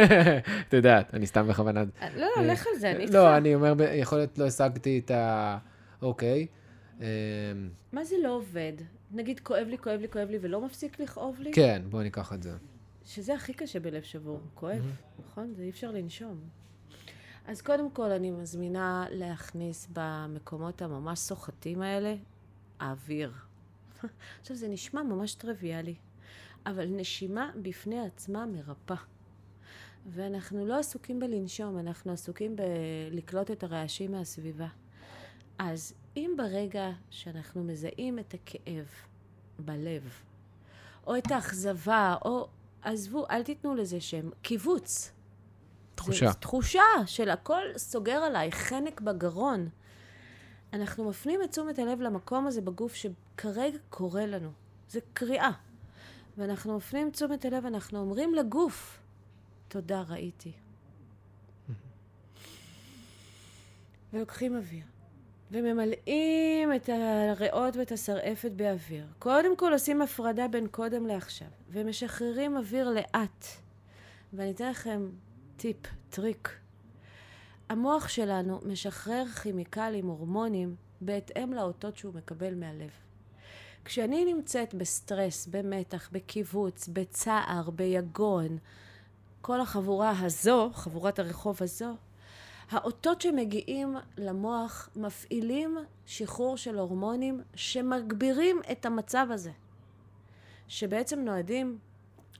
את 0.67 0.73
יודעת, 0.73 1.13
אני 1.13 1.27
סתם 1.27 1.47
בכוונה... 1.47 1.83
לא, 2.15 2.27
לא, 2.37 2.43
לך 2.43 2.67
על 2.73 2.79
זה, 2.79 2.91
אני 2.91 3.03
איתך. 3.03 3.13
לא, 3.13 3.37
אני 3.37 3.55
אומר, 3.55 3.73
יכול 3.93 4.17
להיות 4.17 4.37
לא 4.37 4.45
השגתי 4.45 5.01
את 5.05 5.11
ה... 5.11 5.57
אוקיי. 6.01 6.47
אמ, 6.99 7.05
מה 7.93 8.03
זה 8.03 8.15
לא 8.23 8.29
עובד? 8.29 8.73
נגיד, 9.11 9.39
כואב 9.39 9.67
לי, 9.67 9.77
כואב 9.77 9.99
לי, 10.01 10.07
כואב 10.11 10.29
לי, 10.29 10.37
ולא 10.41 10.61
מפסיק 10.61 10.99
לכאוב 10.99 11.39
לי? 11.39 11.51
כן, 11.53 11.81
בואו 11.89 12.03
ניקח 12.03 12.33
את 12.33 12.43
זה. 12.43 12.51
שזה 13.05 13.35
הכי 13.35 13.53
קשה 13.53 13.79
בלב 13.79 14.03
שבור, 14.03 14.39
כואב, 14.55 14.91
נכון? 15.25 15.53
זה 15.53 15.63
אי 15.63 15.69
אפשר 15.69 15.91
לנשום. 15.91 16.39
אז 17.47 17.61
קודם 17.61 17.91
כל 17.91 18.11
אני 18.11 18.31
מזמינה 18.31 19.05
להכניס 19.09 19.87
במקומות 19.93 20.81
הממש 20.81 21.19
סוחטים 21.19 21.81
האלה, 21.81 22.15
האוויר. 22.79 23.33
עכשיו, 24.41 24.55
זה 24.55 24.67
נשמע 24.67 25.03
ממש 25.03 25.35
טריוויאלי, 25.35 25.95
אבל 26.65 26.85
נשימה 26.89 27.51
בפני 27.61 28.05
עצמה 28.05 28.45
מרפא. 28.45 28.95
ואנחנו 30.07 30.65
לא 30.65 30.79
עסוקים 30.79 31.19
בלנשום, 31.19 31.79
אנחנו 31.79 32.11
עסוקים 32.11 32.55
בלקלוט 32.55 33.51
את 33.51 33.63
הרעשים 33.63 34.11
מהסביבה. 34.11 34.67
אז 35.59 35.93
אם 36.17 36.33
ברגע 36.37 36.89
שאנחנו 37.09 37.63
מזהים 37.63 38.19
את 38.19 38.33
הכאב 38.33 38.87
בלב, 39.59 40.09
או 41.07 41.17
את 41.17 41.31
האכזבה, 41.31 42.15
או 42.25 42.47
עזבו, 42.81 43.25
אל 43.29 43.43
תיתנו 43.43 43.75
לזה 43.75 44.01
שם, 44.01 44.29
קיבוץ. 44.41 45.11
תחושה. 45.95 46.27
זה 46.27 46.33
תחושה 46.33 46.81
של 47.05 47.29
הכל 47.29 47.61
סוגר 47.77 48.17
עליי, 48.17 48.51
חנק 48.51 49.01
בגרון. 49.01 49.69
אנחנו 50.73 51.09
מפנים 51.09 51.43
את 51.43 51.51
תשומת 51.51 51.79
הלב 51.79 52.01
למקום 52.01 52.47
הזה 52.47 52.61
בגוף 52.61 52.95
שכרגע 52.95 53.77
קורה 53.89 54.25
לנו. 54.25 54.51
זה 54.89 54.99
קריאה. 55.13 55.51
ואנחנו 56.37 56.77
מפנים 56.77 57.11
תשומת 57.11 57.45
הלב, 57.45 57.65
אנחנו 57.65 57.99
אומרים 57.99 58.35
לגוף, 58.35 58.99
תודה, 59.67 60.01
ראיתי. 60.01 60.51
ולוקחים 64.13 64.55
אוויר. 64.55 64.83
וממלאים 65.51 66.73
את 66.75 66.89
הריאות 66.89 67.75
ואת 67.75 67.91
הסרעפת 67.91 68.51
באוויר. 68.51 69.05
קודם 69.19 69.57
כל 69.57 69.73
עושים 69.73 70.01
הפרדה 70.01 70.47
בין 70.47 70.67
קודם 70.67 71.07
לעכשיו, 71.07 71.47
ומשחררים 71.69 72.57
אוויר 72.57 72.89
לאט. 72.89 73.45
ואני 74.33 74.51
אתן 74.51 74.69
לכם 74.69 75.09
טיפ, 75.57 75.77
טריק. 76.09 76.49
המוח 77.69 78.07
שלנו 78.07 78.59
משחרר 78.65 79.25
כימיקלים, 79.43 80.07
הורמונים, 80.07 80.75
בהתאם 81.01 81.53
לאותות 81.53 81.97
שהוא 81.97 82.13
מקבל 82.13 82.55
מהלב. 82.55 82.89
כשאני 83.85 84.33
נמצאת 84.33 84.73
בסטרס, 84.73 85.47
במתח, 85.47 86.09
בקיבוץ, 86.11 86.89
בצער, 86.93 87.69
ביגון, 87.69 88.57
כל 89.41 89.61
החבורה 89.61 90.13
הזו, 90.19 90.69
חבורת 90.73 91.19
הרחוב 91.19 91.57
הזו, 91.61 91.95
האותות 92.71 93.21
שמגיעים 93.21 93.95
למוח 94.17 94.89
מפעילים 94.95 95.77
שחרור 96.05 96.57
של 96.57 96.79
הורמונים 96.79 97.41
שמגבירים 97.55 98.61
את 98.71 98.85
המצב 98.85 99.27
הזה, 99.29 99.51
שבעצם 100.67 101.19
נועדים 101.19 101.79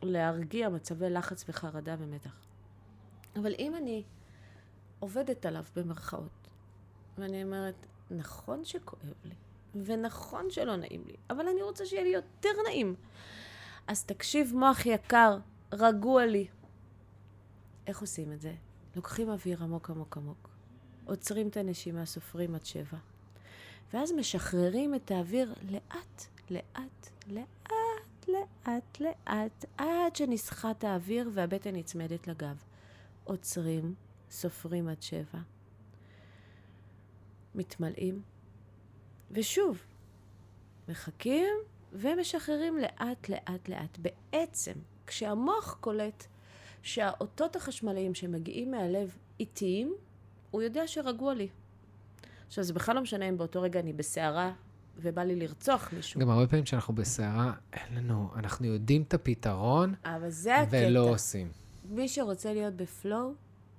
להרגיע 0.02 0.70
מצבי 0.70 1.10
לחץ 1.10 1.46
וחרדה 1.50 1.96
ומתח. 2.00 2.36
אבל 3.36 3.54
אם 3.60 3.76
אני 3.76 4.04
עובדת 5.00 5.46
עליו 5.46 5.64
במרכאות, 5.76 6.48
ואני 7.18 7.44
אומרת, 7.44 7.86
נכון 8.12 8.66
שכואב 8.66 9.14
לי, 9.26 9.36
ונכון 9.86 10.50
שלא 10.50 10.76
נעים 10.76 11.04
לי, 11.08 11.16
אבל 11.30 11.48
אני 11.48 11.62
רוצה 11.62 11.86
שיהיה 11.86 12.04
לי 12.04 12.10
יותר 12.10 12.50
נעים. 12.68 12.96
אז 13.88 14.04
תקשיב, 14.06 14.52
מוח 14.56 14.86
יקר, 14.86 15.38
רגוע 15.72 16.26
לי. 16.26 16.48
איך 17.88 18.02
עושים 18.02 18.32
את 18.32 18.42
זה? 18.42 18.54
לוקחים 18.96 19.30
אוויר 19.30 19.64
עמוק 19.64 19.90
עמוק 19.90 20.18
עמוק, 20.18 20.50
עוצרים 21.06 21.48
את 21.48 21.58
הנשימה, 21.58 22.06
סופרים 22.06 22.56
עד 22.56 22.66
שבע, 22.66 22.98
ואז 23.94 24.12
משחררים 24.12 24.96
את 24.96 25.12
האוויר 25.12 25.54
לאט, 25.70 26.26
לאט, 26.50 27.10
לאט, 27.28 28.28
לאט, 28.28 29.00
לאט, 29.00 29.66
עד 29.78 30.16
שנסחט 30.16 30.84
האוויר 30.84 31.30
והבטן 31.34 31.76
נצמדת 31.76 32.28
לגב. 32.28 32.64
עוצרים, 33.24 33.96
סופרים 34.30 34.88
עד 34.88 35.02
שבע, 35.02 35.40
מתמלאים, 37.56 38.22
ושוב, 39.32 39.78
מחכים 40.88 41.54
ומשחררים 41.94 42.78
לאט, 42.78 43.30
לאט, 43.30 43.70
לאט. 43.70 43.98
בעצם, 43.98 44.74
כשהמוח 45.08 45.78
קולט 45.82 46.28
שהאותות 46.82 47.56
החשמליים 47.56 48.14
שמגיעים 48.14 48.72
מהלב 48.72 49.18
איטיים, 49.40 49.94
הוא 50.52 50.62
יודע 50.62 50.88
שרגוע 50.88 51.34
לי. 51.34 51.48
עכשיו, 52.48 52.64
זה 52.64 52.74
בכלל 52.74 52.96
לא 52.96 53.02
משנה 53.02 53.30
אם 53.30 53.38
באותו 53.38 53.62
רגע 53.62 53.80
אני 53.80 53.94
בסערה 53.94 54.52
ובא 54.98 55.24
לי 55.24 55.36
לרצוח 55.36 55.90
מישהו. 55.94 56.22
גם 56.22 56.30
הרבה 56.30 56.48
פעמים 56.48 56.66
כשאנחנו 56.66 56.94
בסערה, 56.96 57.54
אין 57.74 57.96
לנו, 57.96 58.30
אנחנו 58.36 58.66
יודעים 58.66 59.02
את 59.02 59.14
הפתרון, 59.14 59.94
אבל 60.06 60.30
זה 60.30 60.58
הקטע. 60.58 60.78
ולא 60.88 61.10
עושים. 61.10 61.52
מי 61.90 62.08
שרוצה 62.08 62.54
להיות 62.54 62.74
בפלואו, 62.74 63.34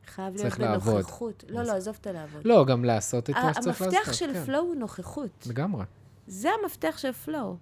חייב 0.07 0.37
להיות 0.37 0.59
לעבוד. 0.59 0.95
בנוכחות. 0.95 1.45
לא, 1.49 1.63
לא, 1.63 1.73
עזוב 1.73 1.97
את 2.01 2.07
הלעבוד. 2.07 2.43
לא, 2.45 2.65
גם 2.65 2.85
לעשות 2.85 3.31
את 3.31 3.35
מה 3.35 3.55
שצריך 3.55 3.67
לעשות. 3.67 3.95
המפתח 3.95 4.13
של 4.13 4.33
כן. 4.33 4.45
פלואו 4.45 4.63
הוא 4.63 4.75
נוכחות. 4.75 5.47
לגמרי. 5.51 5.85
זה 6.27 6.49
המפתח 6.63 6.99
של 6.99 7.13
פלואו. 7.13 7.57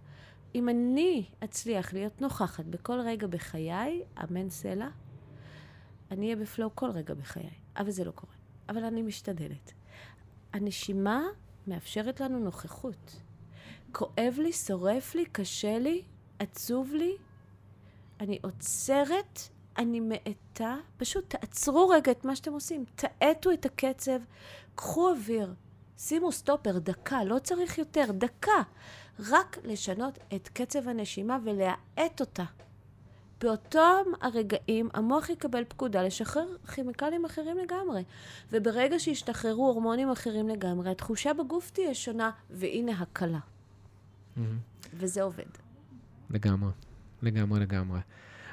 אם 0.55 0.69
אני 0.69 1.25
אצליח 1.45 1.93
להיות 1.93 2.21
נוכחת 2.21 2.65
בכל 2.65 3.01
רגע 3.01 3.27
בחיי, 3.27 4.03
אמן 4.25 4.51
סלע, 4.51 4.89
אני 6.11 6.27
אהיה 6.27 6.37
בפלואו 6.37 6.71
כל 6.75 6.91
רגע 6.91 7.15
בחיי. 7.15 7.51
אבל 7.77 7.91
זה 7.91 8.05
לא 8.05 8.11
קורה. 8.11 8.33
אבל 8.69 8.85
אני 8.85 9.03
משתדלת. 9.03 9.73
הנשימה 10.53 11.23
מאפשרת 11.67 12.21
לנו 12.21 12.39
נוכחות. 12.39 13.17
כואב 13.93 14.35
לי, 14.39 14.53
שורף 14.53 15.15
לי, 15.15 15.25
קשה 15.27 15.79
לי, 15.79 16.03
עצוב 16.39 16.95
לי, 16.95 17.17
אני 18.21 18.39
עוצרת, 18.43 19.41
אני 19.79 20.01
מאטה, 20.01 20.77
פשוט 20.97 21.25
תעצרו 21.29 21.89
רגע 21.89 22.13
את 22.13 22.25
מה 22.25 22.37
שאתם 22.37 22.53
עושים, 22.53 22.85
תאטו 22.95 23.53
את 23.53 23.67
הקצב, 23.67 24.21
קחו 24.75 25.11
אוויר, 25.11 25.55
שימו 25.99 26.33
סטופר, 26.33 26.79
דקה, 26.79 27.25
לא 27.25 27.39
צריך 27.39 27.79
יותר, 27.79 28.05
דקה. 28.13 28.63
רק 29.29 29.59
לשנות 29.65 30.19
את 30.35 30.49
קצב 30.49 30.89
הנשימה 30.89 31.39
ולהאט 31.45 32.21
אותה. 32.21 32.45
באותם 33.41 33.97
הרגעים 34.21 34.89
המוח 34.95 35.29
יקבל 35.31 35.65
פקודה 35.69 36.03
לשחרר 36.03 36.47
כימיקלים 36.75 37.25
אחרים 37.25 37.59
לגמרי. 37.59 38.03
וברגע 38.53 38.99
שישתחררו 38.99 39.67
הורמונים 39.69 40.11
אחרים 40.11 40.49
לגמרי, 40.49 40.91
התחושה 40.91 41.31
בגוף 41.35 41.71
תהיה 41.71 41.95
שונה, 41.95 42.31
והנה 42.51 42.93
הקלה. 42.93 43.39
וזה 44.95 45.23
עובד. 45.23 45.45
לגמרי. 46.31 46.71
לגמרי, 47.23 47.61
לגמרי. 47.61 48.01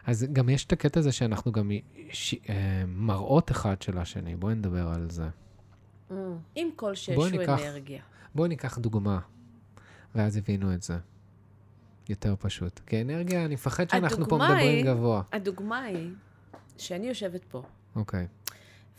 אז 0.06 0.28
גם 0.34 0.50
יש 0.50 0.66
את 0.66 0.72
הקטע 0.72 1.00
הזה 1.00 1.12
שאנחנו 1.12 1.52
גם 1.52 1.72
ש... 2.12 2.36
אה, 2.50 2.84
מראות 2.88 3.52
אחד 3.52 3.82
של 3.82 3.98
השני. 3.98 4.36
בואי 4.36 4.56
נדבר 4.56 4.88
על 4.88 5.10
זה. 5.10 5.28
עם 6.56 6.70
כל 6.76 6.96
שיש 6.96 7.16
הוא 7.16 7.28
ניקח- 7.28 7.60
אנרגיה. 7.62 8.02
בואי 8.36 8.50
ניקח 8.50 8.78
דוגמה, 8.78 9.20
ואז 10.16 10.38
הבינו 10.38 10.74
את 10.74 10.82
זה. 10.82 10.98
יותר 12.10 12.36
פשוט. 12.40 12.80
כי 12.80 13.02
אנרגיה, 13.02 13.46
אני 13.46 13.54
מפחד 13.54 13.90
שאנחנו 13.90 14.28
פה 14.30 14.38
מדברים 14.38 14.58
היא- 14.60 14.86
גבוה. 14.86 15.22
הדוגמה 15.32 15.82
היא 15.84 16.12
שאני 16.78 17.08
יושבת 17.08 17.44
פה, 17.46 17.64
אוקיי. 17.96 18.28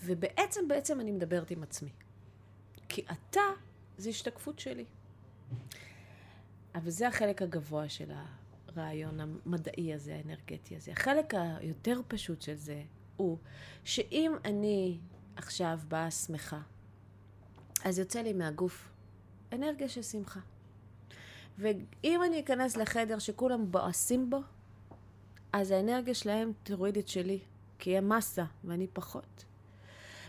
ובעצם, 0.05 0.61
בעצם 0.69 1.01
אני 1.01 1.13
מדברת 1.13 1.51
עם 1.51 1.63
עצמי. 1.63 1.91
כי 2.89 3.03
אתה 3.13 3.41
זה 3.99 4.09
השתקפות 4.11 4.59
שלי. 4.59 4.85
אבל 6.75 6.91
זה 6.91 7.09
החלק 7.09 7.43
הגבוה 7.43 7.89
של 7.89 8.11
הרעיון 8.69 9.21
המדעי 9.21 9.95
הזה, 9.95 10.15
האנרגטי 10.15 10.77
הזה. 10.77 10.93
החלק 10.93 11.35
היותר 11.61 12.01
פשוט 12.09 12.43
של 12.43 12.55
זה 12.55 12.83
הוא 13.17 13.39
שאם 13.85 14.33
אני 14.45 14.99
עכשיו 15.37 15.79
באה 15.89 16.11
שמחה, 16.11 16.61
אז 17.85 17.99
יוצא 17.99 18.21
לי 18.21 18.33
מהגוף 18.33 18.89
אנרגיה 19.53 19.89
של 19.89 20.03
שמחה. 20.03 20.41
ואם 21.59 22.23
אני 22.27 22.41
אכנס 22.41 22.77
לחדר 22.77 23.19
שכולם 23.19 23.73
בועסים 23.73 24.31
בו, 24.31 24.41
אז 25.53 25.71
האנרגיה 25.71 26.15
שלהם 26.15 26.53
תוריד 26.63 26.97
את 26.97 27.09
שלי, 27.09 27.39
כי 27.79 27.91
יהיה 27.91 28.01
מסה 28.01 28.45
ואני 28.65 28.87
פחות. 28.93 29.45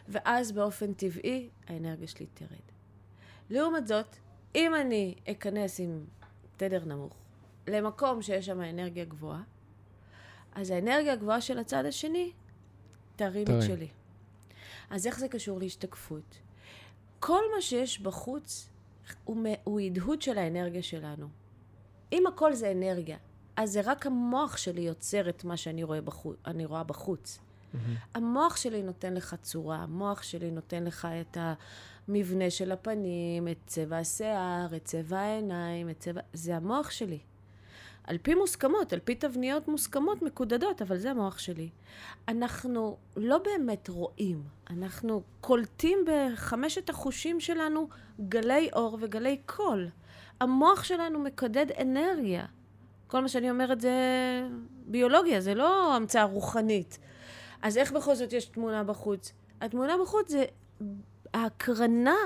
ואז 0.08 0.52
באופן 0.52 0.94
טבעי 0.94 1.50
האנרגיה 1.68 2.08
שלי 2.08 2.26
תרד. 2.34 2.50
לעומת 3.50 3.88
זאת, 3.88 4.16
אם 4.56 4.76
אני 4.76 5.16
אכנס 5.32 5.80
עם 5.80 6.06
תדר 6.58 6.86
נמוך 6.86 7.14
למקום 7.68 8.22
שיש 8.22 8.46
שם 8.46 8.62
אנרגיה 8.62 9.06
גבוהה, 9.06 9.44
אז 10.52 10.70
האנרגיה 10.70 11.14
הגבוהה 11.14 11.42
של 11.42 11.60
הצד 11.60 11.86
השני 11.86 12.32
תרים 13.16 13.46
את. 13.48 13.62
שלי. 13.62 13.88
אז 14.90 15.08
איך 15.08 15.20
זה 15.20 15.28
קשור 15.28 15.60
להשתקפות? 15.60 16.40
כל 17.20 17.42
מה 17.56 17.62
שיש 17.62 18.00
בחוץ 18.00 18.70
הוא, 19.24 19.48
הוא 19.64 19.80
הדהוד 19.80 20.22
של 20.22 20.38
האנרגיה 20.38 20.84
שלנו. 20.84 21.28
אם 22.12 22.28
הכל 22.28 22.54
זה 22.54 22.72
אנרגיה, 22.72 23.18
אז 23.56 23.72
זה 23.72 23.82
רק 23.84 24.06
המוח 24.06 24.58
שלי 24.58 24.82
יוצר 24.82 25.30
את 25.30 25.44
מה 25.44 25.58
שאני 25.58 25.84
רואה 25.84 26.02
בחוץ, 26.02 26.38
אני 26.46 26.66
רואה 26.66 26.84
בחוץ. 26.84 27.40
המוח 28.16 28.56
שלי 28.56 28.84
נותן 28.84 29.14
לך 29.14 29.36
צורה, 29.42 29.78
המוח 29.78 30.24
שלי 30.24 30.52
נותן 30.52 30.84
לך 30.84 31.08
את 31.22 31.38
המבנה 32.08 32.50
של 32.50 32.72
הפנים, 32.72 33.48
את 33.48 33.58
צבע 33.66 33.98
השיער, 33.98 34.76
את 34.76 34.86
צבע 34.86 35.20
העיניים, 35.20 35.90
את 35.90 36.00
צבע... 36.00 36.22
זה 36.34 36.56
המוח 36.56 36.92
שלי. 36.92 37.20
על 38.10 38.18
פי 38.18 38.36
מוסכמות, 38.36 38.94
על 38.94 39.00
פי 39.00 39.16
תבניות 39.16 39.68
מוסכמות 39.68 40.22
מקודדות, 40.22 40.82
אבל 40.82 40.98
זה 40.98 41.12
המוח 41.12 41.40
שלי. 41.40 41.70
אנחנו 42.28 42.98
לא 43.18 43.38
באמת 43.38 43.90
רואים, 43.90 44.44
אנחנו 44.70 45.24
קולטים 45.42 46.00
בחמשת 46.08 46.90
החושים 46.90 47.40
שלנו 47.40 47.88
גלי 48.30 48.70
אור 48.74 48.98
וגלי 49.02 49.42
קול. 49.46 49.90
המוח 50.42 50.84
שלנו 50.84 51.20
מקדד 51.20 51.66
אנרגיה. 51.82 52.46
כל 53.08 53.22
מה 53.22 53.28
שאני 53.28 53.52
אומרת 53.52 53.82
זה 53.82 53.92
ביולוגיה, 54.86 55.42
זה 55.42 55.54
לא 55.54 55.96
המצאה 55.96 56.24
רוחנית. 56.24 57.00
אז 57.62 57.78
איך 57.78 57.92
בכל 57.92 58.16
זאת 58.16 58.34
יש 58.34 58.46
תמונה 58.46 58.84
בחוץ? 58.84 59.34
התמונה 59.62 59.94
בחוץ 60.04 60.32
זה 60.32 60.46
ההקרנה 61.34 62.18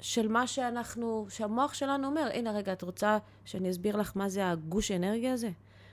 של 0.00 0.28
מה 0.28 0.46
שאנחנו, 0.46 1.26
שהמוח 1.28 1.74
שלנו 1.74 2.06
אומר. 2.06 2.28
הנה, 2.34 2.52
רגע, 2.52 2.72
את 2.72 2.82
רוצה 2.82 3.18
שאני 3.44 3.70
אסביר 3.70 3.96
לך 3.96 4.12
מה 4.14 4.28
זה 4.28 4.50
הגוש 4.50 4.90
אנרגיה 4.90 5.32
הזה? 5.32 5.50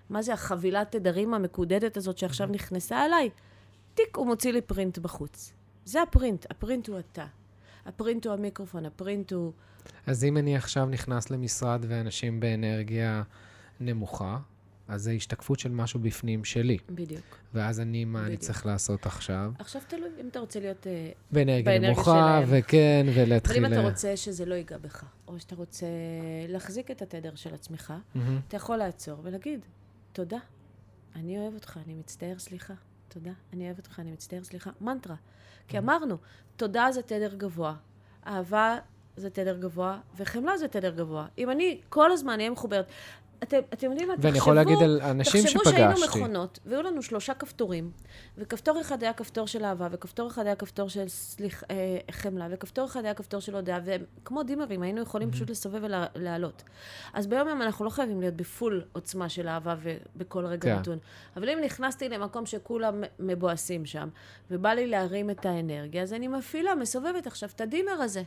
מה 0.09 0.21
זה 0.21 0.33
החבילת 0.33 0.91
תדרים 0.91 1.33
המקודדת 1.33 1.97
הזאת 1.97 2.17
שעכשיו 2.17 2.47
נכנסה 2.47 3.05
אליי? 3.05 3.29
טיק, 3.93 4.17
הוא 4.17 4.25
מוציא 4.25 4.51
לי 4.51 4.61
print 4.61 4.97
בחוץ. 4.97 5.53
זה 5.85 6.01
הפרינט, 6.01 6.45
הפרינט 6.51 6.87
הוא 6.87 6.99
אתה. 6.99 7.25
הפרינט 7.85 8.25
הוא 8.25 8.33
המיקרופון, 8.33 8.85
הפרינט 8.85 9.33
הוא... 9.33 9.51
אז 10.05 10.23
אם 10.23 10.37
אני 10.37 10.55
עכשיו 10.55 10.85
נכנס 10.85 11.29
למשרד 11.29 11.85
ואנשים 11.87 12.39
באנרגיה 12.39 13.23
נמוכה, 13.79 14.37
אז 14.87 15.03
זה 15.03 15.11
השתקפות 15.11 15.59
של 15.59 15.71
משהו 15.71 15.99
בפנים 15.99 16.43
שלי. 16.43 16.77
בדיוק. 16.89 17.37
ואז 17.53 17.79
אני, 17.79 18.05
מה 18.05 18.19
אני 18.19 18.27
בדיוק. 18.27 18.41
צריך 18.41 18.65
לעשות 18.65 19.05
עכשיו? 19.05 19.51
עכשיו 19.59 19.81
תלוי 19.87 20.09
אם 20.21 20.27
אתה 20.27 20.39
רוצה 20.39 20.59
להיות... 20.59 20.87
אה, 20.87 21.09
באנרגיה 21.31 21.79
נמוכה. 21.79 22.41
וכן, 22.47 23.05
אבל 23.13 23.23
ולהתחיל... 23.23 23.65
אם 23.65 23.73
אתה 23.73 23.81
ל- 23.81 23.85
רוצה 23.85 24.17
שזה 24.17 24.45
לא 24.45 24.55
ייגע 24.55 24.77
בך, 24.77 25.03
או 25.27 25.39
שאתה 25.39 25.55
רוצה 25.55 25.85
להחזיק 26.47 26.91
את 26.91 27.01
התדר 27.01 27.35
של 27.35 27.53
עצמך, 27.53 27.93
מהמם. 28.15 28.39
אתה 28.47 28.55
יכול 28.55 28.77
לעצור 28.77 29.19
ולהגיד, 29.23 29.59
תודה, 30.13 30.37
אני 31.15 31.37
אוהב 31.39 31.53
אותך, 31.53 31.79
אני 31.85 31.93
מצטער, 31.93 32.39
סליחה. 32.39 32.73
תודה, 33.07 33.31
אני 33.53 33.65
אוהב 33.65 33.77
אותך, 33.77 33.99
אני 33.99 34.11
מצטער, 34.11 34.43
סליחה. 34.43 34.71
מנטרה. 34.81 35.15
כי 35.67 35.77
אמרנו, 35.77 36.17
תודה 36.55 36.87
זה 36.91 37.01
תדר 37.01 37.35
גבוה, 37.35 37.75
אהבה 38.27 38.77
זה 39.17 39.29
תדר 39.29 39.57
גבוה, 39.57 39.99
וחמלה 40.17 40.57
זה 40.57 40.67
תדר 40.67 40.89
גבוה. 40.95 41.27
אם 41.37 41.51
אני 41.51 41.81
כל 41.89 42.11
הזמן 42.11 42.39
אהיה 42.39 42.49
מחוברת, 42.49 42.85
אתם, 43.43 43.57
אתם 43.73 43.89
יודעים 43.89 44.07
מה? 44.07 44.13
ואני 44.19 44.37
יכול 44.37 44.55
להגיד 44.55 44.77
על 44.83 45.01
אנשים 45.01 45.43
תחשבו 45.43 45.59
שפגשתי. 45.59 45.77
שהיינו 45.77 46.05
מכונות, 46.05 46.59
והיו 46.65 46.81
לנו 46.81 47.01
שלושה 47.01 47.33
כפתורים, 47.33 47.91
וכפתור 48.37 48.81
אחד 48.81 49.03
היה 49.03 49.13
כפתור 49.13 49.47
של 49.47 49.65
אהבה, 49.65 49.87
וכפתור 49.91 50.27
אחד 50.27 50.45
היה 50.45 50.55
כפתור 50.55 50.89
של 50.89 51.07
סליח, 51.07 51.63
אה, 51.71 51.97
חמלה, 52.11 52.47
וכפתור 52.51 52.85
אחד 52.85 53.05
היה 53.05 53.13
כפתור 53.13 53.39
של 53.39 53.55
הודעה, 53.55 53.79
וכמו 53.85 54.43
דימרים, 54.43 54.81
היינו 54.81 55.01
יכולים 55.01 55.31
פשוט 55.31 55.49
לסובב 55.49 55.81
ולעלות. 56.15 56.63
אז 57.13 57.27
ביום 57.27 57.47
יום 57.47 57.61
אנחנו 57.61 57.85
לא 57.85 57.89
חייבים 57.89 58.21
להיות 58.21 58.35
בפול 58.35 58.83
עוצמה 58.93 59.29
של 59.29 59.47
אהבה 59.47 59.75
ובכל 59.81 60.45
רגע 60.45 60.61
כן. 60.61 60.79
נתון. 60.79 60.97
אבל 61.37 61.49
אם 61.49 61.59
נכנסתי 61.63 62.09
למקום 62.09 62.45
שכולם 62.45 63.03
מבואסים 63.19 63.85
שם, 63.85 64.09
ובא 64.51 64.69
לי 64.69 64.87
להרים 64.87 65.29
את 65.29 65.45
האנרגיה, 65.45 66.03
אז 66.03 66.13
אני 66.13 66.27
מפעילה, 66.27 66.75
מסובבת 66.75 67.27
עכשיו 67.27 67.49
את 67.55 67.61
הדימר 67.61 67.91
הזה. 68.01 68.23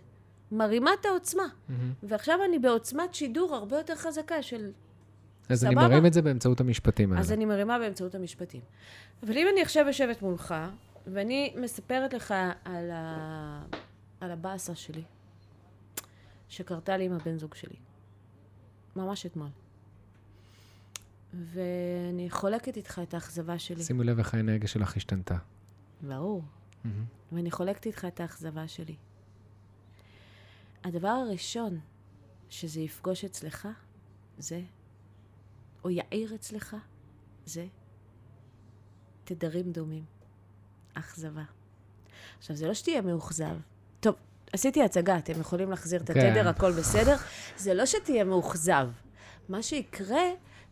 מרימה 0.53 0.91
את 1.01 1.07
העוצמה. 1.07 1.47
מהמם. 1.69 1.93
ועכשיו 2.03 2.39
אני 2.49 2.59
בעוצמת 2.59 3.15
שידור 3.15 3.55
הרבה 3.55 3.77
יותר 3.77 3.95
חזקה 3.95 4.43
של 4.43 4.71
אז 5.49 5.65
אני? 5.65 5.75
מרים 5.75 6.07
את 6.07 6.13
זה 6.13 6.23
באמצעות 6.23 6.61
המשפטים 6.61 7.13
האלה. 7.13 7.21
אז 7.21 7.33
אני 7.33 7.45
מרימה 7.45 7.79
באמצעות 7.79 8.15
המשפטים. 8.15 8.61
אבל 9.23 9.39
אם 9.39 9.47
אני 9.53 9.63
עכשיו 9.63 9.87
יושבת 9.87 10.23
מולך, 10.23 10.55
ואני 11.07 11.55
מספרת 11.57 12.13
לך 12.13 12.35
על, 12.65 12.91
ה... 12.91 13.63
על 14.21 14.31
הבאסה 14.31 14.75
שלי, 14.75 15.03
שקרתה 16.49 16.97
לי 16.97 17.05
עם 17.05 17.13
הבן 17.13 17.39
זוג 17.39 17.55
שלי, 17.55 17.77
ממש 18.97 19.27
אתמול, 19.27 19.49
ואני 21.35 22.31
חולקת 22.31 22.77
איתך 22.77 23.01
את 23.03 23.15
האכזבה 23.15 23.59
שלי. 23.59 23.83
שימו 23.83 24.03
לב 24.03 24.19
איך 24.19 24.35
האנרגיה 24.35 24.69
שלך 24.69 24.97
השתנתה. 24.97 25.37
ברור. 26.03 26.43
מהמם. 26.85 27.05
ואני 27.33 27.51
חולקת 27.51 27.87
איתך 27.87 28.05
את 28.05 28.21
האכזבה 28.21 28.69
שלי. 28.69 28.95
הדבר 30.85 31.09
הראשון 31.09 31.81
שזה 32.51 32.81
יפגוש 32.81 33.25
אצלך, 33.25 33.69
זה, 34.39 34.61
או 35.85 35.91
יעיר 35.91 36.35
אצלך, 36.35 36.77
זה 37.47 37.67
תדרים 39.25 39.73
דומים. 39.73 40.05
אכזבה. 40.95 41.43
עכשיו, 42.39 42.57
זה 42.57 42.67
לא 42.67 42.75
שתהיה 42.75 43.01
מאוכזב. 43.01 43.57
טוב, 44.01 44.15
עשיתי 44.53 44.83
הצגה, 44.83 45.19
אתם 45.19 45.41
יכולים 45.41 45.71
להחזיר 45.71 46.01
את 46.01 46.11
כן. 46.11 46.27
התדר, 46.27 46.49
הכל 46.49 46.73
בסדר. 46.73 47.17
זה 47.57 47.75
לא 47.75 47.87
שתהיה 47.87 48.25
מאוכזב. 48.25 48.89
מה 49.49 49.63
שיקרה 49.63 50.23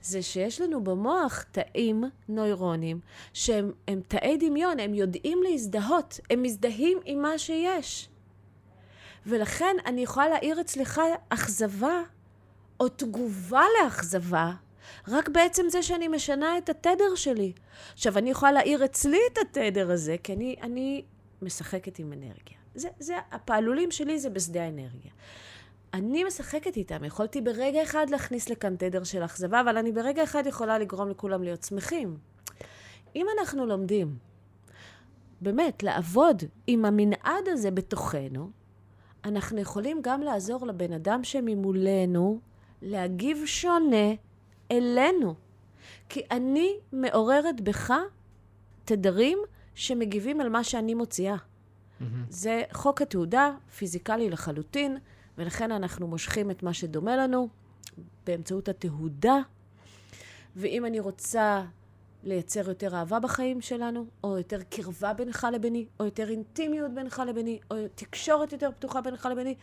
זה 0.02 0.22
שיש 0.22 0.61
לנו 0.61 0.84
במוח 0.84 1.42
תאים 1.42 2.04
נוירונים 2.28 3.00
שהם 3.32 3.72
הם 3.88 4.00
תאי 4.09 4.36
דמיון, 4.36 4.80
הם 4.80 4.94
יודעים 4.94 5.38
להזדהות, 5.50 6.20
הם 6.30 6.42
מזדהים 6.42 6.98
עם 7.04 7.22
מה 7.22 7.38
שיש. 7.38 8.09
ולכן 9.26 9.76
אני 9.86 10.00
יכולה 10.00 10.28
להעיר 10.28 10.61
אצלך 10.61 11.00
אכזבה 11.28 12.02
או 12.80 12.88
תגובה 12.88 13.62
לאכזבה, 13.82 14.52
רק 15.09 15.28
בעצם 15.28 15.62
זה 15.68 15.82
שאני 15.82 16.09
משנה 16.09 16.59
את 16.59 16.68
התדר 16.68 17.14
שלי. 17.14 17.53
עכשיו, 17.93 18.18
אני 18.18 18.30
יכולה 18.30 18.53
להעיר 18.53 18.84
אצלי 18.84 19.18
את 19.32 19.39
התדר 19.39 19.91
הזה, 19.91 20.16
כי 20.22 20.32
אני, 20.32 20.57
אני 20.62 21.03
משחקת 21.43 21.99
עם 21.99 22.12
אנרגיה. 22.12 22.59
זה, 22.74 22.89
זה, 22.99 23.14
הפעלולים 23.32 23.91
שלי 23.91 24.18
זה 24.18 24.30
בשדה 24.30 24.62
האנרגיה. 24.64 25.11
אני 25.95 26.24
משחקת 26.24 26.76
איתם, 26.76 27.05
יכולתי 27.05 27.41
ברגע 27.41 27.82
אחד 27.82 28.11
להכניס 28.11 28.49
לכאן 28.49 28.76
תדר 28.76 29.05
של 29.05 29.24
אכזבה, 29.24 29.61
אבל 29.61 29.76
אני 29.76 29.93
ברגע 29.93 30.24
אחד 30.24 30.47
יכולה 30.47 30.78
לגרום 30.78 31.09
לכולם 31.09 31.43
להיות 31.43 31.62
שמחים. 31.62 32.16
אם 33.16 33.26
אנחנו 33.39 33.66
לומדים, 33.66 34.16
באמת, 35.41 35.82
לעבוד 35.82 36.43
עם 36.66 36.84
המנעד 36.84 37.49
הזה 37.49 37.70
בתוכנו, 37.70 38.51
אנחנו 39.24 39.59
יכולים 39.59 39.99
גם 40.03 40.20
לעזור 40.20 40.66
לבן 40.66 40.93
אדם 40.93 41.24
שממולנו 41.24 42.41
להגיב 42.82 43.43
שונה 43.47 44.14
אלינו. 44.71 45.35
כי 46.09 46.23
אני 46.31 46.77
מעוררת 46.93 47.61
בך 47.61 47.93
תדרים 48.85 49.39
שמגיבים 49.75 50.41
על 50.41 50.49
מה 50.49 50.64
שאני 50.64 50.95
מוציאה. 50.95 51.37
מהמם. 52.01 52.25
זה 52.31 52.62
חוק 52.73 53.03
התעודה, 53.03 53.51
פיזיקלי 53.77 54.31
לחלוטין, 54.31 54.97
ולכן 55.39 55.73
אנחנו 55.73 56.07
מושכים 56.07 56.51
את 56.51 56.62
מה 56.62 56.75
שדומה 56.75 57.16
לנו 57.16 57.49
באמצעות 58.27 58.69
התהודה. 58.69 59.39
ואם 60.57 60.85
אני 60.87 61.01
רוצה 61.01 61.64
לייצר 62.25 62.69
יותר 62.69 62.97
אהבה 62.97 63.21
בחיים 63.21 63.61
שלנו, 63.61 64.07
או 64.25 64.39
יותר 64.39 64.62
קרבה 64.62 65.12
בינך 65.12 65.47
לביני, 65.53 65.87
או 66.01 66.05
יותר 66.05 66.29
אינטימיות 66.29 66.95
בינך 66.95 67.23
לביני, 67.27 67.59
או 67.71 67.77
תקשורת 67.95 68.53
יותר 68.53 68.71
פתוחה 68.73 69.01
בינך 69.01 69.29
לביני, 69.31 69.55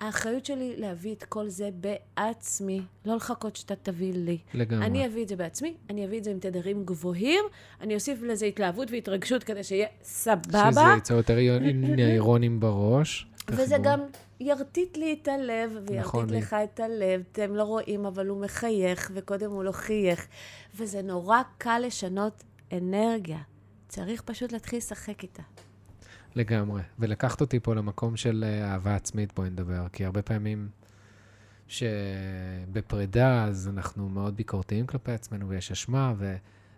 האחריות 0.00 0.46
שלי 0.46 0.74
להביא 0.76 1.14
את 1.14 1.24
כל 1.24 1.48
זה 1.48 1.68
בעצמי, 1.74 2.82
לא 3.04 3.16
לחכות 3.16 3.56
שאתה 3.56 3.74
תביא 3.76 4.12
לי. 4.14 4.38
לגמרי. 4.54 4.86
אני 4.86 5.06
אביא 5.06 5.22
את 5.22 5.28
זה 5.28 5.36
בעצמי, 5.36 5.74
אני 5.90 6.06
אביא 6.06 6.18
את 6.18 6.24
זה 6.24 6.30
עם 6.30 6.38
תדרים 6.38 6.84
גבוהים, 6.84 7.44
אני 7.80 7.94
אוסיף 7.94 8.22
לזה 8.22 8.46
התלהבות 8.46 8.90
והתרגשות 8.90 9.44
כדי 9.44 9.64
שיהיה 9.64 9.86
סבבה. 10.02 10.70
שזה 10.72 10.80
ייצור 10.94 11.16
יותר 11.16 11.34
נוירונים 11.96 12.60
בראש. 12.60 13.26
וזה. 13.50 13.76
גם 13.82 14.00
ירטיט 14.40 14.96
לי 14.96 15.18
את 15.22 15.28
הלב, 15.28 15.70
וירטיט 15.72 15.98
נכון 15.98 16.30
לי. 16.30 16.38
לך 16.38 16.56
את 16.64 16.80
הלב. 16.80 17.22
אתם 17.32 17.54
לא 17.56 17.62
רואים, 17.62 18.06
אבל 18.06 18.26
הוא 18.26 18.40
מחייך, 18.40 19.10
וקודם 19.14 19.50
הוא 19.50 19.64
לא 19.64 19.72
חייך. 19.72 20.26
וזה 20.76 21.02
נורא 21.02 21.42
קל 21.58 21.82
לשנות 21.86 22.42
אנרגיה. 22.72 23.38
צריך 23.88 24.22
פשוט 24.22 24.52
להתחיל 24.52 24.78
לשחק 24.78 25.22
איתה. 25.22 25.42
לגמרי. 26.36 26.82
ולקחת 26.98 27.40
אותי 27.40 27.60
פה 27.60 27.74
למקום 27.74 28.16
של 28.16 28.44
אה, 28.46 28.72
אהבה 28.72 28.94
עצמית, 28.94 29.32
בואי 29.36 29.50
נדבר. 29.50 29.86
כי 29.92 30.04
הרבה 30.04 30.22
פעמים 30.22 30.68
שבפרידה, 31.68 33.44
אז 33.44 33.70
אנחנו 33.74 34.08
מאוד 34.08 34.36
ביקורתיים 34.36 34.86
כלפי 34.86 35.12
עצמנו, 35.12 35.48
ויש 35.48 35.72
אשמה, 35.72 36.14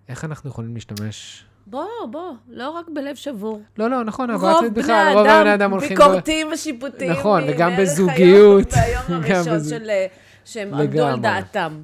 ואיך 0.08 0.24
אנחנו 0.24 0.50
יכולים 0.50 0.74
להשתמש... 0.74 1.44
בוא, 1.66 1.86
בוא, 2.10 2.32
לא 2.48 2.70
רק 2.70 2.86
בלב 2.94 3.14
שבור. 3.16 3.62
לא, 3.78 3.90
לא, 3.90 4.04
נכון, 4.04 4.30
אהבה 4.30 4.56
עצמית 4.56 4.72
בכלל, 4.72 5.12
רוב 5.14 5.26
בני 5.26 5.54
אדם 5.54 5.70
הולכים... 5.70 5.88
ביקורתיים 5.98 6.48
ושיפוטיים. 6.52 7.10
נכון, 7.12 7.44
מ- 7.44 7.46
וגם 7.48 7.72
בזוגיות. 7.78 8.66
ביום 8.72 9.22
הראשון 9.24 9.64
של... 9.68 9.90
אה, 9.90 10.06
שהם 10.44 10.74
עמדו 10.74 11.06
על. 11.06 11.20
דעתם. 11.20 11.82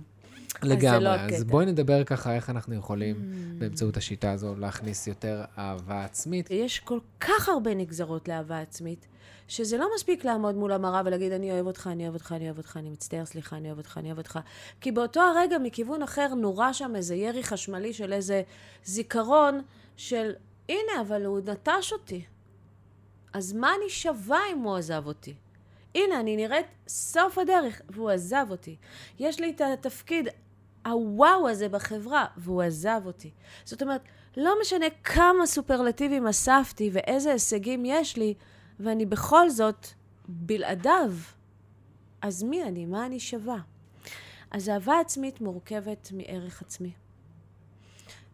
לגמרי. 0.65 1.05
לא 1.05 1.11
אז. 1.11 1.45
בואי 1.45 1.67
נדבר 1.67 2.05
ככה 2.05 2.35
איך 2.35 2.51
אנחנו 2.51 2.75
יכולים 2.75 3.17
Mm. 3.17 3.61
באמצעות 3.61 3.97
השיטה 3.97 4.33
הזו 4.33 4.55
להכניס 4.57 5.07
יותר 5.07 5.45
אהבה 5.59 6.05
עצמית. 6.05 6.51
יש 6.51 6.81
כל 6.81 6.99
כך 7.21 7.49
הרבה 7.49 7.75
נגזרות 7.75 8.29
לאהבה 8.29 8.61
עצמית, 8.61 9.07
שזה 9.49 9.77
לא 9.77 9.89
מספיק 9.95 10.25
לעמוד 10.25 10.55
מול 10.55 10.73
המראה 10.73 11.03
ולהגיד, 11.05 11.33
אני 11.33 11.53
אוהב 11.53 11.67
אותך, 11.67 11.89
אני 11.93 12.03
אוהב 12.03 12.15
אותך, 12.15 12.33
אני 12.37 12.45
אוהב 12.45 12.59
אותך, 12.59 12.77
אני 12.77 12.91
מצטער, 12.91 13.25
סליחה, 13.25 13.57
אני 13.57 13.69
אוהב 13.69 13.79
אותך, 13.79 13.99
אני 13.99 14.09
אוהב 14.09 14.19
אותך. 14.19 14.39
כי 14.81 14.93
באותו 14.93 15.21
הרגע, 15.21 15.59
מכיוון 15.59 16.03
אחר, 16.03 16.35
נורה 16.35 16.75
שם 16.75 16.97
איזה 16.97 17.15
ירי 17.15 17.43
חשמלי 17.43 17.93
של 17.93 18.13
איזה 18.13 18.43
זיכרון 18.85 19.61
של, 19.97 20.33
הנה, 20.69 21.01
אבל 21.01 21.25
הוא 21.25 21.41
נטש 21.47 21.93
אותי. 21.93 22.25
אז 23.33 23.53
מה 23.53 23.71
אני 23.81 23.91
שווה 23.91 24.39
אם 24.53 24.59
הוא 24.59 24.77
עזב 24.77 25.03
אותי? 25.07 25.35
הנה, 25.95 26.21
אני 26.21 26.37
נראית 26.37 26.67
סוף 26.89 27.39
הדרך, 27.39 27.81
והוא 27.91 28.11
עזב 28.11 28.47
אותי. 28.51 28.77
יש 29.19 29.41
לי 29.41 29.51
את 29.51 29.61
התפקיד 29.61 30.29
הוואו 30.87 31.49
הזה 31.49 31.69
בחברה, 31.69 32.27
והוא 32.37 32.63
עזב 32.63 33.01
אותי. 33.05 33.31
זאת 33.65 33.83
אומרת, 33.83 34.03
לא 34.37 34.55
משנה 34.61 34.87
כמה 35.05 35.47
סופרלטיבים 35.47 36.27
אספתי 36.27 36.91
ואיזה 36.93 37.33
הישגים 37.33 37.85
יש 37.85 38.17
לי, 38.17 38.35
ואני 38.81 39.07
בכל 39.07 39.51
זאת 39.51 39.87
בלעדיו. 40.29 41.13
אז 42.23 42.43
מי 42.43 42.63
אני? 42.63 42.87
מה 42.87 43.07
אני 43.07 43.21
שווה? 43.21 43.59
אז 44.51 44.69
אהבה 44.69 45.01
עצמית 45.01 45.41
מורכבת 45.41 46.13
מערך 46.13 46.63
עצמי, 46.63 46.93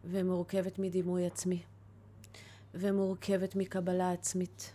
ומורכבת 0.05 0.79
מדימוי 0.79 1.27
עצמי, 1.27 1.63
ומורכבת 2.75 3.57
מקבלה 3.57 4.13
עצמית, 4.13 4.73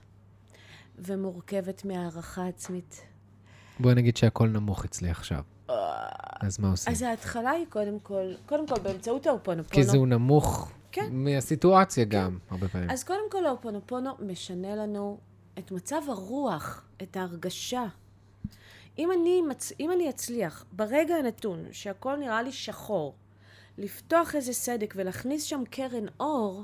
ומורכבת 0.97 1.85
מהערכה 1.85 2.47
עצמית. 2.47 3.01
בואי 3.79 3.95
נגיד 3.95 4.17
שהכל 4.17 4.47
נמוך 4.47 4.85
אצלי 4.85 5.09
עכשיו. 5.09 5.43
אז 6.41 6.59
מה 6.59 6.71
עושים? 6.71 6.93
אז 6.93 7.01
ההתחלה 7.01 7.49
היא 7.49 7.65
קודם 7.69 7.99
כל, 7.99 8.33
קודם 8.45 8.67
כל 8.67 8.79
באמצעות 8.79 9.27
האופונופונו. 9.27 9.75
כי 9.75 9.83
זהו 9.83 10.05
נמוך 10.05 10.71
כן. 10.91 11.09
מהסיטואציה 11.11 12.05
גם, 12.05 12.37
הרבה 12.49 12.67
פעמים. 12.67 12.89
אז 12.89 13.03
קודם 13.03 13.31
כל 13.31 13.45
האופונופונו 13.45 14.11
משנה 14.19 14.75
לנו 14.75 15.17
את 15.59 15.71
מצב 15.71 16.01
הרוח, 16.07 16.85
את 17.03 17.17
ההרגשה. 17.17 17.85
אם 18.99 19.11
אני, 19.11 19.41
מצ... 19.41 19.71
אם 19.79 19.91
אני 19.91 20.09
אצליח 20.09 20.65
ברגע 20.71 21.15
הנתון 21.15 21.65
שהכל 21.71 22.15
נראה 22.15 22.41
לי 22.41 22.51
שחור, 22.51 23.15
לפתוח 23.77 24.35
איזה 24.35 24.53
סדק 24.53 24.93
ולהכניס 24.97 25.43
שם 25.43 25.63
קרן 25.69 26.05
אור, 26.19 26.63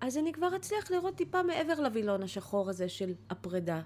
אז 0.00 0.18
אני 0.18 0.32
כבר 0.32 0.56
אצליח 0.56 0.90
לראות 0.90 1.14
טיפה 1.16 1.42
מעבר 1.42 1.80
לווילון 1.80 2.22
השחור 2.22 2.70
הזה 2.70 2.88
של 2.88 3.14
הפרידה. 3.30 3.80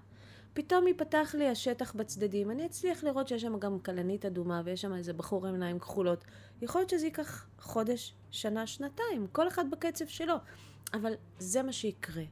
פתאום 0.53 0.87
ייפתח 0.87 1.35
לי 1.39 1.49
השטח 1.49 1.93
בצדדים, 1.93 2.51
אני 2.51 2.67
אצליח 2.67 3.05
לראות 3.05 3.29
שיש 3.29 3.43
שם 3.43 3.59
גם 3.59 3.79
כלנית 3.79 4.25
אדומה 4.25 4.63
ויש 4.65 4.81
שם 4.81 4.95
איזה 4.95 5.13
בחור 5.13 5.47
עם 5.47 5.53
עיניים 5.55 5.79
כחולות. 5.79 6.25
יכול 6.63 6.81
להיות 6.81 6.91
שזה 6.91 7.07
ייקח 7.07 7.47
חודש, 7.59 8.15
שנה, 8.31 8.67
שנתיים, 8.67 9.27
כל 9.33 9.49
אחד 9.49 9.71
בקצב 9.71 10.07
שלו, 10.07 10.35
אבל 10.95 11.13
זה 11.39 11.63
מה 11.63 11.73
שיקרה. 11.73 12.23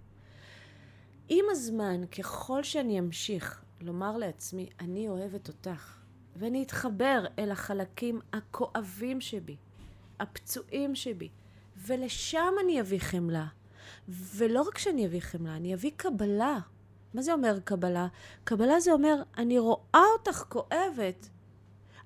עם 1.28 1.44
הזמן, 1.50 2.06
ככל 2.06 2.62
שאני 2.62 2.98
אמשיך 2.98 3.62
לומר 3.80 4.16
לעצמי, 4.16 4.68
אני 4.80 5.08
אוהבת 5.08 5.48
אותך, 5.48 5.98
ואני 6.36 6.62
אתחבר 6.62 7.24
אל 7.38 7.50
החלקים 7.50 8.20
הכואבים 8.32 9.20
שבי, 9.20 9.56
הפצועים 10.20 10.94
שבי, 10.94 11.28
ולשם 11.76 12.52
אני 12.64 12.80
אביא 12.80 12.98
חמלה. 12.98 13.46
ולא 14.08 14.62
רק 14.62 14.78
שאני 14.78 15.06
אביא 15.06 15.20
חמלה, 15.20 15.56
אני 15.56 15.74
אביא 15.74 15.90
קבלה. 15.96 16.58
מה 17.14 17.22
זה 17.22 17.32
אומר 17.32 17.58
קבלה? 17.64 18.06
קבלה 18.44 18.80
זה 18.80 18.92
אומר, 18.92 19.22
אני 19.38 19.58
רואה 19.58 20.04
אותך 20.18 20.44
כואבת. 20.48 21.28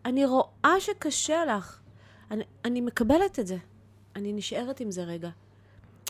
אני 0.05 0.25
רואה 0.27 0.75
שקשה 0.81 1.45
לך. 1.45 1.81
אני, 2.31 2.45
אני 2.65 2.81
מקבלת 2.81 3.39
את 3.39 3.47
זה. 3.47 3.57
אני 4.17 4.33
נשארת 4.33 4.81
עם 4.81 4.91
זה 4.91 5.05
רגע. 5.05 5.31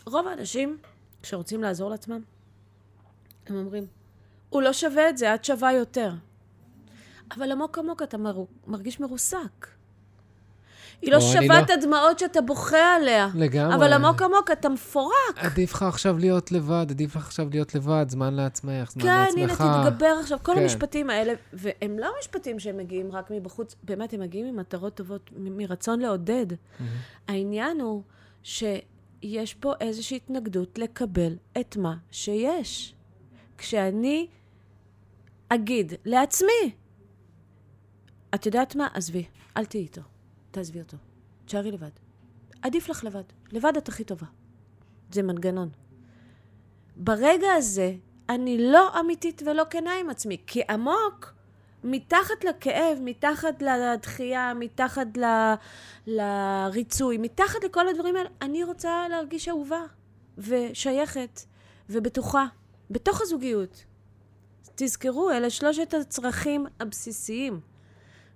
רוב 0.06 0.26
האנשים 0.26 0.78
שרוצים 1.22 1.62
לעזור 1.62 1.90
לעצמם, 1.90 2.22
הם 3.46 3.56
אומרים, 3.56 3.86
הוא 4.50 4.62
לא 4.62 4.72
שווה 4.72 5.08
את 5.08 5.18
זה, 5.18 5.34
את 5.34 5.44
שווה 5.44 5.72
יותר. 5.72 6.12
אבל 7.30 7.52
עמוק 7.52 7.78
עמוק 7.78 8.02
אתה 8.02 8.18
מר... 8.18 8.44
מרגיש 8.66 9.00
מרוסק. 9.00 9.66
היא 11.02 11.12
לא 11.12 11.20
שווה 11.20 11.60
לא... 11.60 11.64
את 11.64 11.70
הדמעות 11.70 12.18
שאתה 12.18 12.40
בוכה 12.40 12.94
עליה. 12.96 13.28
לגמרי. 13.34 13.74
אבל 13.74 13.92
עמוק 13.92 14.22
עמוק 14.22 14.50
אתה 14.50 14.68
מפורק. 14.68 15.12
עדיף 15.36 15.72
לך 15.72 15.82
עכשיו 15.82 16.18
להיות 16.18 16.52
לבד, 16.52 16.86
עדיף 16.90 17.16
לך 17.16 17.26
עכשיו 17.26 17.48
להיות 17.50 17.74
לבד, 17.74 18.06
זמן 18.08 18.34
לעצמך, 18.34 18.90
זמן 18.90 19.02
כן, 19.02 19.08
לעצמך. 19.08 19.58
כן, 19.58 19.64
הנה, 19.64 19.84
תתגבר 19.90 20.14
עכשיו. 20.20 20.38
כל 20.42 20.54
כן. 20.54 20.62
המשפטים 20.62 21.10
האלה, 21.10 21.32
והם 21.52 21.98
לא 21.98 22.10
משפטים 22.20 22.58
שהם 22.58 22.76
מגיעים 22.76 23.12
רק 23.12 23.30
מבחוץ, 23.30 23.74
באמת, 23.82 24.12
הם 24.12 24.20
מגיעים 24.20 24.54
ממטרות 24.54 24.94
טובות, 24.94 25.30
מרצון 25.36 26.00
לעודד. 26.00 26.46
Mm-hmm. 26.52 26.82
העניין 27.28 27.80
הוא 27.80 28.02
שיש 28.42 29.54
פה 29.60 29.72
איזושהי 29.80 30.16
התנגדות 30.16 30.78
לקבל 30.78 31.36
את 31.60 31.76
מה 31.76 31.94
שיש. 32.10 32.94
כשאני 33.58 34.26
אגיד 35.48 35.92
לעצמי, 36.04 36.72
את 38.34 38.46
יודעת 38.46 38.76
מה? 38.76 38.88
עזבי, 38.94 39.24
אל 39.56 39.64
תהיי 39.64 39.82
איתו. 39.82 40.11
תעזבי 40.52 40.78
אותו. 40.78 40.96
תשארי 41.44 41.70
לבד. 41.70 41.90
עדיף 42.62 42.88
לך 42.88 43.04
לבד. 43.04 43.22
לבד 43.52 43.72
את 43.76 43.88
הכי 43.88 44.04
טובה. 44.04 44.26
זה 45.12 45.22
מנגנון. 45.22 45.68
ברגע 46.96 47.52
הזה, 47.52 47.94
אני 48.28 48.72
לא 48.72 49.00
אמיתית 49.00 49.42
ולא 49.46 49.62
כנה 49.70 49.94
עם 50.00 50.10
עצמי, 50.10 50.36
כי 50.46 50.62
עמוק, 50.70 51.34
מתחת 51.84 52.44
לכאב, 52.44 52.98
מתחת 53.00 53.62
לדחייה, 53.62 54.54
מתחת 54.54 55.16
ל... 55.16 55.54
לריצוי, 56.06 57.18
מתחת 57.18 57.64
לכל 57.64 57.88
הדברים 57.88 58.16
האלה, 58.16 58.28
אני 58.42 58.64
רוצה 58.64 59.08
להרגיש 59.08 59.48
אהובה 59.48 59.82
ושייכת 60.38 61.40
ובטוחה, 61.90 62.46
בתוך 62.90 63.22
הזוגיות. 63.22 63.84
תזכרו, 64.74 65.30
אלה 65.30 65.50
שלושת 65.50 65.94
הצרכים 65.94 66.66
הבסיסיים. 66.80 67.60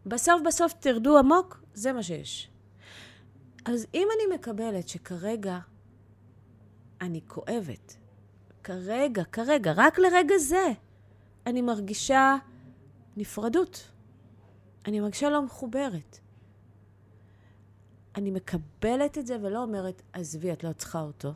בסוף 0.07 0.43
בסוף 0.43 0.73
תרדו 0.73 1.19
עמוק, 1.19 1.61
זה 1.77 1.93
מה 1.93 2.03
שיש. 2.03 2.51
אז 3.65 3.87
אם 3.95 4.09
אני 4.15 4.35
מקבלת 4.35 4.89
שכרגע 4.89 5.59
אני 7.01 7.21
כואבת, 7.27 7.97
כרגע, 8.63 9.25
כרגע, 9.25 9.73
רק 9.77 9.99
לרגע 9.99 10.35
זה, 10.39 10.73
אני 11.47 11.63
מרגישה 11.63 12.37
נפרדות. 13.17 13.91
אני 14.87 15.01
מרגישה 15.01 15.31
לא 15.31 15.43
מחוברת. 15.43 16.19
אני 18.17 18.31
מקבלת 18.31 19.19
את 19.19 19.27
זה 19.27 19.37
ולא 19.43 19.63
אומרת, 19.63 20.03
עזבי, 20.13 20.53
את 20.53 20.65
לא 20.65 20.73
צריכה 20.73 21.01
אותו. 21.01 21.33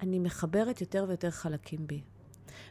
אני 0.00 0.18
מחברת 0.18 0.80
יותר 0.80 1.04
ויותר 1.08 1.30
חלקים 1.30 1.86
בי. 1.86 2.02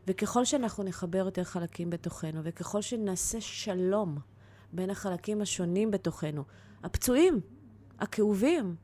וככל 0.08 0.46
שאנחנו 0.46 0.84
נחבר 0.84 1.26
יותר 1.26 1.44
חלקים 1.44 1.90
בתוכנו, 1.90 2.42
וככל 2.44 2.82
שנעשה 2.82 3.42
שלום 3.42 4.18
בין 4.74 4.90
החלקים 4.90 5.42
השונים 5.42 5.92
בתוכנו, 5.92 6.44
הפצועים, 6.84 7.40
הכאובים, 8.00 8.76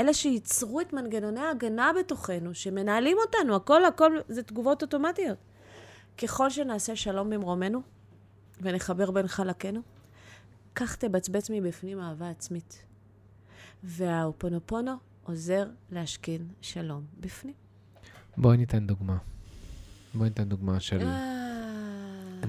אלה 0.00 0.14
שייצרו 0.14 0.80
את 0.80 0.92
מנגנוני 0.92 1.40
ההגנה 1.40 1.90
בתוכנו, 1.98 2.54
שמנהלים 2.54 3.16
אותנו, 3.26 3.56
הכל, 3.56 3.84
הכל 3.84 4.12
זה 4.28 4.42
תגובות 4.42 4.82
אוטומטיות. 4.82 5.38
ככל 6.18 6.50
שנעשה 6.50 6.96
שלום 6.96 7.30
במרומנו 7.30 7.82
ונחבר 8.60 9.10
בין 9.10 9.26
חלקינו, 9.26 9.80
כך 10.74 10.96
תבצבץ 10.96 11.50
מבפנים 11.50 12.00
אהבה 12.00 12.30
עצמית. 12.30 12.82
והאופונופונו 13.84 14.92
עוזר 15.22 15.66
להשכין 15.90 16.48
שלום 16.60 17.04
בפנים. 17.20 17.54
בואי 18.36 18.56
ניתן 18.56 18.86
דוגמה. 18.86 19.16
בואי 20.14 20.28
ניתן 20.28 20.48
דוגמה 20.48 20.80
של... 20.80 21.08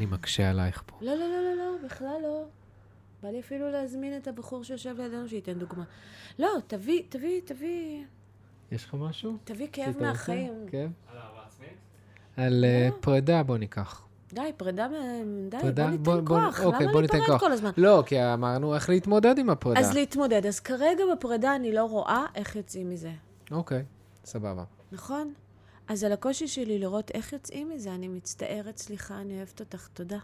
אני 0.02 0.10
מקשה 0.10 0.49
עלייך 0.49 0.84
פה. 0.86 0.97
לא, 1.02 1.16
לא, 1.16 1.28
לא, 1.28 1.41
לא, 1.41 1.56
לא, 1.56 1.86
בכלל 1.86 2.16
לא. 2.24 2.43
בא 3.24 3.30
לי 3.30 3.39
אפילו 3.39 3.72
להזמין 3.72 4.18
את 4.18 4.28
הבחור 4.28 4.64
שיושב 4.64 4.95
לידינו 4.97 5.28
שייתן 5.30 5.54
דוגמה. 5.54 5.84
לא, 6.39 6.49
תביא, 6.68 7.04
תביא, 7.10 7.41
תביא... 7.45 8.04
יש 8.72 8.86
לך 8.86 8.93
משהו? 8.93 9.38
תביא 9.43 9.68
כאב 9.72 9.95
מהחיים. 9.99 10.54
כאב? 10.72 10.89
על 11.12 11.18
אהבה 11.18 11.41
עצמית? 11.47 11.70
על 12.38 12.66
אה, 12.66 12.88
לא. 12.89 12.95
פרידה 13.02 13.43
בוא 13.43 13.58
ניקח. 13.58 14.06
די, 14.34 14.41
פרידה, 14.58 14.88
די, 15.49 15.58
פרידה? 15.62 15.84
בוא 15.84 15.91
ניתן 15.91 16.04
בוא, 16.04 16.22
כוח. 16.26 16.62
בוא, 16.62 16.74
אוקיי, 16.74 16.88
למה 16.88 17.02
להיפרד 17.02 17.39
כל 17.39 17.52
הזמן? 17.52 17.72
לא, 17.78 18.04
כי 18.06 18.24
אמרנו 18.24 18.76
איך 18.76 18.89
להתמודד 18.89 19.38
עם 19.38 19.49
הפרידה. 19.49 19.80
אז 19.80 19.93
להתמודד. 19.93 20.45
אז 20.45 20.60
כרגע 20.60 21.04
בפרידה 21.14 21.56
אני 21.56 21.74
לא 21.74 21.86
רואה 21.86 22.26
איך 22.36 22.56
יוצאים 22.56 22.89
מזה. 22.89 23.12
אוקיי, 23.52 23.84
סבבה. 24.26 24.64
נכון? 24.91 25.34
אז 25.92 26.04
על 26.04 26.12
הקושי 26.12 26.48
שלי 26.48 26.80
לראות 26.80 27.12
איך 27.12 27.34
יוצאים 27.34 27.70
מזה, 27.70 27.96
אני 27.96 28.08
מצטערת, 28.08 28.78
סליחה, 28.78 29.22
אני 29.22 29.38
אוהבת 29.38 29.60
אותך, 29.60 29.88
תודה. 29.94 30.18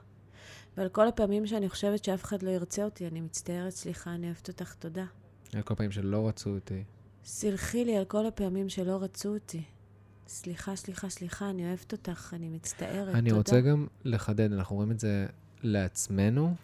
ועל 0.77 0.89
כל 0.89 1.07
הפעמים 1.07 1.47
שאני 1.47 1.69
חושבת 1.69 2.03
שאף 2.03 2.23
אחד 2.23 2.43
לא 2.43 2.49
ירצה 2.49 2.83
אותי, 2.83 3.07
אני 3.07 3.21
מצטערת, 3.21 3.71
סליחה, 3.71 4.13
אני 4.13 4.25
אוהבת 4.27 4.47
אותך, 4.47 4.73
תודה. 4.73 5.05
על 5.53 5.61
כל 5.61 5.73
הפעמים 5.73 5.91
שלא 5.91 6.27
רצו 6.27 6.49
אותי. 6.49 6.83
סלחי 7.25 7.85
לי 7.85 7.97
על 7.97 8.05
כל 8.05 8.25
הפעמים 8.25 8.69
שלא 8.69 9.03
רצו 9.03 9.33
אותי. 9.33 9.63
סליחה, 10.27 10.75
סליחה, 10.75 11.09
סליחה, 11.09 11.49
אני 11.49 11.67
אוהבת 11.67 11.91
אותך, 11.91 12.33
אני 12.35 12.49
מצטערת, 12.49 13.15
אני 13.15 13.29
תודה. 13.29 13.37
רוצה 13.37 13.61
גם 13.61 13.87
לחדד, 14.03 14.51
אנחנו 14.53 14.75
רואים 14.75 14.91
את 14.91 14.99
זה 14.99 15.25
לעצמנו, 15.63 16.55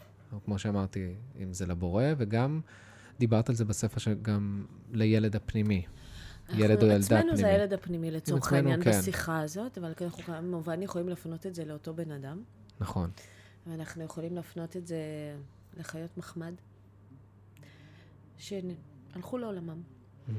כמו 0.45 0.59
שאמרתי, 0.59 1.13
אם 1.43 1.53
זה 1.53 1.65
לבורא, 1.65 2.03
וגם 2.17 2.61
דיברת 3.19 3.49
על 3.49 3.55
זה 3.55 3.65
בספר 3.65 3.99
שגם 3.99 4.65
לילד 4.91 5.35
הפנימי. 5.35 5.85
ילד 6.49 6.83
או 6.83 6.87
ילדה 6.87 7.07
פנימי. 7.07 7.21
עצמנו 7.21 7.37
זה 7.37 7.47
הילד 7.47 7.73
הפנימי 7.73 8.11
לצורך 8.11 8.53
העניין 8.53 8.83
כן. 8.83 8.99
בשיחה 8.99 9.41
הזאת, 9.41 9.77
אבל 9.77 9.93
אנחנו 10.01 10.23
כמובן 10.23 10.81
יכולים 10.81 11.09
להפנות 11.09 11.45
את 11.45 11.55
זה 11.55 11.65
לאותו 11.65 11.93
בן 11.93 12.11
אדם. 12.11 12.43
נכון. 12.79 13.11
ואנחנו 13.67 14.03
יכולים 14.03 14.35
להפנות 14.35 14.77
את 14.77 14.87
זה 14.87 14.97
לחיות 15.77 16.17
מחמד, 16.17 16.53
שהלכו 18.37 19.37
לעולמם. 19.37 19.81
Mm-hmm. 19.81 20.31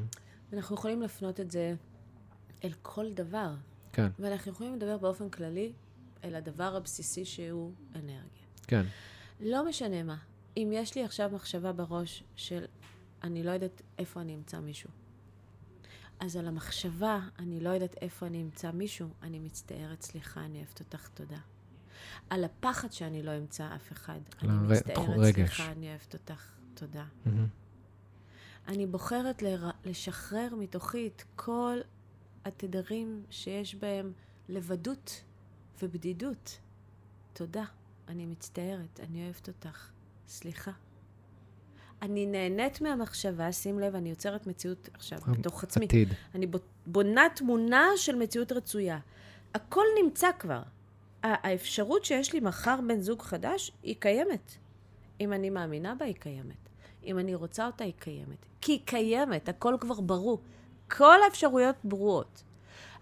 ואנחנו 0.53 0.77
יכולים 0.77 1.03
להפנות 1.03 1.41
את 1.41 1.51
זה 1.51 1.75
אל 2.65 2.73
כל 2.83 3.13
דבר. 3.13 3.55
כן. 3.93 4.09
ואנחנו 4.19 4.53
יכולים 4.53 4.75
לדבר 4.75 4.99
באופן 4.99 5.29
כללי 5.29 5.73
אל 6.25 6.35
הדבר 6.35 6.77
הבסיסי 6.77 7.25
שהוא 7.25 7.73
אנרגיה. 7.95 8.45
כן. 8.67 8.85
לא 9.41 9.69
משנה 9.69 10.03
מה. 10.03 10.17
אם 10.57 10.71
יש 10.73 10.95
לי 10.95 11.05
עכשיו 11.05 11.31
מחשבה 11.35 11.73
בראש 11.73 12.25
של 12.37 12.65
אני 13.23 13.43
לא 13.43 13.51
יודעת 13.51 13.83
איפה 13.99 14.21
אני 14.21 14.35
אמצא 14.35 14.61
מישהו. 14.61 14.91
אז 16.25 16.37
על 16.37 16.49
המחשבה, 16.49 17.21
אני 17.39 17.61
לא 17.61 17.71
יודעת 17.71 17.95
איפה 18.01 18.27
אני 18.27 18.43
אמצא 18.43 18.71
מישהו, 18.71 19.09
אני 19.23 19.39
מצטערת, 19.39 20.03
סליחה, 20.03 20.45
אני 20.45 20.59
אוהבת 20.59 20.81
אותך, 20.81 21.09
תודה. 21.09 21.39
על 22.31 22.45
הפחד 22.45 22.93
שאני 22.93 23.23
לא 23.23 23.39
אמצא 23.39 23.75
אף 23.77 23.93
אחד, 23.93 24.21
אני 24.43 24.53
מצטערת, 24.53 25.09
רגש. 25.19 25.37
סליחה, 25.37 25.73
אני 25.73 25.89
אוהבת 25.91 26.15
אותך, 26.15 26.49
תודה. 26.75 27.05
Mm-hmm. 27.27 27.29
אני 28.69 28.87
בוחרת 28.87 29.43
ל- 29.43 29.71
לשחרר 29.85 30.55
מתוכי 30.55 31.07
את 31.07 31.23
כל 31.37 31.79
התדרים 32.45 33.25
שיש 33.31 33.75
בהם 33.75 34.13
לבדות 34.49 35.25
ובדידות. 35.83 36.59
תודה, 37.33 37.65
אני 38.09 38.27
מצטערת, 38.27 39.01
אני 39.01 39.25
אוהבת 39.25 39.49
אותך, 39.49 39.91
סליחה. 40.29 40.73
אני 42.03 42.27
נהנית 42.27 42.81
מהמחשבה, 42.81 43.53
שים 43.53 43.79
לב, 43.79 43.95
אני 43.95 44.11
יוצרת 44.11 44.47
מציאות 44.47 44.89
עכשיו 44.95 45.19
בתוך 45.39 45.65
עצמי. 45.65 45.85
עתיד. 45.85 46.09
אני 46.35 46.47
בונה 46.87 47.27
תמונה 47.35 47.87
של 47.97 48.17
מציאות 48.17 48.53
רצויה. 48.53 48.99
הכל 49.55 49.85
נמצא 50.03 50.29
כבר. 50.39 50.63
האפשרות 51.23 52.05
שיש 52.05 52.33
לי 52.33 52.41
מחר 52.41 52.77
בן 52.89 53.01
זוג 53.01 53.23
חדש, 53.23 53.73
היא 53.83 53.95
קיימת. 53.99 54.53
אם 55.21 55.33
אני 55.33 55.51
מאמינה 55.51 55.95
בה, 55.95 56.05
היא 56.05 56.15
קיימת. 56.15 56.69
אם 57.05 57.19
אני 57.19 57.35
רוצה 57.35 57.67
אותה, 57.67 57.85
היא 57.85 57.93
קיימת. 57.99 58.47
כי 58.61 58.73
היא 58.73 58.81
קיימת, 58.85 59.49
הכל 59.49 59.75
כבר 59.81 60.01
ברור. 60.01 60.41
כל 60.91 61.23
האפשרויות 61.25 61.77
ברורות. 61.85 62.43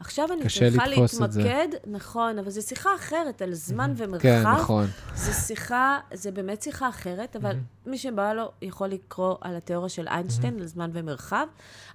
עכשיו 0.02 0.28
אני 0.32 0.42
צריכה 0.48 0.86
להתמקד, 0.86 1.68
נכון, 1.86 2.38
אבל 2.38 2.50
זו 2.50 2.62
שיחה 2.62 2.90
אחרת, 2.94 3.42
על 3.42 3.54
זמן 3.54 3.92
ומרחב. 3.96 4.22
כן, 4.22 4.42
נכון. 4.46 4.86
זו 5.14 5.32
שיחה, 5.32 6.00
זה 6.12 6.30
באמת 6.30 6.62
שיחה 6.62 6.88
אחרת, 6.88 7.36
אבל 7.36 7.56
מי 7.86 7.98
שבא 7.98 8.32
לו 8.32 8.52
יכול 8.62 8.88
לקרוא 8.88 9.36
על 9.40 9.56
התיאוריה 9.56 9.88
של 9.88 10.08
איינשטיין, 10.08 10.60
על 10.60 10.66
זמן 10.66 10.90
ומרחב, 10.92 11.46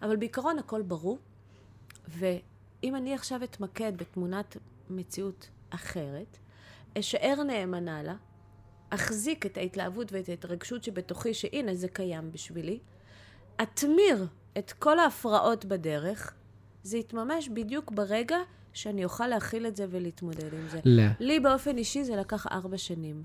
אבל 0.02 0.16
בעיקרון 0.16 0.60
הכל 0.60 0.82
ברור. 0.82 1.20
ואם 2.08 2.96
אני 2.96 3.14
עכשיו 3.14 3.44
אתמקד 3.44 3.98
בתמונת 3.98 4.58
מציאות 4.90 5.50
אחרת, 5.70 6.38
אשאר 7.00 7.44
נאמנה 7.44 8.04
לה, 8.04 8.16
אחזיק 8.90 9.46
את 9.46 9.58
ההתלהבות 9.58 10.14
ואת 10.14 10.30
ההתרגשות 10.30 10.84
שבתוכי, 10.84 11.34
שהנה, 11.34 11.76
זה 11.76 11.88
קיים 11.88 12.32
בשבילי, 12.32 12.80
אתמיר 13.62 14.28
את 14.58 14.72
כל 14.72 15.00
ההפרעות 15.00 15.66
בדרך, 15.66 16.34
זה 16.88 16.98
יתממש 16.98 17.50
בדיוק 17.50 17.92
ברגע 17.92 18.38
שאני 18.74 19.04
אוכל 19.04 19.28
להכיל 19.28 19.68
את 19.68 19.76
זה 19.76 19.86
ולהתמודד 19.90 20.54
עם 20.54 20.68
זה. 20.70 20.80
לא. 20.86 21.04
לי 21.20 21.40
באופן 21.40 21.78
אישי 21.78 22.04
זה 22.04 22.16
לקח 22.16 22.48
ארבע 22.48 22.78
שנים. 22.78 23.24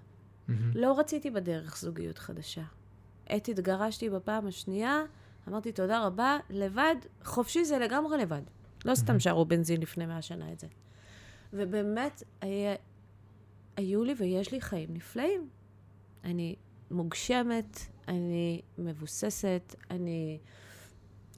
מהמם. 0.48 0.72
לא 0.74 0.98
רציתי 0.98 1.30
בדרך 1.30 1.78
זוגיות 1.78 2.18
חדשה. 2.18 2.62
עת 3.26 3.48
התגרשתי 3.48 4.10
בפעם 4.10 4.46
השנייה, 4.46 5.02
אמרתי 5.48 5.72
תודה 5.72 6.06
רבה, 6.06 6.38
לבד, 6.50 6.96
חופשי 7.24 7.64
זה 7.64 7.78
לגמרי 7.78 8.18
לבד. 8.18 8.42
לא 8.84 8.94
סתם 8.94 9.20
שרו 9.20 9.44
בנזין 9.44 9.80
לפני 9.80 10.06
מאה 10.06 10.22
שנה 10.22 10.52
את 10.52 10.60
זה. 10.60 10.66
ובאמת, 11.52 12.22
היה, 12.40 12.74
היו 13.76 14.04
לי 14.04 14.14
ויש 14.18 14.52
לי 14.52 14.60
חיים 14.60 14.88
נפלאים. 14.92 15.48
אני 16.24 16.56
מוגשמת, 16.90 17.78
אני 18.08 18.60
מבוססת, 18.78 19.74
אני... 19.90 20.38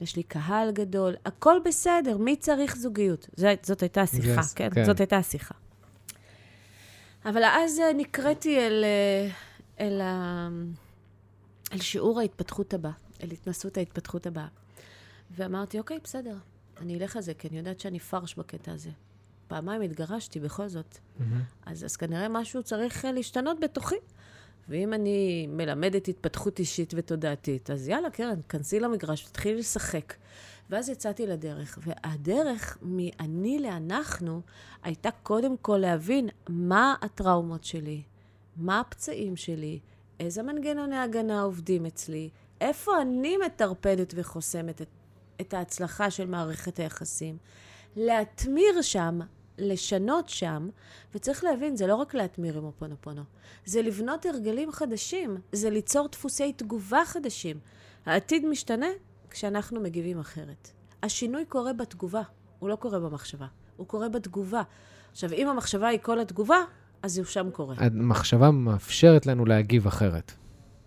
יש 0.01 0.15
לי 0.15 0.23
קהל 0.23 0.71
גדול, 0.71 1.15
הכל 1.25 1.57
בסדר, 1.65 2.17
מי 2.17 2.35
צריך 2.35 2.75
זוגיות? 2.75 3.29
זאת, 3.35 3.65
זאת 3.65 3.81
הייתה 3.81 4.01
השיחה, 4.01 4.41
Yes, 4.41 4.55
כן? 4.55 4.69
כן. 4.73 4.85
זאת 4.85 4.99
הייתה 4.99 5.17
השיחה. 5.17 5.55
אבל 7.25 7.43
אז 7.43 7.79
אה, 7.79 7.93
נקראתי 7.93 8.57
אל, 8.59 8.83
אה, 8.83 9.29
אל, 9.85 10.01
ה... 10.01 10.49
אל 11.73 11.79
שיעור 11.79 12.19
ההתפתחות 12.19 12.73
הבא, 12.73 12.89
אל 13.23 13.31
התנסות 13.31 13.77
ההתפתחות 13.77 14.25
הבאה. 14.27 14.47
ואמרתי, 15.31 15.79
אוקיי, 15.79 15.97
בסדר, 16.03 16.35
אני 16.81 16.97
אלך 16.97 17.15
על 17.15 17.21
זה, 17.21 17.33
כי 17.33 17.47
אני 17.47 17.57
יודעת 17.57 17.79
שאני 17.79 17.99
פרש 17.99 18.35
בקטע 18.35 18.71
הזה. 18.71 18.89
פעמיים 19.47 19.81
התגרשתי 19.81 20.39
בכל 20.39 20.67
זאת. 20.67 20.97
מהמם. 21.19 21.41
אז, 21.65 21.85
אז 21.85 21.95
כנראה 21.95 22.29
משהו 22.29 22.63
צריך 22.63 23.05
אה, 23.05 23.11
להשתנות 23.11 23.59
בתוכי. 23.59 23.95
ואם 24.69 24.93
אני 24.93 25.47
מלמדת 25.47 26.07
התפתחות 26.07 26.59
אישית 26.59 26.93
ותודעתית, 26.97 27.71
אז 27.71 27.87
יאללה, 27.87 28.09
קרן, 28.09 28.39
כנסי 28.49 28.79
למגרש 28.79 29.25
ותתחילי 29.25 29.59
לשחק. 29.59 30.13
ואז 30.69 30.89
יצאתי 30.89 31.27
לדרך, 31.27 31.79
והדרך 31.81 32.77
מאני 32.81 33.59
לאנחנו 33.59 34.41
הייתה 34.83 35.09
קודם 35.23 35.57
כל 35.57 35.77
להבין 35.77 36.29
מה 36.49 36.95
הטראומות 37.01 37.63
שלי, 37.63 38.01
מה 38.57 38.79
הפצעים 38.79 39.35
שלי, 39.35 39.79
איזה 40.19 40.43
מנגנוני 40.43 40.97
הגנה 40.97 41.41
עובדים 41.41 41.85
אצלי, 41.85 42.29
איפה 42.61 43.01
אני 43.01 43.37
מטרפדת 43.45 44.13
וחוסמת 44.17 44.81
את, 44.81 44.87
את 45.41 45.53
ההצלחה 45.53 46.11
של 46.11 46.27
מערכת 46.27 46.79
היחסים. 46.79 47.37
להתמיר 47.95 48.81
שם, 48.81 49.19
לשנות 49.57 50.29
שם, 50.29 50.69
וצריך 51.15 51.43
להבין, 51.43 51.75
זה 51.75 51.87
לא 51.87 51.95
רק 51.95 52.13
להתמיר 52.13 52.57
עם 52.57 52.63
אופונופונו, 52.63 53.21
זה 53.65 53.81
לבנות 53.81 54.25
הרגלים 54.25 54.71
חדשים, 54.71 55.37
זה 55.51 55.69
ליצור 55.69 56.07
דפוסי 56.07 56.53
תגובה 56.53 57.01
חדשים. 57.05 57.59
העתיד 58.05 58.45
משתנה 58.45 58.87
כשאנחנו 59.29 59.81
מגיבים 59.81 60.19
אחרת. 60.19 60.71
השינוי 61.03 61.45
קורה 61.45 61.73
בתגובה, 61.73 62.21
הוא 62.59 62.69
לא 62.69 62.75
קורה 62.75 62.99
במחשבה, 62.99 63.47
הוא 63.77 63.87
קורה 63.87 64.09
בתגובה. 64.09 64.61
עכשיו, 65.11 65.33
אם 65.33 65.47
המחשבה 65.47 65.87
היא 65.87 65.99
כל 66.01 66.19
התגובה, 66.19 66.57
אז 67.03 67.17
הוא 67.17 67.25
שם 67.25 67.49
קורה. 67.51 67.75
המחשבה 67.77 68.51
מאפשרת 68.51 69.25
לנו 69.25 69.45
להגיב 69.45 69.87
אחרת. 69.87 70.31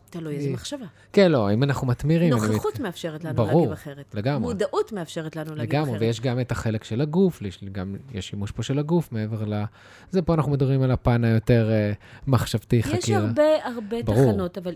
תלוי 0.08 0.36
איזה 0.36 0.50
מחשבה. 0.50 0.86
כן, 1.12 1.32
לא, 1.32 1.52
אם 1.52 1.62
אנחנו 1.62 1.86
מתמירים... 1.86 2.32
אני 2.32 2.40
נוכחות 2.40 2.80
מאפשרת 2.80 3.24
לנו 3.24 3.34
ברור, 3.34 3.60
להגיב 3.60 3.72
אחרת. 3.72 4.14
לגמרי. 4.14 4.40
מודעות 4.40 4.92
מאפשרת 4.92 5.36
לנו 5.36 5.54
להגיב 5.54 5.74
לגמרי, 5.74 5.90
אחרת. 5.90 6.00
ויש 6.00 6.20
גם 6.20 6.40
את 6.40 6.52
החלק 6.52 6.84
של 6.84 7.00
הגוף, 7.00 7.42
יש 7.42 7.64
גם, 7.72 7.96
יש 8.12 8.28
שימוש 8.28 8.50
פה 8.50 8.62
של 8.62 8.78
הגוף 8.78 9.12
מעבר 9.12 9.44
ל... 9.44 9.64
זה 10.10 10.22
פה 10.22 10.34
אנחנו 10.34 10.52
מדברים 10.52 10.82
על 10.82 10.90
הפן 10.90 11.24
היותר 11.24 11.70
אה, 11.70 11.92
מחשבתי, 12.26 12.82
חקירה. 12.82 12.98
יש 12.98 13.10
הרבה 13.10 13.64
הרבה 13.64 14.02
ברור. 14.02 14.32
תחנות, 14.32 14.58
אבל 14.58 14.74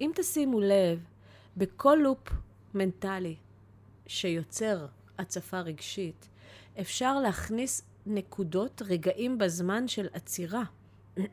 אם 0.00 0.10
תשימו 0.14 0.60
לב, 0.60 0.98
בכל 1.56 1.98
לופ 2.02 2.28
מנטלי 2.74 3.34
שיוצר 4.06 4.86
הצפה 5.18 5.60
רגשית, 5.60 6.28
אפשר 6.80 7.20
להכניס 7.20 7.82
נקודות, 8.06 8.82
רגעים 8.86 9.38
בזמן 9.38 9.88
של 9.88 10.06
עצירה. 10.12 10.62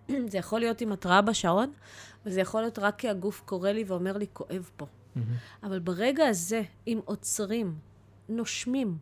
זה 0.31 0.37
יכול 0.37 0.59
להיות 0.59 0.81
עם 0.81 0.91
התראה 0.91 1.21
בשעון, 1.21 1.71
וזה 2.25 2.41
יכול 2.41 2.61
להיות 2.61 2.79
רק 2.79 2.99
כי 2.99 3.09
הגוף 3.09 3.41
קורא 3.45 3.69
לי 3.69 3.83
ואומר 3.83 4.17
לי, 4.17 4.25
כואב 4.33 4.69
פה. 4.77 4.85
מהמם. 5.15 5.33
אבל 5.63 5.79
ברגע 5.79 6.27
הזה, 6.27 6.61
אם 6.87 6.99
עוצרים, 7.05 7.75
נושמים, 8.29 8.97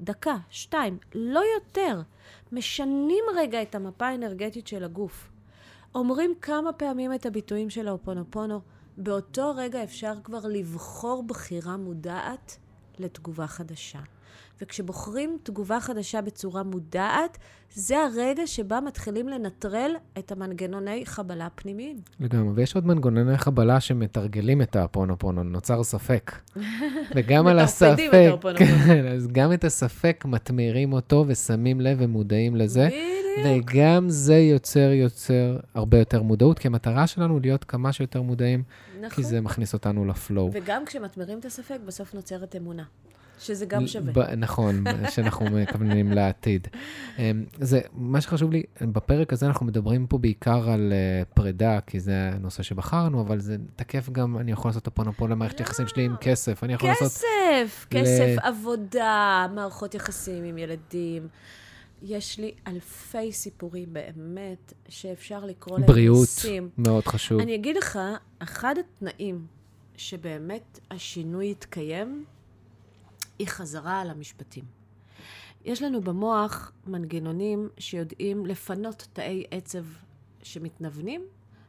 דקה, 0.00 0.36
שתיים, 0.50 0.98
לא 1.14 1.42
יותר, 1.54 2.02
משנים 2.52 3.24
רגע 3.36 3.62
את 3.62 3.74
המפה 3.74 4.06
האנרגטית 4.06 4.66
של 4.66 4.84
הגוף. 4.84 5.30
אומרים 5.94 6.34
כמה 6.40 6.72
פעמים 6.72 7.14
את 7.14 7.26
הביטויים 7.26 7.70
של 7.70 7.88
האופונופונו, 7.88 8.60
באותו 8.96 9.52
רגע 9.56 9.84
אפשר 9.84 10.14
כבר 10.24 10.40
לבחור 10.48 11.22
בחירה 11.22 11.76
מודעת 11.76 12.56
לתגובה 12.98 13.46
חדשה. 13.46 14.00
וכשבוחרים 14.60 15.38
תגובה 15.42 15.80
חדשה 15.80 16.20
בצורה 16.22 16.62
מודעת, 16.62 17.38
זה 17.74 17.96
הרגע 17.98 18.46
שבה 18.46 18.80
מתחילים 18.80 19.28
לנטרל 19.28 19.90
את 20.18 20.32
המנגנוני 20.32 21.06
חבלה 21.06 21.46
הפנימיים. 21.46 21.96
לגמרי, 22.20 22.52
ויש 22.54 22.74
עוד 22.74 22.86
מנגנוני 22.86 23.38
חבלה 23.38 23.80
שמתרגלים 23.80 24.62
את 24.62 24.76
הפונופונו, 24.76 25.42
נוצר 25.42 25.82
ספק. 25.82 26.32
וגם 27.16 27.46
על 27.46 27.58
הספק. 27.58 28.10
כן, 28.58 29.06
אז 29.06 29.28
גם 29.32 29.52
את 29.52 29.64
הספק 29.64 30.24
מתמירים 30.28 30.92
אותו 30.92 31.24
ושמים 31.28 31.80
לב 31.80 31.96
ומודעים 32.00 32.56
לזה, 32.56 32.88
בדיוק. 32.88 33.64
וגם 33.70 34.10
זה 34.10 34.34
יוצר 34.34 34.90
יוצר 34.92 35.58
הרבה 35.74 35.98
יותר 35.98 36.22
מודעות, 36.22 36.58
כי 36.58 36.68
המטרה 36.68 37.06
שלנו 37.06 37.40
להיות 37.40 37.64
כמה 37.64 37.92
שיותר 37.92 38.22
מודעים, 38.22 38.62
נכון. 38.98 39.08
כי 39.08 39.22
זה 39.22 39.40
מכניס 39.40 39.72
אותנו 39.74 40.04
לפלואו. 40.04 40.50
וגם 40.52 40.84
כשמתמירים 40.84 41.38
את 41.38 41.44
הספק, 41.44 41.78
בסוף 41.86 42.14
נוצרת 42.14 42.56
אמונה. 42.56 42.84
שזה 43.38 43.66
גם 43.66 43.86
שווה. 43.86 44.12
ב- 44.12 44.34
נכון, 44.36 44.84
שאנחנו 45.10 45.46
מכוונים 45.62 46.12
לעתיד. 46.12 46.68
אמ, 47.18 47.44
זה, 47.60 47.80
מה 47.92 48.20
שחשוב 48.20 48.52
לי, 48.52 48.62
בפרק 48.80 49.32
הזה 49.32 49.46
אנחנו 49.46 49.66
מדברים 49.66 50.06
פה 50.06 50.18
בעיקר 50.18 50.70
על 50.70 50.92
אה, 50.92 51.22
פרידה, 51.34 51.78
כי 51.86 52.00
זה 52.00 52.30
הנושא 52.32 52.62
שבחרנו, 52.62 53.20
אבל 53.20 53.40
זה 53.40 53.56
תקף 53.76 54.08
גם, 54.10 54.38
אני 54.38 54.52
יכול 54.52 54.68
לעשות 54.68 54.82
את 54.82 54.86
הפונופול 54.86 55.30
למערכת 55.30 55.60
יחסים 55.60 55.86
שלי 55.86 56.04
עם 56.04 56.16
כסף, 56.16 56.64
אני 56.64 56.72
יכול 56.72 56.88
לעשות... 56.88 57.06
כסף, 57.12 57.86
ל- 57.92 57.94
כסף, 57.94 58.36
עבודה, 58.42 59.46
מערכות 59.54 59.94
יחסים 59.94 60.44
עם 60.44 60.58
ילדים. 60.58 61.28
יש 62.02 62.38
לי 62.38 62.52
אלפי 62.66 63.32
סיפורים 63.32 63.88
באמת, 63.92 64.72
שאפשר 64.88 65.44
לקרוא 65.44 65.78
להם 65.78 65.86
בריאות, 65.88 66.18
ניסים. 66.20 66.68
מאוד 66.78 67.04
חשוב. 67.06 67.40
אני 67.40 67.54
אגיד 67.54 67.76
לך, 67.76 67.98
אחד 68.38 68.74
התנאים 68.78 69.46
שבאמת 69.96 70.80
השינוי 70.90 71.50
יתקיים, 71.50 72.24
היא 73.38 73.46
חזרה 73.46 74.00
על 74.00 74.10
המשפטים. 74.10 74.64
יש 75.64 75.82
לנו 75.82 76.00
במוח 76.00 76.72
מנגנונים 76.86 77.68
שיודעים 77.78 78.46
לפנות 78.46 79.08
תאי 79.12 79.44
עצב 79.50 79.84
שמתנוונים, 80.42 81.22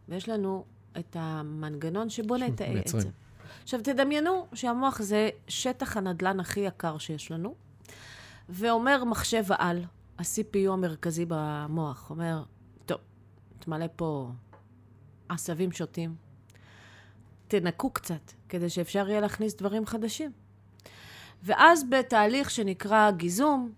ויש 0.10 0.30
לנו 0.30 0.66
את 1.00 1.16
המנגנון 1.20 2.10
שבונה 2.10 2.52
תאי 2.52 2.68
שמייצרים. 2.68 3.02
עצב. 3.02 3.10
עכשיו, 3.64 3.80
תדמיינו 3.84 4.48
שהמוח 4.54 5.02
זה 5.02 5.30
שטח 5.48 5.98
הנדלן 5.98 6.40
הכי 6.40 6.60
יקר 6.60 6.98
שיש 6.98 7.32
לנו, 7.32 7.56
ואומר 8.50 9.04
מחשב 9.04 9.44
העל, 9.50 9.84
ה-CPU 10.18 10.72
המרכזי 10.72 11.26
במוח, 11.28 12.10
אומר, 12.10 12.44
טוב, 12.86 12.98
תמלא 13.60 13.86
פה 13.96 14.32
עשבים 15.30 15.72
שוטים, 15.72 16.16
תנקו 17.48 17.90
קצת, 17.90 18.32
כדי 18.50 18.70
שאפשר 18.70 19.10
יהיה 19.10 19.22
להכניס 19.22 19.56
דברים 19.56 19.86
חדשים. 19.86 20.32
ואז 21.44 21.90
בתהליך 21.90 22.52
שנקרא 22.52 23.12
גיזום, 23.12 23.72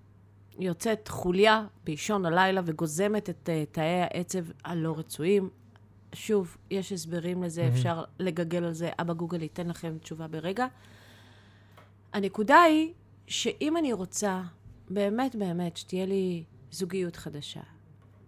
יוצאת 0.59 1.07
חוליה 1.07 1.65
באישון 1.83 2.25
הלילה 2.25 2.61
וגוזמת 2.65 3.29
את 3.29 3.49
uh, 3.49 3.73
תאי 3.73 4.01
העצב 4.01 4.43
הלא 4.63 4.95
רצויים. 4.97 5.49
שוב, 6.13 6.57
יש 6.71 6.91
הסברים 6.91 7.43
לזה, 7.43 7.61
מהמם. 7.61 7.73
אפשר 7.73 8.03
לגגל 8.19 8.63
על 8.63 8.73
זה, 8.73 8.89
אבא 9.01 9.13
גוגל 9.13 9.41
ייתן 9.41 9.67
לכם 9.67 9.97
תשובה 10.01 10.27
ברגע. 10.27 10.67
הנקודה 12.13 12.61
היא 12.61 12.93
שאם 13.27 13.77
אני 13.77 13.93
רוצה 13.93 14.41
באמת 14.89 15.35
באמת 15.35 15.77
שתהיה 15.77 16.05
לי 16.05 16.43
זוגיות 16.71 17.15
חדשה, 17.15 17.61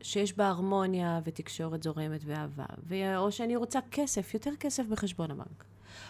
שיש 0.02 0.38
בה 0.38 0.48
הרמוניה 0.48 1.22
ותקשורת 1.24 1.84
זורמת 1.84 2.22
ואהבה, 2.26 2.66
ו- 2.88 3.18
או 3.18 3.32
שאני 3.32 3.56
רוצה 3.56 3.80
כסף, 3.92 4.34
יותר 4.34 4.52
כסף 4.60 4.86
בחשבון 4.86 5.32
הבנק, 5.32 5.64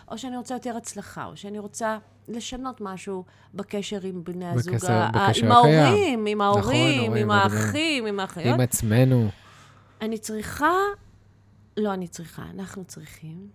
או 0.08 0.18
שאני 0.18 0.38
רוצה 0.38 0.54
יותר 0.56 0.78
הצלחה, 0.78 1.26
או 1.26 1.38
שאני 1.38 1.60
רוצה 1.60 1.98
לשנות 2.28 2.82
משהו 2.82 3.24
בקשר 3.54 4.00
עם 4.04 4.24
בני 4.24 4.46
הזוג, 4.50 4.76
בקשר- 4.76 4.92
ה- 4.94 5.12
בקשר 5.30 5.46
עם 5.46 5.52
הקיים. 5.52 5.80
ההורים, 5.80 6.26
עם 6.26 6.42
ההורים, 6.42 7.00
ההורים, 7.02 7.24
עם 7.24 7.30
והדברים. 7.30 7.62
האחים, 7.68 8.06
עם 8.06 8.20
האחיות. 8.20 8.54
עם 8.56 8.60
עצמנו. 8.62 9.28
אני 10.02 10.18
צריכה, 10.18 10.72
לא 11.78 11.94
אני 11.94 12.08
צריכה, 12.08 12.44
אנחנו 12.54 12.84
צריכים 12.86 13.50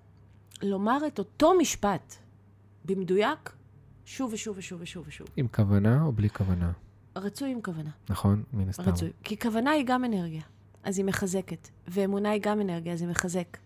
לומר 0.63 0.99
את 1.07 1.19
אותו 1.19 1.55
משפט 1.59 2.15
במדויק 2.85 3.51
שוב 4.05 4.33
ושוב 4.33 4.59
ושוב 4.59 4.79
ושוב 4.83 5.05
ושוב. 5.09 5.27
עם 5.37 5.47
כוונה 5.49 6.03
או 6.03 6.13
בלי 6.13 6.31
כוונה? 6.31 6.73
רצוי 7.17 7.51
עם 7.51 7.61
כוונה. 7.63 7.91
נכון? 8.09 8.43
מן 8.53 8.69
הסתם. 8.69 8.83
רצוי. 8.83 9.11
כי 9.23 9.39
כוונה 9.39 9.71
היא 9.71 9.85
גם 9.87 10.05
אנרגיה. 10.05 10.43
אז 10.85 10.99
היא 10.99 11.05
מחזקת. 11.07 11.69
ואמונה 11.89 12.31
היא 12.31 12.41
גם 12.45 12.61
אנרגיה, 12.61 12.97
זה 12.97 13.07
מחזק. 13.07 13.57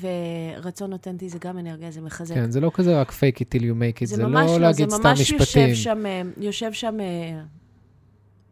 ורצון 0.00 0.92
אותנטי 0.92 1.28
זה 1.28 1.38
גם 1.44 1.58
אנרגיה, 1.58 1.90
זה 1.90 2.00
מחזק. 2.00 2.34
כן, 2.34 2.50
זה 2.50 2.60
לא 2.60 2.70
כזה 2.74 3.00
רק 3.00 3.10
fake 3.10 3.36
it 3.40 3.56
till 3.56 3.62
you 3.62 3.74
make 3.74 4.02
it, 4.02 4.06
זה, 4.06 4.16
זה 4.16 4.22
לא 4.22 4.28
ממש 4.28 4.50
לא, 4.50 4.58
להגיד 4.60 4.90
זה 4.90 4.96
סתם 4.96 5.08
ממש 5.08 5.20
משפטים. 5.20 5.68
יושב 5.68 5.74
שם, 5.74 6.06
אה, 6.06 6.22
יושב 6.40 6.72
שם, 6.72 6.94
אה, 7.00 7.40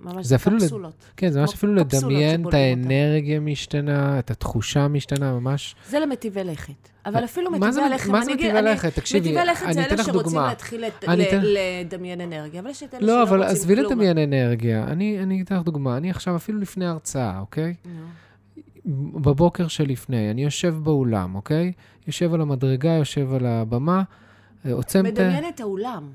ממש 0.00 0.26
זה 0.26 0.34
אפילו 0.36 0.56
לד- 0.56 0.62
קפסולות. 0.62 1.04
כן, 1.16 1.30
זה 1.30 1.40
ממש 1.40 1.54
אפילו 1.54 1.84
קפסולות 1.84 2.04
לדמיין 2.14 2.48
את. 2.48 2.54
האנרגיה 2.54 3.40
משתנה, 3.40 4.18
את 4.18 4.30
התחושה 4.30 4.88
משתנה, 4.88 5.32
ממש. 5.32 5.74
זה 5.88 6.00
למטיבי 6.00 6.44
לכת. 6.44 6.72
אבל 7.06 7.24
אפילו 7.24 7.50
זה- 7.52 7.58
מטיבי 7.58 7.80
הלחם, 7.82 8.12
מה 8.12 8.24
זה 8.24 8.32
מטיבי 8.34 8.50
אני- 8.58 8.70
לכת? 8.70 8.94
תקשיבי, 8.94 9.20
מטיבי 9.32 9.46
לכת 9.46 9.64
אני 9.64 9.74
זה 9.74 9.80
אתן 9.82 9.90
אלה 9.94 10.00
לך 10.00 10.06
שרוצים 10.06 10.22
דוגמה. 10.32 10.48
להתחיל 10.48 10.84
לת- 10.86 11.04
אני 11.08 11.22
ל- 11.22 11.26
אתן- 11.28 11.42
לדמיין 11.44 12.20
אנרגיה, 12.20 12.60
אבל 12.60 12.70
יש 12.70 12.82
את 12.82 12.94
אלה 12.94 13.00
לא, 13.06 13.12
שלא 13.12 13.22
אבל 13.22 13.38
רוצים 13.38 13.56
עזבי 13.56 13.76
כלום. 13.76 13.86
לדמיין 13.86 14.18
אנרגיה. 14.18 14.84
אני 14.84 15.22
אני 15.22 15.42
אתן 15.42 15.56
לך 15.56 15.62
דוגמה. 15.62 15.96
אני 15.96 16.10
עכשיו 16.10 16.36
אפילו 16.36 16.58
לפני 16.60 16.86
הרצאה, 16.86 17.38
אוקיי? 17.40 17.74
בבוקר 19.14 19.68
שלפני, 19.68 20.30
אני 20.30 20.44
יושב 20.44 20.74
באולם, 20.82 21.34
אוקיי? 21.34 21.72
יושב 22.06 22.34
על 22.34 22.40
המדרגה, 22.40 22.90
יושב 22.90 23.32
על 23.34 23.46
הבמה, 23.46 24.02
אה, 24.66 24.72
עוצם 24.72 25.06
את. 25.06 25.12
מדמיין 25.12 25.44
את 25.54 25.60
האולם. 25.60 26.08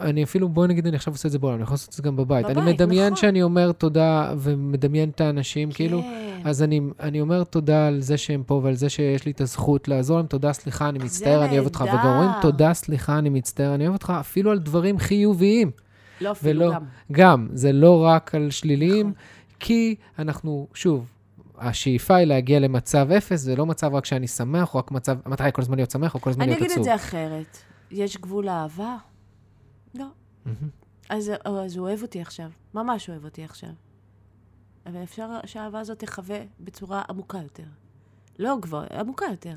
אני 0.00 0.24
אפילו, 0.24 0.48
בואי 0.48 0.68
נגיד, 0.68 0.86
אני 0.86 0.96
עכשיו 0.96 1.14
עושה 1.14 1.28
את 1.28 1.32
זה 1.32 1.38
בעולם, 1.38 1.54
אני 1.54 1.62
יכול 1.62 1.74
לעשות 1.74 1.88
את 1.88 1.94
זה 1.94 2.02
גם 2.02 2.16
בבית. 2.16 2.46
אני 2.46 2.54
בבית, 2.54 2.74
מדמיין 2.74 3.06
נכון. 3.06 3.16
שאני 3.16 3.42
אומר 3.42 3.72
תודה 3.72 4.32
ומדמיין 4.38 5.08
את 5.08 5.20
האנשים, 5.20 5.72
כאילו, 5.72 6.00
כן. 6.02 6.40
אז 6.44 6.62
אני, 6.62 6.80
אני 7.00 7.20
אומר 7.20 7.44
תודה 7.44 7.86
על 7.86 8.00
זה 8.00 8.16
שהם 8.16 8.42
פה 8.46 8.60
ועל 8.64 8.74
זה 8.74 8.88
שיש 8.88 9.26
לי 9.26 9.32
את 9.32 9.40
הזכות 9.40 9.88
לעזור 9.88 10.16
להם, 10.16 10.26
תודה, 10.26 10.52
סליחה, 10.52 10.88
אני 10.88 10.98
מצטער, 10.98 11.44
אני 11.44 11.52
אוהב 11.52 11.64
אותך. 11.64 11.84
וגם 11.86 12.06
אומרים 12.06 12.30
תודה, 12.42 12.74
סליחה, 12.74 13.18
אני 13.18 13.28
מצטער, 13.28 13.74
אני 13.74 13.84
אוהב 13.84 13.94
אותך, 13.94 14.12
אפילו 14.20 14.50
על 14.50 14.58
דברים 14.58 14.98
חיוביים. 14.98 15.70
לא 16.20 16.30
אפילו 16.32 16.60
ולא- 16.64 16.74
גם. 16.74 16.82
גם, 17.12 17.48
זה 17.52 17.72
לא 17.72 18.04
רק 18.04 18.34
על 18.34 18.50
שליליים, 18.50 19.06
נכון. 19.06 19.12
כי 19.60 19.94
אנחנו, 20.18 20.66
שוב, 20.74 21.12
השאיפה 21.60 22.16
היא 22.16 22.26
להגיע 22.26 22.60
למצב 22.60 23.10
אפס, 23.10 23.40
זה 23.40 23.56
לא 23.56 23.66
מצב 23.66 23.94
רק 23.94 24.04
שאני 24.04 24.26
שמח, 24.26 24.74
או 24.74 24.78
רק 24.78 24.90
מצב, 24.90 25.18
המטרה 25.24 25.46
היא 25.46 25.54
כל 25.54 25.62
הזמן 25.62 25.76
להיות 25.76 25.90
שמח, 25.90 26.14
או 26.14 26.20
כל 26.20 26.30
הזמן 26.30 26.42
אני 26.42 26.50
להיות 26.50 26.62
אגיד 26.62 26.70
עצוב. 26.70 26.78
את 26.78 26.84
זה 26.84 26.94
אחרת. 26.94 27.58
יש 27.90 28.16
גבול 28.16 28.46
לאהבה? 28.46 28.96
לא. 29.94 30.06
אז, 31.08 31.32
אז 31.44 31.76
הוא 31.76 31.88
אוהב 31.88 32.02
אותי 32.02 32.20
עכשיו, 32.20 32.50
ממש 32.74 33.08
אוהב 33.10 33.24
אותי 33.24 33.44
עכשיו. 33.44 33.70
אבל 34.86 35.02
אפשר 35.02 35.28
שהאהבה 35.46 35.80
הזאת 35.80 35.98
תחווה 35.98 36.38
בצורה 36.60 37.02
עמוקה 37.08 37.38
יותר. 37.38 37.64
לא 38.38 38.56
גבוהה, 38.60 38.86
עמוקה 39.00 39.26
יותר. 39.30 39.54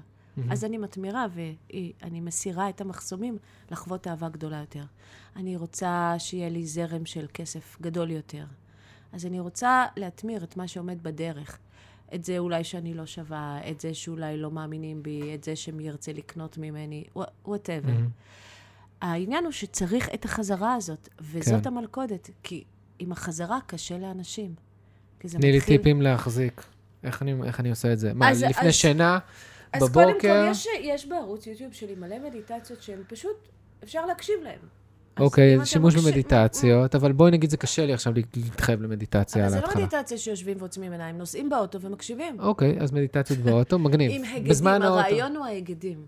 אז 0.49 0.65
אני 0.65 0.77
מתמירה 0.77 1.25
ואני 1.33 2.21
מסירה 2.21 2.69
את 2.69 2.81
המחסומים 2.81 3.37
לחוות 3.71 4.07
אהבה 4.07 4.29
גדולה 4.29 4.57
יותר. 4.57 4.83
אני 5.35 5.57
רוצה 5.57 6.15
שיהיה 6.17 6.49
לי 6.49 6.65
זרם 6.65 7.05
של 7.05 7.25
כסף 7.33 7.77
גדול 7.81 8.11
יותר. 8.11 8.45
אז 9.13 9.25
אני 9.25 9.39
רוצה 9.39 9.85
להתמיר 9.97 10.43
את 10.43 10.57
מה 10.57 10.67
שעומד 10.67 11.03
בדרך. 11.03 11.59
את 12.15 12.23
זה 12.23 12.37
אולי 12.37 12.63
שאני 12.63 12.93
לא 12.93 13.05
שווה, 13.05 13.59
את 13.71 13.79
זה 13.81 13.93
שאולי 13.93 14.37
לא 14.37 14.51
מאמינים 14.51 15.03
בי, 15.03 15.35
את 15.35 15.43
זה 15.43 15.55
שמי 15.55 15.83
ירצה 15.83 16.13
לקנות 16.13 16.57
ממני, 16.57 17.03
וואטאבר. 17.45 17.91
מהמם. 17.91 18.09
העניין 19.01 19.43
הוא 19.43 19.51
שצריך 19.51 20.09
את 20.13 20.25
החזרה 20.25 20.73
הזאת, 20.75 21.09
וזאת 21.21 21.63
כן. 21.63 21.67
המלכודת, 21.67 22.29
כי 22.43 22.63
עם 22.99 23.11
החזרה 23.11 23.59
קשה 23.67 23.97
לאנשים. 23.97 24.55
כי 25.19 25.27
זה 25.27 25.37
תני 25.37 25.51
לי 25.51 25.57
מתחיל... 25.57 25.77
טיפים 25.77 26.01
להחזיק. 26.01 26.63
איך 27.03 27.21
אני, 27.21 27.33
איך 27.43 27.59
אני 27.59 27.69
עושה 27.69 27.93
את 27.93 27.99
זה? 27.99 28.13
מה, 28.13 28.31
אז- 28.31 28.43
לפני 28.43 28.67
אז- 28.67 28.73
שינה, 28.73 29.19
אז 29.73 29.81
קודם 29.81 29.93
כל, 29.93 30.11
בבוקר? 30.11 30.47
יש, 30.51 30.67
יש 30.81 31.05
בערוץ 31.07 31.47
יוטיוב 31.47 31.73
שלי 31.73 31.95
מלא 31.95 32.19
מדיטציות 32.29 32.81
שהן 32.81 32.99
פשוט, 33.07 33.47
אפשר 33.83 34.05
להקשיב 34.05 34.35
להן. 34.43 34.59
אוקיי, 35.19 35.55
אתה 35.55 35.65
שימוש 35.65 35.95
במדיטציות, 35.95 36.95
אבל 36.95 37.11
בואי 37.11 37.31
נגיד, 37.31 37.49
זה 37.49 37.57
קשה 37.57 37.85
לי 37.85 37.93
עכשיו 37.93 38.13
להתחייב 38.35 38.81
למדיטציה 38.81 39.41
אבל 39.41 39.45
על 39.45 39.51
זה 39.51 39.59
לא 39.59 39.65
ההתחלה. 39.65 39.85
מדיטציה 39.85 40.17
שיושבים 40.17 40.57
ועוצמים 40.59 40.91
עיניים, 40.91 41.17
נוסעים 41.17 41.49
באוטו 41.49 41.81
ומקשיבים. 41.81 42.39
אוקיי, 42.39 42.77
אז 42.79 42.91
מדיטציות 42.91 43.39
באוטו, 43.39 43.79
מגניב. 43.79 44.11
עם 44.11 44.23
הגדים. 44.35 44.67
הרעיון 44.67 45.35
הוא 45.35 45.45
ההגדים. 45.45 46.05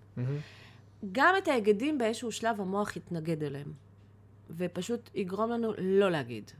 גם 1.12 1.34
את 1.42 1.48
ההגדים 1.48 1.98
באיזשהו 1.98 2.32
שלב 2.32 2.60
המוח 2.60 2.96
יתנגד 2.96 3.42
אליהם, 3.42 3.72
ופשוט 4.56 5.10
יגרום 5.14 5.50
לנו 5.50 5.72
לא 5.78 6.10
להגיד. 6.10 6.50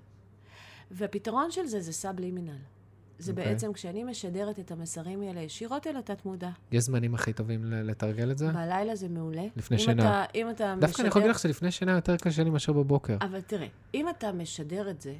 והפתרון 0.90 1.51
של 1.51 1.66
זה 1.66 1.80
זה 1.80 1.92
סאב-לימינל. 1.92 2.57
זה 3.18 3.32
אוקיי. 3.32 3.44
בעצם 3.44 3.72
כשאני 3.72 4.04
משדרת 4.04 4.58
את 4.58 4.70
המסרים 4.70 5.22
האלה 5.22 5.40
ישירות 5.40 5.86
אל 5.86 5.96
התת-מודע. 5.96 6.50
יש 6.72 6.84
זמנים 6.84 7.14
הכי 7.14 7.32
טובים 7.32 7.64
לתרגל 7.64 8.30
את 8.30 8.38
זה? 8.38 8.48
בלילה 8.48 8.96
זה 8.96 9.08
מעולה. 9.08 9.44
לפני 9.56 9.76
אם 9.76 9.82
שינה. 9.82 10.02
אתה, 10.02 10.24
אם 10.34 10.50
אתה 10.50 10.74
דווקא 10.80 11.02
אני 11.02 11.08
יכול 11.08 11.20
להגיד 11.20 11.34
לך 11.34 11.38
שלפני 11.38 11.70
שינה 11.70 11.92
יותר 11.92 12.16
קשה 12.16 12.44
לי 12.44 12.50
מאשר 12.50 12.72
בבוקר. 12.72 13.16
אבל 13.20 13.40
תראה, 13.40 13.66
אם 13.94 14.08
אתה 14.08 14.32
משדר 14.32 14.90
את 14.90 15.00
זה, 15.00 15.14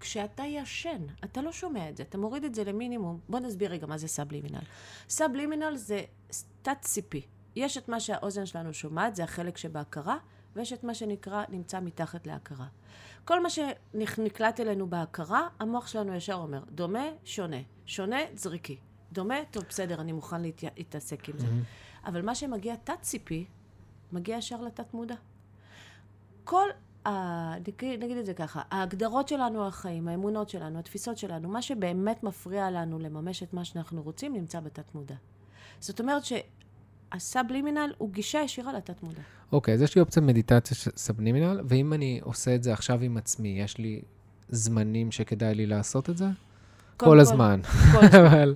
כשאתה 0.00 0.42
ישן, 0.42 1.02
אתה 1.24 1.42
לא 1.42 1.52
שומע 1.52 1.88
את 1.88 1.96
זה, 1.96 2.02
אתה 2.02 2.18
מוריד 2.18 2.44
את 2.44 2.54
זה 2.54 2.64
למינימום. 2.64 3.18
בוא 3.28 3.40
נסביר 3.40 3.70
רגע 3.70 3.86
מה 3.86 3.98
זה 3.98 4.08
subliminal. 4.08 4.60
subliminal 5.08 5.76
זה 5.76 6.02
תת-סיפי. 6.62 7.22
יש 7.56 7.78
את 7.78 7.88
מה 7.88 8.00
שהאוזן 8.00 8.46
שלנו 8.46 8.74
שומעת, 8.74 9.16
זה 9.16 9.24
החלק 9.24 9.56
שבהכרה, 9.56 10.16
ויש 10.56 10.72
את 10.72 10.84
מה 10.84 10.94
שנקרא 10.94 11.44
נמצא 11.48 11.80
מתחת 11.80 12.26
להכרה. 12.26 12.66
כל 13.24 13.42
מה 13.42 13.48
שנקלט 13.50 14.60
אלינו 14.60 14.86
בהכרה, 14.90 15.48
המוח 15.60 15.86
שלנו 15.86 16.14
ישר 16.14 16.34
אומר, 16.34 16.62
דומה, 16.70 17.04
שונה. 17.24 17.56
שונה, 17.86 18.18
זריקי. 18.34 18.76
דומה, 19.12 19.34
טוב, 19.50 19.64
בסדר, 19.68 20.00
אני 20.00 20.12
מוכן 20.12 20.42
להתעסק 20.42 21.28
עם 21.28 21.38
זה. 21.38 21.46
אבל 22.06 22.22
מה 22.22 22.34
שמגיע 22.34 22.76
תת-ציפי, 22.76 23.46
מגיע 24.12 24.36
ישר 24.36 24.62
לתת-מודע. 24.62 25.14
כל 26.44 26.68
ה... 27.06 27.10
נגיד, 27.58 28.04
נגיד 28.04 28.16
את 28.16 28.26
זה 28.26 28.34
ככה, 28.34 28.62
ההגדרות 28.70 29.28
שלנו 29.28 29.62
על 29.62 29.68
החיים, 29.68 30.08
האמונות 30.08 30.48
שלנו, 30.48 30.78
התפיסות 30.78 31.18
שלנו, 31.18 31.48
מה 31.48 31.62
שבאמת 31.62 32.22
מפריע 32.22 32.70
לנו 32.70 32.98
לממש 32.98 33.42
את 33.42 33.54
מה 33.54 33.64
שאנחנו 33.64 34.02
רוצים, 34.02 34.32
נמצא 34.32 34.60
בתת-מודע. 34.60 35.14
זאת 35.80 36.00
אומרת 36.00 36.22
שהסאב-לימינל 37.12 37.92
הוא 37.98 38.10
גישה 38.10 38.38
ישירה 38.38 38.72
לתת-מודע. 38.72 39.22
אוקיי, 39.52 39.74
אז 39.74 39.82
יש 39.82 39.94
לי 39.94 40.00
אופציה 40.00 40.22
מדיטציה 40.22 40.76
ש- 40.76 40.88
subliminal, 40.96 41.60
ואם 41.68 41.92
אני 41.92 42.20
עושה 42.22 42.54
את 42.54 42.62
זה 42.62 42.72
עכשיו 42.72 43.00
עם 43.00 43.16
עצמי, 43.16 43.48
יש 43.48 43.78
לי 43.78 44.02
זמנים 44.48 45.12
שכדאי 45.12 45.54
לי 45.54 45.66
לעשות 45.66 46.10
את 46.10 46.16
זה? 46.16 46.26
קודם 46.96 47.10
כל 47.10 47.20
הזמן. 47.20 47.60
כל 47.92 47.98
הזמן. 48.04 48.20
אבל... 48.26 48.54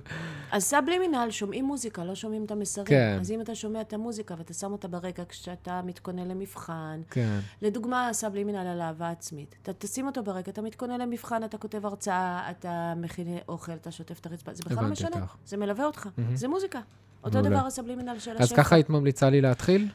אז 0.51 0.63
subliminal, 0.63 1.27
שומעים 1.29 1.65
מוזיקה, 1.65 2.03
לא 2.03 2.15
שומעים 2.15 2.45
את 2.45 2.51
המסרים. 2.51 2.87
כן. 2.87 3.17
אז 3.21 3.31
אם 3.31 3.41
אתה 3.41 3.55
שומע 3.55 3.81
את 3.81 3.93
המוזיקה 3.93 4.35
ואתה 4.37 4.53
שם 4.53 4.71
אותה 4.71 4.87
ברקע 4.87 5.23
כשאתה 5.29 5.81
מתכונן 5.85 6.27
למבחן, 6.27 7.01
כן. 7.09 7.39
לדוגמה, 7.61 8.09
subliminal 8.13 8.57
על 8.57 8.81
אהבה 8.81 9.09
עצמית. 9.09 9.55
אתה 9.63 9.73
תשים 9.73 10.07
אותו 10.07 10.23
ברקע, 10.23 10.51
אתה 10.51 10.61
מתכונן 10.61 11.01
למבחן, 11.01 11.43
אתה 11.43 11.57
כותב 11.57 11.85
הרצאה, 11.85 12.51
אתה 12.51 12.93
מכין 12.97 13.37
אוכל, 13.47 13.71
אתה 13.71 13.91
שוטף 13.91 14.19
את 14.19 14.25
הרצפה, 14.25 14.53
זה 14.53 14.63
בכלל 14.65 14.83
לא 14.83 14.89
משנה. 14.89 15.25
זה 15.45 15.57
מלווה 15.57 15.85
אותך, 15.85 16.09
זה 16.33 16.47
מוזיקה. 16.47 16.79
אותו 17.23 17.37
מעולה. 17.41 17.57
דבר 17.57 17.65
ה 17.67 17.72
subliminal 17.72 18.19
של 18.19 18.31
השפע. 18.31 18.43
אז 18.43 18.51
ככה 18.51 18.75
היית 18.75 18.89
ממליצה 18.89 19.29
לי 19.29 19.41
להתחיל? 19.41 19.87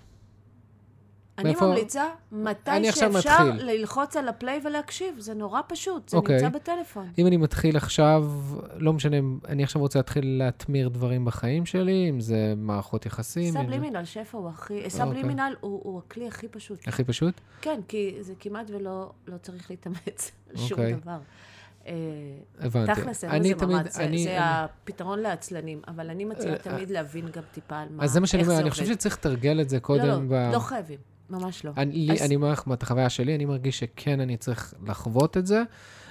אני 1.39 1.45
מאיפה- 1.49 1.66
ממליצה, 1.66 2.05
מתי 2.33 2.93
שאפשר. 2.93 3.45
ללחוץ 3.59 4.16
על 4.16 4.29
ה 4.29 4.35
play 4.35 4.61
ולהקשיב. 4.64 5.14
זה 5.18 5.35
נורא 5.35 5.61
פשוט, 5.68 6.09
זה 6.09 6.16
אוקיי. 6.16 6.35
נמצא 6.37 6.49
בטלפון. 6.49 7.09
אם 7.18 7.27
אני 7.27 7.37
מתחיל 7.37 7.77
עכשיו, 7.77 8.31
לא 8.77 8.93
משנה, 8.93 9.16
אני 9.49 9.62
עכשיו 9.62 9.81
רוצה 9.83 9.99
להתחיל 9.99 10.39
להטמיר 10.39 10.89
דברים 10.89 11.25
בחיים 11.25 11.66
שלי, 11.66 12.07
אם 12.11 12.20
זה 12.20 12.55
מערכות 12.57 13.07
יחסים. 13.07 13.43
אם 13.45 13.51
זה- 13.53 13.59
subliminal, 13.59 14.05
שפע 14.05 14.39
הוא 14.39 14.49
הכי... 14.49 14.91
subliminal 14.91 15.55
הוא 15.61 15.81
הוא 15.85 15.99
הכלי 16.07 16.29
הכי 16.29 16.49
פשוט. 16.49 16.89
הכי 16.89 17.05
פשוט? 17.05 17.35
כן, 17.61 17.81
כי 17.89 18.16
זה 18.20 18.33
כמעט 18.41 18.66
ולא 18.70 19.11
לא 19.27 19.37
צריך 19.39 19.70
להתאמץ 19.70 20.31
על 20.51 20.57
שום 20.57 20.70
אוקיי. 20.79 20.93
דבר. 20.95 21.18
אה, 21.87 21.93
הבנתי. 22.61 23.01
תכלס, 23.01 23.24
אין 23.24 23.43
לזה 23.43 23.66
ממש, 23.66 23.87
זה, 23.91 24.09
זה 24.24 24.37
הפתרון 24.41 25.18
לעצלנים, 25.18 25.80
אבל 25.89 26.11
אני 26.11 26.24
מציעה 26.24 26.53
אה, 26.53 26.59
תמיד 26.59 26.91
להבין 26.91 27.26
גם 27.26 27.43
טיפה 27.53 27.78
על 27.78 27.89
מה, 27.91 28.05
אז 28.05 28.11
זה 28.11 28.20
מה 28.20 28.26
שאני 28.26 28.41
איך 28.41 28.49
אומר, 28.49 28.57
זה 28.57 28.62
אני 28.62 28.68
עובד. 28.70 28.80
חושב 28.82 28.93
שצריך 28.95 29.18
לתרגל 29.18 29.61
את 29.61 29.68
זה 29.68 29.76
לא, 29.76 29.80
קודם. 29.80 30.07
לא, 30.07 30.18
ב... 30.28 30.51
לא 30.53 30.59
חייבים, 30.59 30.99
ממש 31.30 31.64
לא. 31.64 31.72
אני, 31.76 32.09
אז- 32.12 32.22
אני 32.22 32.37
אומר 32.37 32.51
לך, 32.53 32.62
מהחוויה 32.66 33.09
שלי, 33.11 33.35
אני 33.35 33.45
מרגיש 33.45 33.78
שכן, 33.78 34.20
אני 34.20 34.37
צריך 34.37 34.74
לחוות 34.87 35.37
את 35.37 35.47
זה, 35.47 35.62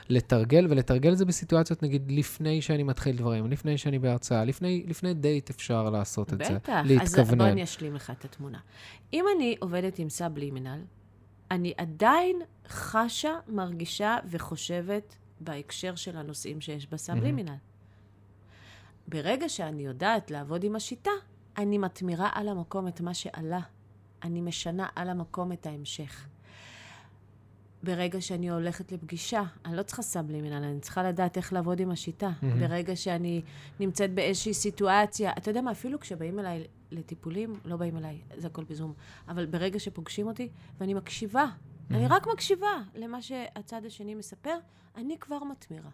לתרגל, 0.10 0.68
ולתרגל 0.70 1.12
את 1.14 1.18
זה 1.18 1.26
בסיטואציות, 1.26 1.84
נגיד, 1.84 2.12
לפני 2.12 2.62
שאני 2.62 2.84
מתחיל 2.84 3.18
דברים, 3.18 3.52
לפני 3.52 3.78
שאני 3.78 4.00
בהרצאה, 4.00 4.46
לפני, 4.46 4.84
לפני 4.88 5.14
דייט 5.14 5.50
אפשר 5.50 5.90
לעשות 5.90 6.34
את 6.34 6.38
זה. 6.46 6.54
בטח, 6.54 6.74
אז 6.74 6.88
להתכוונן. 6.92 7.38
בוא 7.38 7.48
אני 7.48 7.64
אשלים 7.64 7.96
לך 7.96 8.10
את 8.20 8.26
התמונה. 8.26 8.58
אם 9.14 9.26
אני 9.36 9.56
עובדת 9.60 10.00
עם 10.00 10.10
subliminal, 10.10 10.80
אני 11.52 11.74
עדיין 11.78 12.40
חשה, 12.68 13.32
מרגישה 13.48 14.18
וחושבת 14.30 15.16
בהקשר 15.44 15.96
של 15.96 16.18
הנושאים 16.18 16.62
שיש 16.62 16.88
בסאב-לימינל. 16.88 17.56
ברגע 19.08 19.50
שאני 19.50 19.86
יודעת 19.86 20.32
לעבוד 20.32 20.64
עם 20.64 20.76
השיטה, 20.76 21.12
אני 21.58 21.78
מתמירה 21.78 22.30
על 22.34 22.50
המקום 22.50 22.88
את 22.88 23.02
מה 23.02 23.14
שעלה. 23.14 23.60
אני 24.24 24.42
משנה 24.42 24.88
על 24.96 25.10
המקום 25.10 25.52
את 25.52 25.66
ההמשך. 25.66 26.28
ברגע 27.84 28.22
שאני 28.22 28.50
הולכת 28.50 28.92
לפגישה, 28.92 29.44
אני 29.66 29.76
לא 29.76 29.84
צריכה 29.84 30.02
סאב-לימינל, 30.02 30.64
אני 30.64 30.80
צריכה 30.80 31.04
לדעת 31.04 31.38
איך 31.38 31.54
לעבוד 31.54 31.80
עם 31.80 31.92
השיטה. 31.92 32.32
מהמם. 32.42 32.60
ברגע 32.60 32.96
שאני 32.96 33.42
נמצאת 33.80 34.14
באיזושהי 34.14 34.54
סיטואציה, 34.54 35.32
אתה 35.38 35.50
יודע 35.50 35.62
מה, 35.62 35.72
אפילו 35.72 36.00
כשבאים 36.00 36.40
אליי 36.40 36.68
לטיפולים, 36.92 37.54
לא 37.66 37.76
באים 37.76 37.98
אליי, 37.98 38.22
זה 38.36 38.48
הכל 38.48 38.64
בזום, 38.64 38.94
אבל 39.28 39.46
ברגע 39.46 39.80
שפוגשים 39.80 40.28
אותי, 40.28 40.50
ואני 40.80 40.94
מקשיבה, 40.94 41.46
אני 41.94 42.08
רק 42.08 42.28
מקשיבה 42.34 42.82
למה 42.96 43.22
שהצד 43.22 43.86
השני 43.86 44.16
מספר, 44.16 44.58
אני 44.96 45.18
כבר 45.20 45.44
מתמירה. 45.44 45.90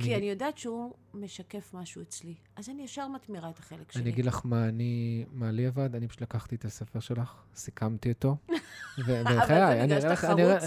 כי 0.00 0.16
אני 0.16 0.30
יודעת 0.30 0.58
שהוא 0.58 0.92
משקף 1.14 1.74
משהו 1.74 2.02
אצלי. 2.02 2.34
אז 2.56 2.68
אני 2.68 2.82
ישר 2.82 3.08
מתמירה 3.08 3.50
את 3.50 3.58
החלק 3.58 3.92
שלי. 3.92 4.02
אני 4.02 4.10
אגיד 4.10 4.26
לך 4.26 4.40
מה 4.44 4.68
אני, 4.68 5.24
מה 5.32 5.50
לי 5.50 5.66
עבד, 5.66 5.94
אני 5.94 6.08
פשוט 6.08 6.20
לקחתי 6.20 6.54
את 6.54 6.64
הספר 6.64 7.00
שלך, 7.00 7.34
סיכמתי 7.54 8.08
אותו. 8.08 8.36
בחיי, 8.98 9.82
אני 9.82 9.96
אראה 9.96 10.12
לך, 10.12 10.24
אני 10.24 10.42
אראה... 10.44 10.58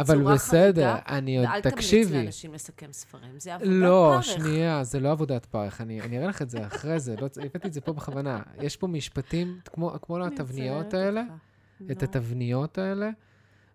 אבל 0.00 0.32
בסדר, 0.32 0.94
אני 1.08 1.38
עוד, 1.38 1.60
תקשיבי. 1.62 2.02
ואל 2.02 2.10
תמליץ 2.10 2.24
לאנשים 2.24 2.54
לסכם 2.54 2.92
ספרים, 2.92 3.38
זה 3.38 3.54
עבודת 3.54 3.70
לא, 3.70 4.12
פרך. 4.16 4.26
לא, 4.28 4.44
שנייה, 4.44 4.84
זה 4.84 5.00
לא 5.00 5.10
עבודת 5.10 5.46
פרך, 5.46 5.80
אני, 5.80 6.00
אני 6.00 6.18
אראה 6.18 6.28
לך 6.28 6.42
את 6.42 6.50
זה 6.50 6.66
אחרי 6.66 7.00
זה, 7.00 7.16
לא, 7.16 7.28
הבאתי 7.44 7.68
את 7.68 7.72
זה 7.72 7.80
פה 7.80 7.92
בכוונה. 7.92 8.42
יש 8.60 8.76
פה 8.76 8.86
משפטים, 8.86 9.60
כמו, 9.64 9.92
כמו 10.02 10.24
התבניות 10.26 10.94
האלה, 10.94 11.22
את 11.90 12.02
התבניות 12.02 12.78
האלה. 12.78 13.10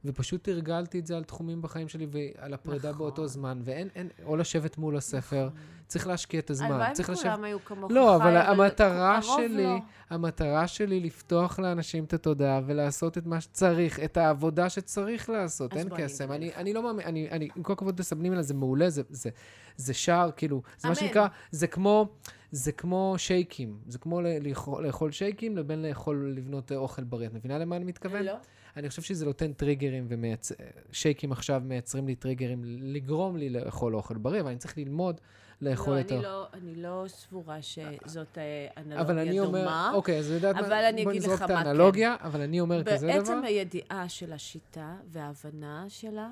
ופשוט 0.05 0.43
תרגלתי 0.43 0.99
את 0.99 1.05
זה 1.05 1.17
על 1.17 1.23
תחומים 1.23 1.61
בחיים 1.61 1.87
שלי 1.87 2.07
ועל 2.11 2.53
הפרידה 2.53 2.89
נכון. 2.89 2.99
באותו 2.99 3.27
זמן, 3.27 3.59
ואין, 3.63 3.87
אין, 3.95 4.09
או 4.25 4.35
לשבת 4.35 4.77
מול 4.77 4.97
הספר, 4.97 5.45
נכון. 5.45 5.59
צריך 5.87 6.07
להשקיע 6.07 6.39
את 6.39 6.49
הזמן. 6.49 6.71
הלוואי 6.71 6.91
וכולם 7.13 7.43
היו 7.43 7.65
כמוך 7.65 7.91
לא, 7.91 8.15
אבל 8.15 8.37
המטרה 8.37 9.21
שלי, 9.21 9.63
לא. 9.63 9.77
המטרה 10.09 10.67
שלי 10.67 10.99
לפתוח 10.99 11.59
לאנשים 11.59 12.03
את 12.03 12.13
התודעה 12.13 12.61
ולעשות 12.65 13.17
את 13.17 13.25
מה 13.25 13.41
שצריך, 13.41 13.99
את 13.99 14.17
העבודה 14.17 14.69
שצריך 14.69 15.29
לעשות, 15.29 15.73
אין 15.73 15.89
קסם. 15.97 16.31
אני, 16.31 16.55
אני 16.55 16.73
לא 16.73 16.83
מאמין, 16.83 17.05
אני, 17.05 17.29
אני, 17.31 17.49
עם 17.55 17.63
כל 17.63 17.73
הכבוד 17.73 17.99
לסבנים 17.99 18.31
האלה, 18.31 18.43
זה 18.43 18.53
מעולה, 18.53 18.89
זה, 18.89 19.01
זה, 19.09 19.29
זה 19.77 19.93
שער, 19.93 20.31
כאילו, 20.31 20.61
זה 20.77 20.87
אמן. 20.87 20.89
מה 20.89 20.95
שנקרא, 20.95 21.27
זה 21.51 21.67
כמו... 21.67 22.07
זה 22.51 22.71
כמו 22.71 23.15
שייקים, 23.17 23.77
זה 23.87 23.97
כמו 23.97 24.21
לאכול, 24.41 24.85
לאכול 24.87 25.11
שייקים 25.11 25.57
לבין 25.57 25.81
לאכול, 25.81 26.33
לבנות 26.35 26.71
אוכל 26.71 27.03
בריא. 27.03 27.27
את 27.27 27.33
מבינה 27.33 27.57
למה 27.57 27.75
אני 27.75 27.85
מתכוון? 27.85 28.23
לא. 28.23 28.33
אני 28.77 28.89
חושב 28.89 29.01
שזה 29.01 29.25
נותן 29.25 29.53
טריגרים, 29.53 30.07
ושייקים 30.91 31.29
ומייצ... 31.29 31.37
עכשיו 31.37 31.61
מייצרים 31.65 32.07
לי 32.07 32.15
טריגרים 32.15 32.61
לגרום 32.65 33.37
לי 33.37 33.49
לאכול 33.49 33.95
אוכל 33.95 34.17
בריא, 34.17 34.41
אבל 34.41 34.49
אני 34.49 34.57
צריך 34.57 34.77
ללמוד 34.77 35.21
לאכול 35.61 35.93
לא, 35.93 35.99
יותר. 35.99 36.15
אני 36.15 36.23
לא, 36.23 36.47
אני 36.53 36.75
לא 36.75 37.03
סבורה 37.07 37.61
שזאת 37.61 38.37
אה, 38.37 38.67
אנלוגיה 38.77 39.01
אבל 39.01 39.19
אני 39.19 39.37
דומה. 39.37 39.47
אומר, 39.47 39.91
אוקיי, 39.93 40.19
אז 40.19 40.31
יודעת 40.31 40.55
מה, 40.55 40.61
בוא 41.03 41.13
נזרוק 41.13 41.41
את 41.41 41.49
האנלוגיה, 41.49 42.15
כן. 42.19 42.25
אבל 42.25 42.41
אני 42.41 42.59
אומר 42.59 42.83
כזה 42.83 43.07
דבר. 43.07 43.17
בעצם 43.17 43.43
הידיעה 43.43 44.09
של 44.09 44.33
השיטה 44.33 44.95
וההבנה 45.11 45.85
שלה, 45.87 46.29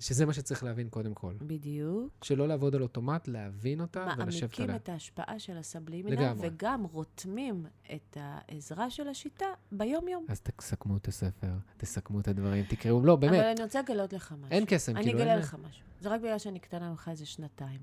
שזה 0.00 0.26
מה 0.26 0.32
שצריך 0.32 0.64
להבין 0.64 0.88
קודם 0.88 1.14
כל. 1.14 1.34
בדיוק. 1.38 2.24
שלא 2.24 2.48
לעבוד 2.48 2.74
על 2.74 2.82
אוטומט, 2.82 3.28
להבין 3.28 3.80
אותה 3.80 4.00
ולשבת 4.00 4.18
עליה. 4.18 4.66
מעמיקים 4.66 4.76
את 4.76 4.88
ההשפעה 4.88 5.38
של 5.38 5.56
הסבלימינל, 5.56 6.20
לגמרי. 6.22 6.48
וגם 6.48 6.84
רותמים 6.84 7.66
את 7.94 8.16
העזרה 8.20 8.90
של 8.90 9.08
השיטה 9.08 9.46
ביום-יום. 9.72 10.26
אז 10.28 10.40
תסכמו 10.40 10.96
את 10.96 11.08
הספר, 11.08 11.52
תסכמו 11.76 12.20
את 12.20 12.28
הדברים, 12.28 12.64
תקראו, 12.64 13.04
לא, 13.04 13.16
באמת. 13.16 13.32
אבל 13.34 13.44
אני 13.44 13.62
רוצה 13.62 13.80
לגלות 13.80 14.12
לך 14.12 14.32
משהו. 14.32 14.50
אין 14.50 14.64
קסם, 14.66 14.94
כאילו, 14.94 15.08
אין... 15.08 15.16
אני 15.16 15.24
אגלה 15.24 15.36
לך 15.36 15.56
משהו. 15.68 15.84
זה 16.00 16.08
רק 16.08 16.20
בגלל 16.20 16.38
שאני 16.38 16.58
קטנה 16.58 16.90
ממך 16.90 17.08
איזה 17.10 17.26
שנתיים. 17.26 17.80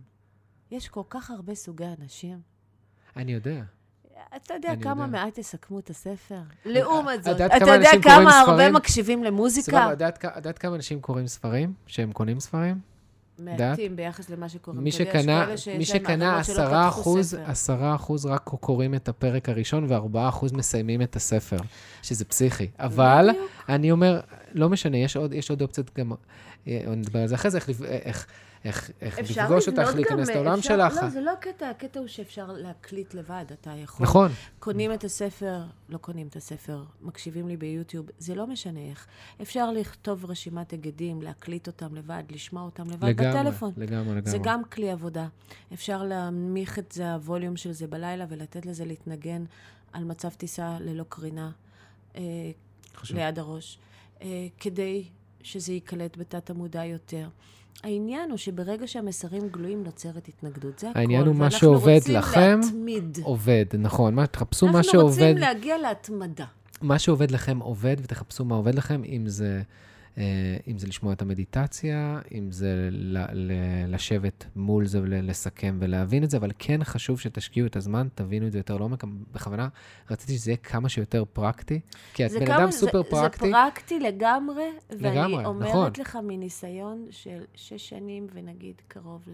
יש 0.71 0.87
כל 0.87 1.03
כך 1.09 1.31
הרבה 1.31 1.55
סוגי 1.55 1.85
אנשים. 2.01 2.41
אני 3.15 3.33
יודע. 3.33 3.63
אתה 4.35 4.53
יודע 4.53 4.73
כמה 4.81 5.05
יודע. 5.05 5.11
מעט 5.17 5.37
יסכמו 5.37 5.79
את 5.79 5.89
הספר? 5.89 6.39
לעומת 6.65 7.23
זאת, 7.23 7.41
אתה 7.41 7.71
יודע 7.71 7.89
כמה 8.01 8.39
הרבה 8.39 8.71
מקשיבים 8.71 9.23
למוזיקה? 9.23 9.71
סבבה, 9.71 10.05
יודעת 10.35 10.57
כמה 10.57 10.75
אנשים 10.75 11.01
קוראים 11.01 11.27
ספרים? 11.27 11.73
שהם 11.87 12.11
קונים 12.11 12.39
ספרים? 12.39 12.79
מעטים 13.39 13.95
ביחס 13.95 14.29
למה 14.29 14.49
שקוראים. 14.49 14.83
מי 14.83 14.91
שקנה, 14.91 15.47
מי 15.77 15.85
שקנה 15.85 16.39
עשרה 16.39 16.87
אחוז, 16.87 17.37
עשרה 17.45 17.95
אחוז 17.95 18.25
רק 18.25 18.43
קוראים 18.43 18.95
את 18.95 19.09
הפרק 19.09 19.49
הראשון, 19.49 19.85
וארבעה 19.87 20.29
אחוז 20.29 20.53
מסיימים 20.53 21.01
את 21.01 21.15
הספר, 21.15 21.57
שזה 22.01 22.25
פסיכי. 22.25 22.67
אבל, 22.79 23.29
אני 23.69 23.91
אומר, 23.91 24.19
לא 24.53 24.69
משנה, 24.69 24.97
יש 24.97 25.15
עוד, 25.17 25.33
יש 25.33 25.49
עוד 25.49 25.61
אופציות 25.61 25.91
גם, 25.97 26.11
אה, 26.67 26.83
נדבר 26.87 27.19
על 27.19 27.27
זה 27.27 27.35
אחרי 27.35 27.51
זה, 27.51 27.57
איך, 27.57 27.69
איך, 27.79 28.27
איך, 28.65 28.91
איך 29.01 29.19
לפגוש 29.19 29.67
אותך, 29.67 29.95
להיכנס 29.95 30.29
לעולם 30.29 30.61
שלך. 30.61 30.97
לא, 31.01 31.09
זה 31.09 31.21
לא 31.21 31.31
הקטע, 31.31 31.69
הקטע 31.69 31.99
הוא 31.99 32.07
שאפשר 32.07 32.51
להקליט 32.51 33.13
לבד, 33.13 33.45
אתה 33.53 33.71
יכול. 33.71 34.05
נכון. 34.05 34.31
קונים 34.59 34.93
את 34.93 35.03
הספר, 35.03 35.63
לא 35.89 35.97
קונים 35.97 36.27
את 36.27 36.35
הספר, 36.35 36.83
מקשיבים 37.01 37.47
לי 37.47 37.57
ביוטיוב, 37.57 38.09
זה 38.17 38.35
לא 38.35 38.47
משנה 38.47 38.79
איך. 38.79 39.07
אפשר 39.41 39.71
לכתוב 39.71 40.25
רשימת 40.25 40.71
היגדים, 40.71 41.21
להקליט 41.21 41.67
אותם 41.67 41.95
לבד, 41.95 42.23
לשמוע 42.29 42.63
אותם 42.63 42.89
לבד 42.89 43.07
לגמרי, 43.07 43.29
בטלפון. 43.29 43.71
לגמרי, 43.77 44.15
לגמרי. 44.15 44.31
זה 44.31 44.37
גם 44.43 44.63
כלי 44.63 44.91
עבודה. 44.91 45.27
אפשר 45.73 46.03
להנמיך 46.03 46.79
את 46.79 46.91
זה, 46.91 47.13
הווליום 47.13 47.57
של 47.57 47.71
זה 47.71 47.87
בלילה, 47.87 48.25
ולתת 48.29 48.65
לזה 48.65 48.85
להתנגן 48.85 49.45
על 49.93 50.03
מצב 50.03 50.29
טיסה 50.29 50.77
ללא 50.79 51.05
קרינה 51.09 51.51
אה, 52.15 52.21
ליד 53.09 53.39
הראש, 53.39 53.79
אה, 54.21 54.47
כדי 54.59 55.03
שזה 55.43 55.73
ייקלט 55.73 56.17
בתת 56.17 56.49
המודע 56.49 56.85
יותר. 56.85 57.29
העניין 57.83 58.29
הוא 58.29 58.37
שברגע 58.37 58.87
שהמסרים 58.87 59.49
גלויים 59.51 59.83
נוצרת 59.83 60.27
התנגדות, 60.27 60.79
זה 60.79 60.89
הכול. 60.89 61.01
העניין 61.01 61.27
הוא 61.27 61.35
מה 61.35 61.51
שעובד 61.51 61.99
לכם, 62.07 62.59
להתמיד. 62.63 63.17
עובד, 63.23 63.65
נכון. 63.79 64.15
מה, 64.15 64.27
תחפשו 64.27 64.67
מה 64.67 64.83
שעובד. 64.83 65.21
אנחנו 65.21 65.25
רוצים 65.25 65.37
להגיע 65.37 65.77
להתמדה. 65.77 66.45
מה 66.81 66.99
שעובד 66.99 67.31
לכם 67.31 67.59
עובד, 67.59 67.95
ותחפשו 68.01 68.45
מה 68.45 68.55
עובד 68.55 68.75
לכם, 68.75 69.01
אם 69.03 69.27
זה... 69.27 69.61
אה, 70.17 70.57
אם 70.67 70.77
זה 70.77 70.87
לשמוע 70.87 71.13
את 71.13 71.21
המדיטציה, 71.21 72.19
אם 72.31 72.51
זה 72.51 72.89
לשבת 73.87 74.45
מול 74.55 74.85
זה 74.85 75.01
ולסכם 75.01 75.77
ולהבין 75.81 76.23
את 76.23 76.29
זה, 76.29 76.37
אבל 76.37 76.51
כן 76.59 76.83
חשוב 76.83 77.19
שתשקיעו 77.19 77.67
את 77.67 77.75
הזמן, 77.75 78.07
תבינו 78.15 78.47
את 78.47 78.51
זה 78.51 78.59
יותר 78.59 78.77
לעומק. 78.77 79.03
בכוונה 79.31 79.67
רציתי 80.11 80.33
שזה 80.33 80.51
יהיה 80.51 80.57
כמה 80.57 80.89
שיותר 80.89 81.23
פרקטי, 81.33 81.79
כי 82.13 82.25
את 82.25 82.31
בן 82.31 82.51
אדם 82.51 82.71
סופר 82.71 83.03
זה, 83.03 83.09
פרקטי. 83.09 83.45
זה 83.45 83.51
פרקטי 83.51 83.99
לגמרי, 83.99 84.63
לגמרי, 84.89 85.35
ואני 85.35 85.37
נכון. 85.37 85.45
אומרת 85.45 85.97
לך 85.97 86.17
מניסיון 86.23 87.07
של 87.09 87.43
שש 87.55 87.89
שנים, 87.89 88.27
ונגיד 88.33 88.81
קרוב 88.87 89.27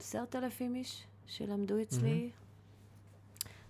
לעשרת 0.00 0.36
אלפים 0.36 0.74
איש 0.74 1.02
שלמדו 1.26 1.82
אצלי, 1.82 2.30
mm-hmm. 2.30 2.41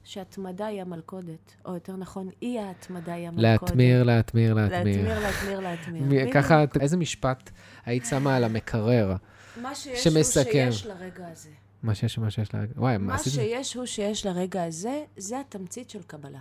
שהתמדה 0.05 0.67
היא 0.67 0.83
המלכודת, 0.83 1.55
או 1.65 1.75
יותר 1.75 1.97
נכון, 1.97 2.31
אי 2.43 2.59
ההתמדה 2.59 3.15
היא 3.15 3.29
המלכודת. 3.29 3.63
להתמיר, 3.63 4.03
להתמיר, 4.03 4.55
להתמיר. 4.55 4.85
להתמיר, 4.85 5.61
להתמיר, 5.61 6.03
להתמיר. 6.03 6.33
ככה, 6.33 6.65
איזה 6.81 6.97
משפט 6.97 7.51
היית 7.85 8.05
שמה 8.07 8.37
על 8.37 8.45
המקרר 8.45 9.17
מה 9.57 9.75
שיש 9.75 10.07
הוא 10.07 10.23
שיש 10.23 10.87
לרגע 10.87 11.29
הזה. 11.29 11.51
מה 11.83 11.95
שיש 11.95 12.17
הוא 12.17 12.31
שיש 12.31 12.55
לרגע, 12.55 12.73
וואי, 12.77 12.99
מה 12.99 13.15
עשית? 13.15 13.33
מה 13.37 13.45
שיש 13.45 13.75
הוא 13.75 13.87
שיש 13.87 14.27
לרגע 14.27 14.65
הזה, 14.65 15.05
זה 15.17 15.41
התמצית 15.41 15.91
של 15.91 16.03
קבלה. 16.03 16.41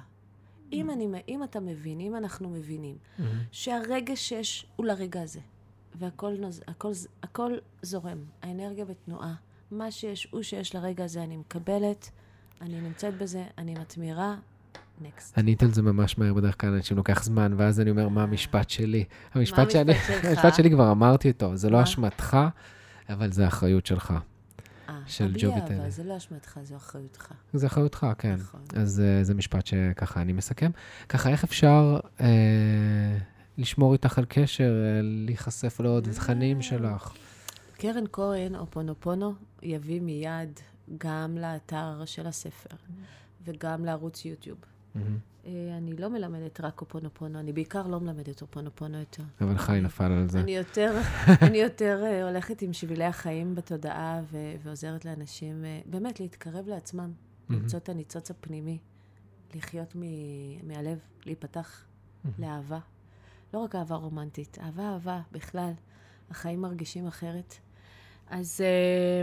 אם, 0.72 0.90
אני, 0.90 1.08
אם 1.28 1.44
אתה 1.44 1.60
מבין, 1.60 2.00
אם 2.00 2.16
אנחנו 2.16 2.50
מבינים, 2.50 2.98
שהרגע 3.52 4.16
שיש 4.16 4.66
הוא 4.76 4.86
לרגע 4.86 5.22
הזה, 5.22 5.40
והכל 5.96 6.34
נוז, 6.40 6.62
הכל, 6.68 6.92
הכל 7.24 7.58
זורם, 7.82 8.18
האנרגיה 8.42 8.86
בתנועה, 8.86 9.34
מה 9.72 9.92
שיש 9.92 10.28
הוא 10.32 10.42
שיש 10.42 10.76
לרגע 10.76 11.04
הזה, 11.04 11.24
אני 11.24 11.38
מקבלת. 11.38 12.10
אני 12.62 12.82
נמצאת 12.82 13.18
בזה, 13.18 13.44
אני 13.58 13.74
מתמירה, 13.74 14.36
נקסט. 15.02 15.38
ענית 15.38 15.64
על 15.64 15.74
זה 15.74 15.82
ממש 15.82 16.18
מהר, 16.18 16.34
בדרך 16.34 16.62
כלל 16.62 16.74
אנשים 16.74 16.98
לוקח 16.98 17.24
זמן, 17.24 17.54
ואז 17.58 17.80
אני 17.80 17.90
אומר, 17.90 18.10
מה 18.10 18.24
המשפט 18.24 18.70
שלי? 18.70 19.04
המשפט 19.34 19.72
שאני, 19.72 19.94
המשפט 20.24 20.56
שלי 20.56 20.70
כבר 20.70 20.92
אמרתי 20.92 21.32
אותו, 21.32 21.56
זה 21.58 21.70
לא 21.70 21.84
אשמתך, 21.84 22.38
אבל 23.10 23.32
זה 23.32 23.46
האחריות 23.46 23.86
שלך. 23.86 24.14
של 25.08 25.34
ג'ובי 25.38 25.60
טיילר. 25.68 25.82
אבל 25.82 25.90
זה 25.90 26.04
לא 26.04 26.18
אשמתך, 26.18 26.60
זו 26.64 26.76
אחריותך. 26.76 27.32
זה 27.54 27.68
אחריותך, 27.68 28.08
כן. 28.18 28.36
נכון. 28.40 28.62
אז 28.76 29.02
uh, 29.02 29.24
זה 29.24 29.34
משפט 29.34 29.66
שככה 29.66 30.22
אני 30.22 30.34
מסכם. 30.34 30.72
ככה, 31.10 31.30
איך 31.30 31.44
אפשר 31.44 32.00
uh, 32.18 32.22
לשמור 33.58 33.94
איתך 33.94 34.18
על 34.18 34.26
קשר, 34.30 34.64
uh, 34.64 35.04
להיחשף 35.04 35.80
לעוד 35.80 36.08
תכנים 36.12 36.62
שלך? 36.62 37.14
קרן 37.78 38.04
כהן, 38.12 38.56
או 38.56 38.66
פונופונו, 38.70 39.34
יביא 39.64 40.02
מיד 40.02 40.60
גם 40.98 41.38
לאתר 41.38 42.06
של 42.06 42.28
הספר 42.28 42.76
וגם 43.44 43.86
לערוץ 43.86 44.26
יוטיוב. 44.26 44.58
אה, 45.46 45.52
אני 45.78 45.96
לא 45.98 46.08
מלמדת 46.10 46.62
רק 46.62 46.82
אופונופונו, 46.82 47.40
אני 47.40 47.54
בעיקר 47.54 47.88
לא 47.88 48.00
מלמדת 48.00 48.42
אופונופונו 48.42 48.98
יותר. 48.98 49.24
אבל 49.42 49.58
חי 49.58 49.80
נפל 49.82 50.12
על 50.12 50.30
זה. 50.30 50.40
אני 50.40 50.56
יותר, 50.56 50.98
אני 51.48 51.58
יותר 51.58 52.02
אה, 52.06 52.30
הולכת 52.30 52.62
עם 52.62 52.74
שבילי 52.74 53.04
החיים 53.06 53.56
בתודעה 53.56 54.22
ו- 54.32 54.54
ועוזרת 54.64 55.06
לאנשים 55.06 55.66
אה, 55.66 55.82
באמת 55.86 56.20
להתקרב 56.20 56.68
לעצמם, 56.68 57.12
למצוא 57.50 57.80
את 57.80 57.90
הניצוץ 57.90 58.32
הפנימי, 58.32 58.78
לחיות 59.56 59.96
מ- 59.96 60.68
מהלב, 60.68 60.98
להיפתח 61.26 61.86
לאהבה. 62.40 62.80
לא 63.54 63.60
רק 63.60 63.76
אהבה 63.76 63.96
רומנטית, 63.96 64.58
אהבה, 64.62 64.84
אהבה 64.84 65.22
בכלל. 65.32 65.72
החיים 66.30 66.62
מרגישים 66.62 67.08
אחרת. 67.08 67.56
אז... 68.30 68.62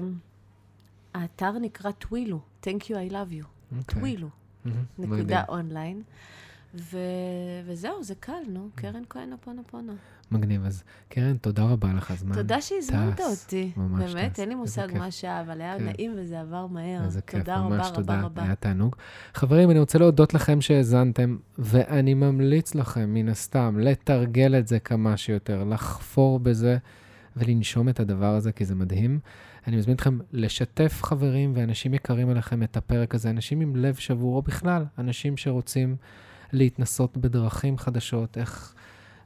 Uh, 0.01 0.05
האתר 1.19 1.59
נקרא 1.59 1.91
טווילו, 1.91 2.41
Thank 2.65 2.83
you, 2.83 3.11
I 3.11 3.13
love 3.13 3.33
you. 3.33 3.45
Okay. 3.73 3.95
טווילו. 3.95 4.29
נקודה 4.99 5.43
אונליין. 5.49 6.03
ו... 6.75 6.99
וזהו, 7.67 8.03
זה 8.03 8.15
קל, 8.15 8.33
נו, 8.49 8.69
קרן 8.75 9.03
כהן 9.11 9.31
פונה. 9.71 9.93
מגניב. 10.31 10.65
אז 10.65 10.83
קרן, 11.09 11.37
תודה 11.37 11.65
רבה 11.65 11.93
לך, 11.93 12.11
הזמן 12.11 12.35
תודה 12.35 12.61
שהזמנת 12.61 13.21
אותי. 13.21 13.73
ממש 13.77 14.15
באמת, 14.15 14.33
טס. 14.33 14.41
אין 14.41 14.49
לי 14.49 14.55
מושג 14.55 14.89
מה 14.99 15.11
שעה, 15.11 15.41
אבל 15.41 15.61
היה 15.61 15.79
כן. 15.79 15.85
נעים 15.85 16.15
וזה 16.17 16.41
עבר 16.41 16.67
מהר. 16.67 17.05
איזה 17.05 17.21
כיף, 17.21 17.41
תודה 17.41 17.63
ממש 17.63 17.87
רבה, 17.87 17.97
תודה. 17.97 18.15
רבה 18.15 18.25
רבה. 18.25 18.43
היה 18.43 18.55
תענוג. 18.55 18.97
חברים, 19.35 19.71
אני 19.71 19.79
רוצה 19.79 19.99
להודות 19.99 20.35
לכם 20.35 20.61
שהאזנתם, 20.61 21.37
ואני 21.59 22.15
ממליץ 22.15 22.75
לכם, 22.75 23.15
מן 23.15 23.29
הסתם, 23.29 23.79
לתרגל 23.81 24.59
את 24.59 24.69
זה 24.69 24.79
כמה 24.79 25.17
שיותר, 25.17 25.65
לחפור 25.65 26.39
בזה. 26.39 26.79
ולנשום 27.37 27.89
את 27.89 28.01
הדבר 28.01 28.35
הזה, 28.35 28.53
כי 28.53 28.65
זה 28.65 28.75
מדהים. 28.75 29.21
אני 29.69 29.77
מזמין 29.77 29.97
אתכם 29.97 30.19
לשתף 30.33 31.03
חברים 31.03 31.53
ואנשים 31.57 31.95
יקרים 31.95 32.31
אליכם 32.31 32.63
את 32.63 32.77
הפרק 32.77 33.15
הזה, 33.15 33.31
אנשים 33.31 33.61
עם 33.61 33.77
לב 33.77 33.95
שבור, 33.95 34.37
או 34.37 34.43
בכלל, 34.43 34.85
אנשים 34.99 35.37
שרוצים 35.37 35.97
להתנסות 36.53 37.17
בדרכים 37.17 37.79
חדשות, 37.79 38.39
איך 38.39 38.75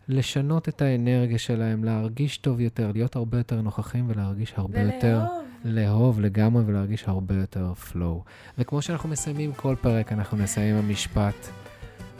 לשנות 0.09 0.69
את 0.69 0.83
האנרגיה 0.83 1.39
שלהם, 1.39 1.85
להרגיש 1.85 2.39
טוב 2.39 2.61
יותר, 2.61 2.93
להיות 2.93 3.17
הרבה 3.17 3.39
יותר 3.39 3.61
נוכחים 3.61 4.05
ולהרגיש 4.09 4.55
הרבה 4.57 4.79
ולאהוב. 4.79 4.95
יותר... 4.95 5.25
לאהוב 5.65 6.21
לגמרי 6.21 6.63
ולהרגיש 6.67 7.05
הרבה 7.07 7.35
יותר 7.35 7.73
flow. 7.91 8.25
וכמו 8.59 8.83
שאנחנו 8.83 9.09
מסיימים 9.09 9.53
כל 9.53 9.75
פרק, 9.81 10.13
אנחנו 10.13 10.39
נסיים 10.39 10.77
המשפט 10.77 11.49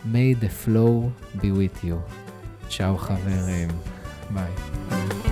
May 0.05 0.43
the 0.43 0.67
flow 0.67 1.27
be 1.37 1.45
with 1.45 1.85
you. 1.85 2.15
צ'או 2.69 2.99
חברים. 2.99 3.69
ביי. 4.31 5.32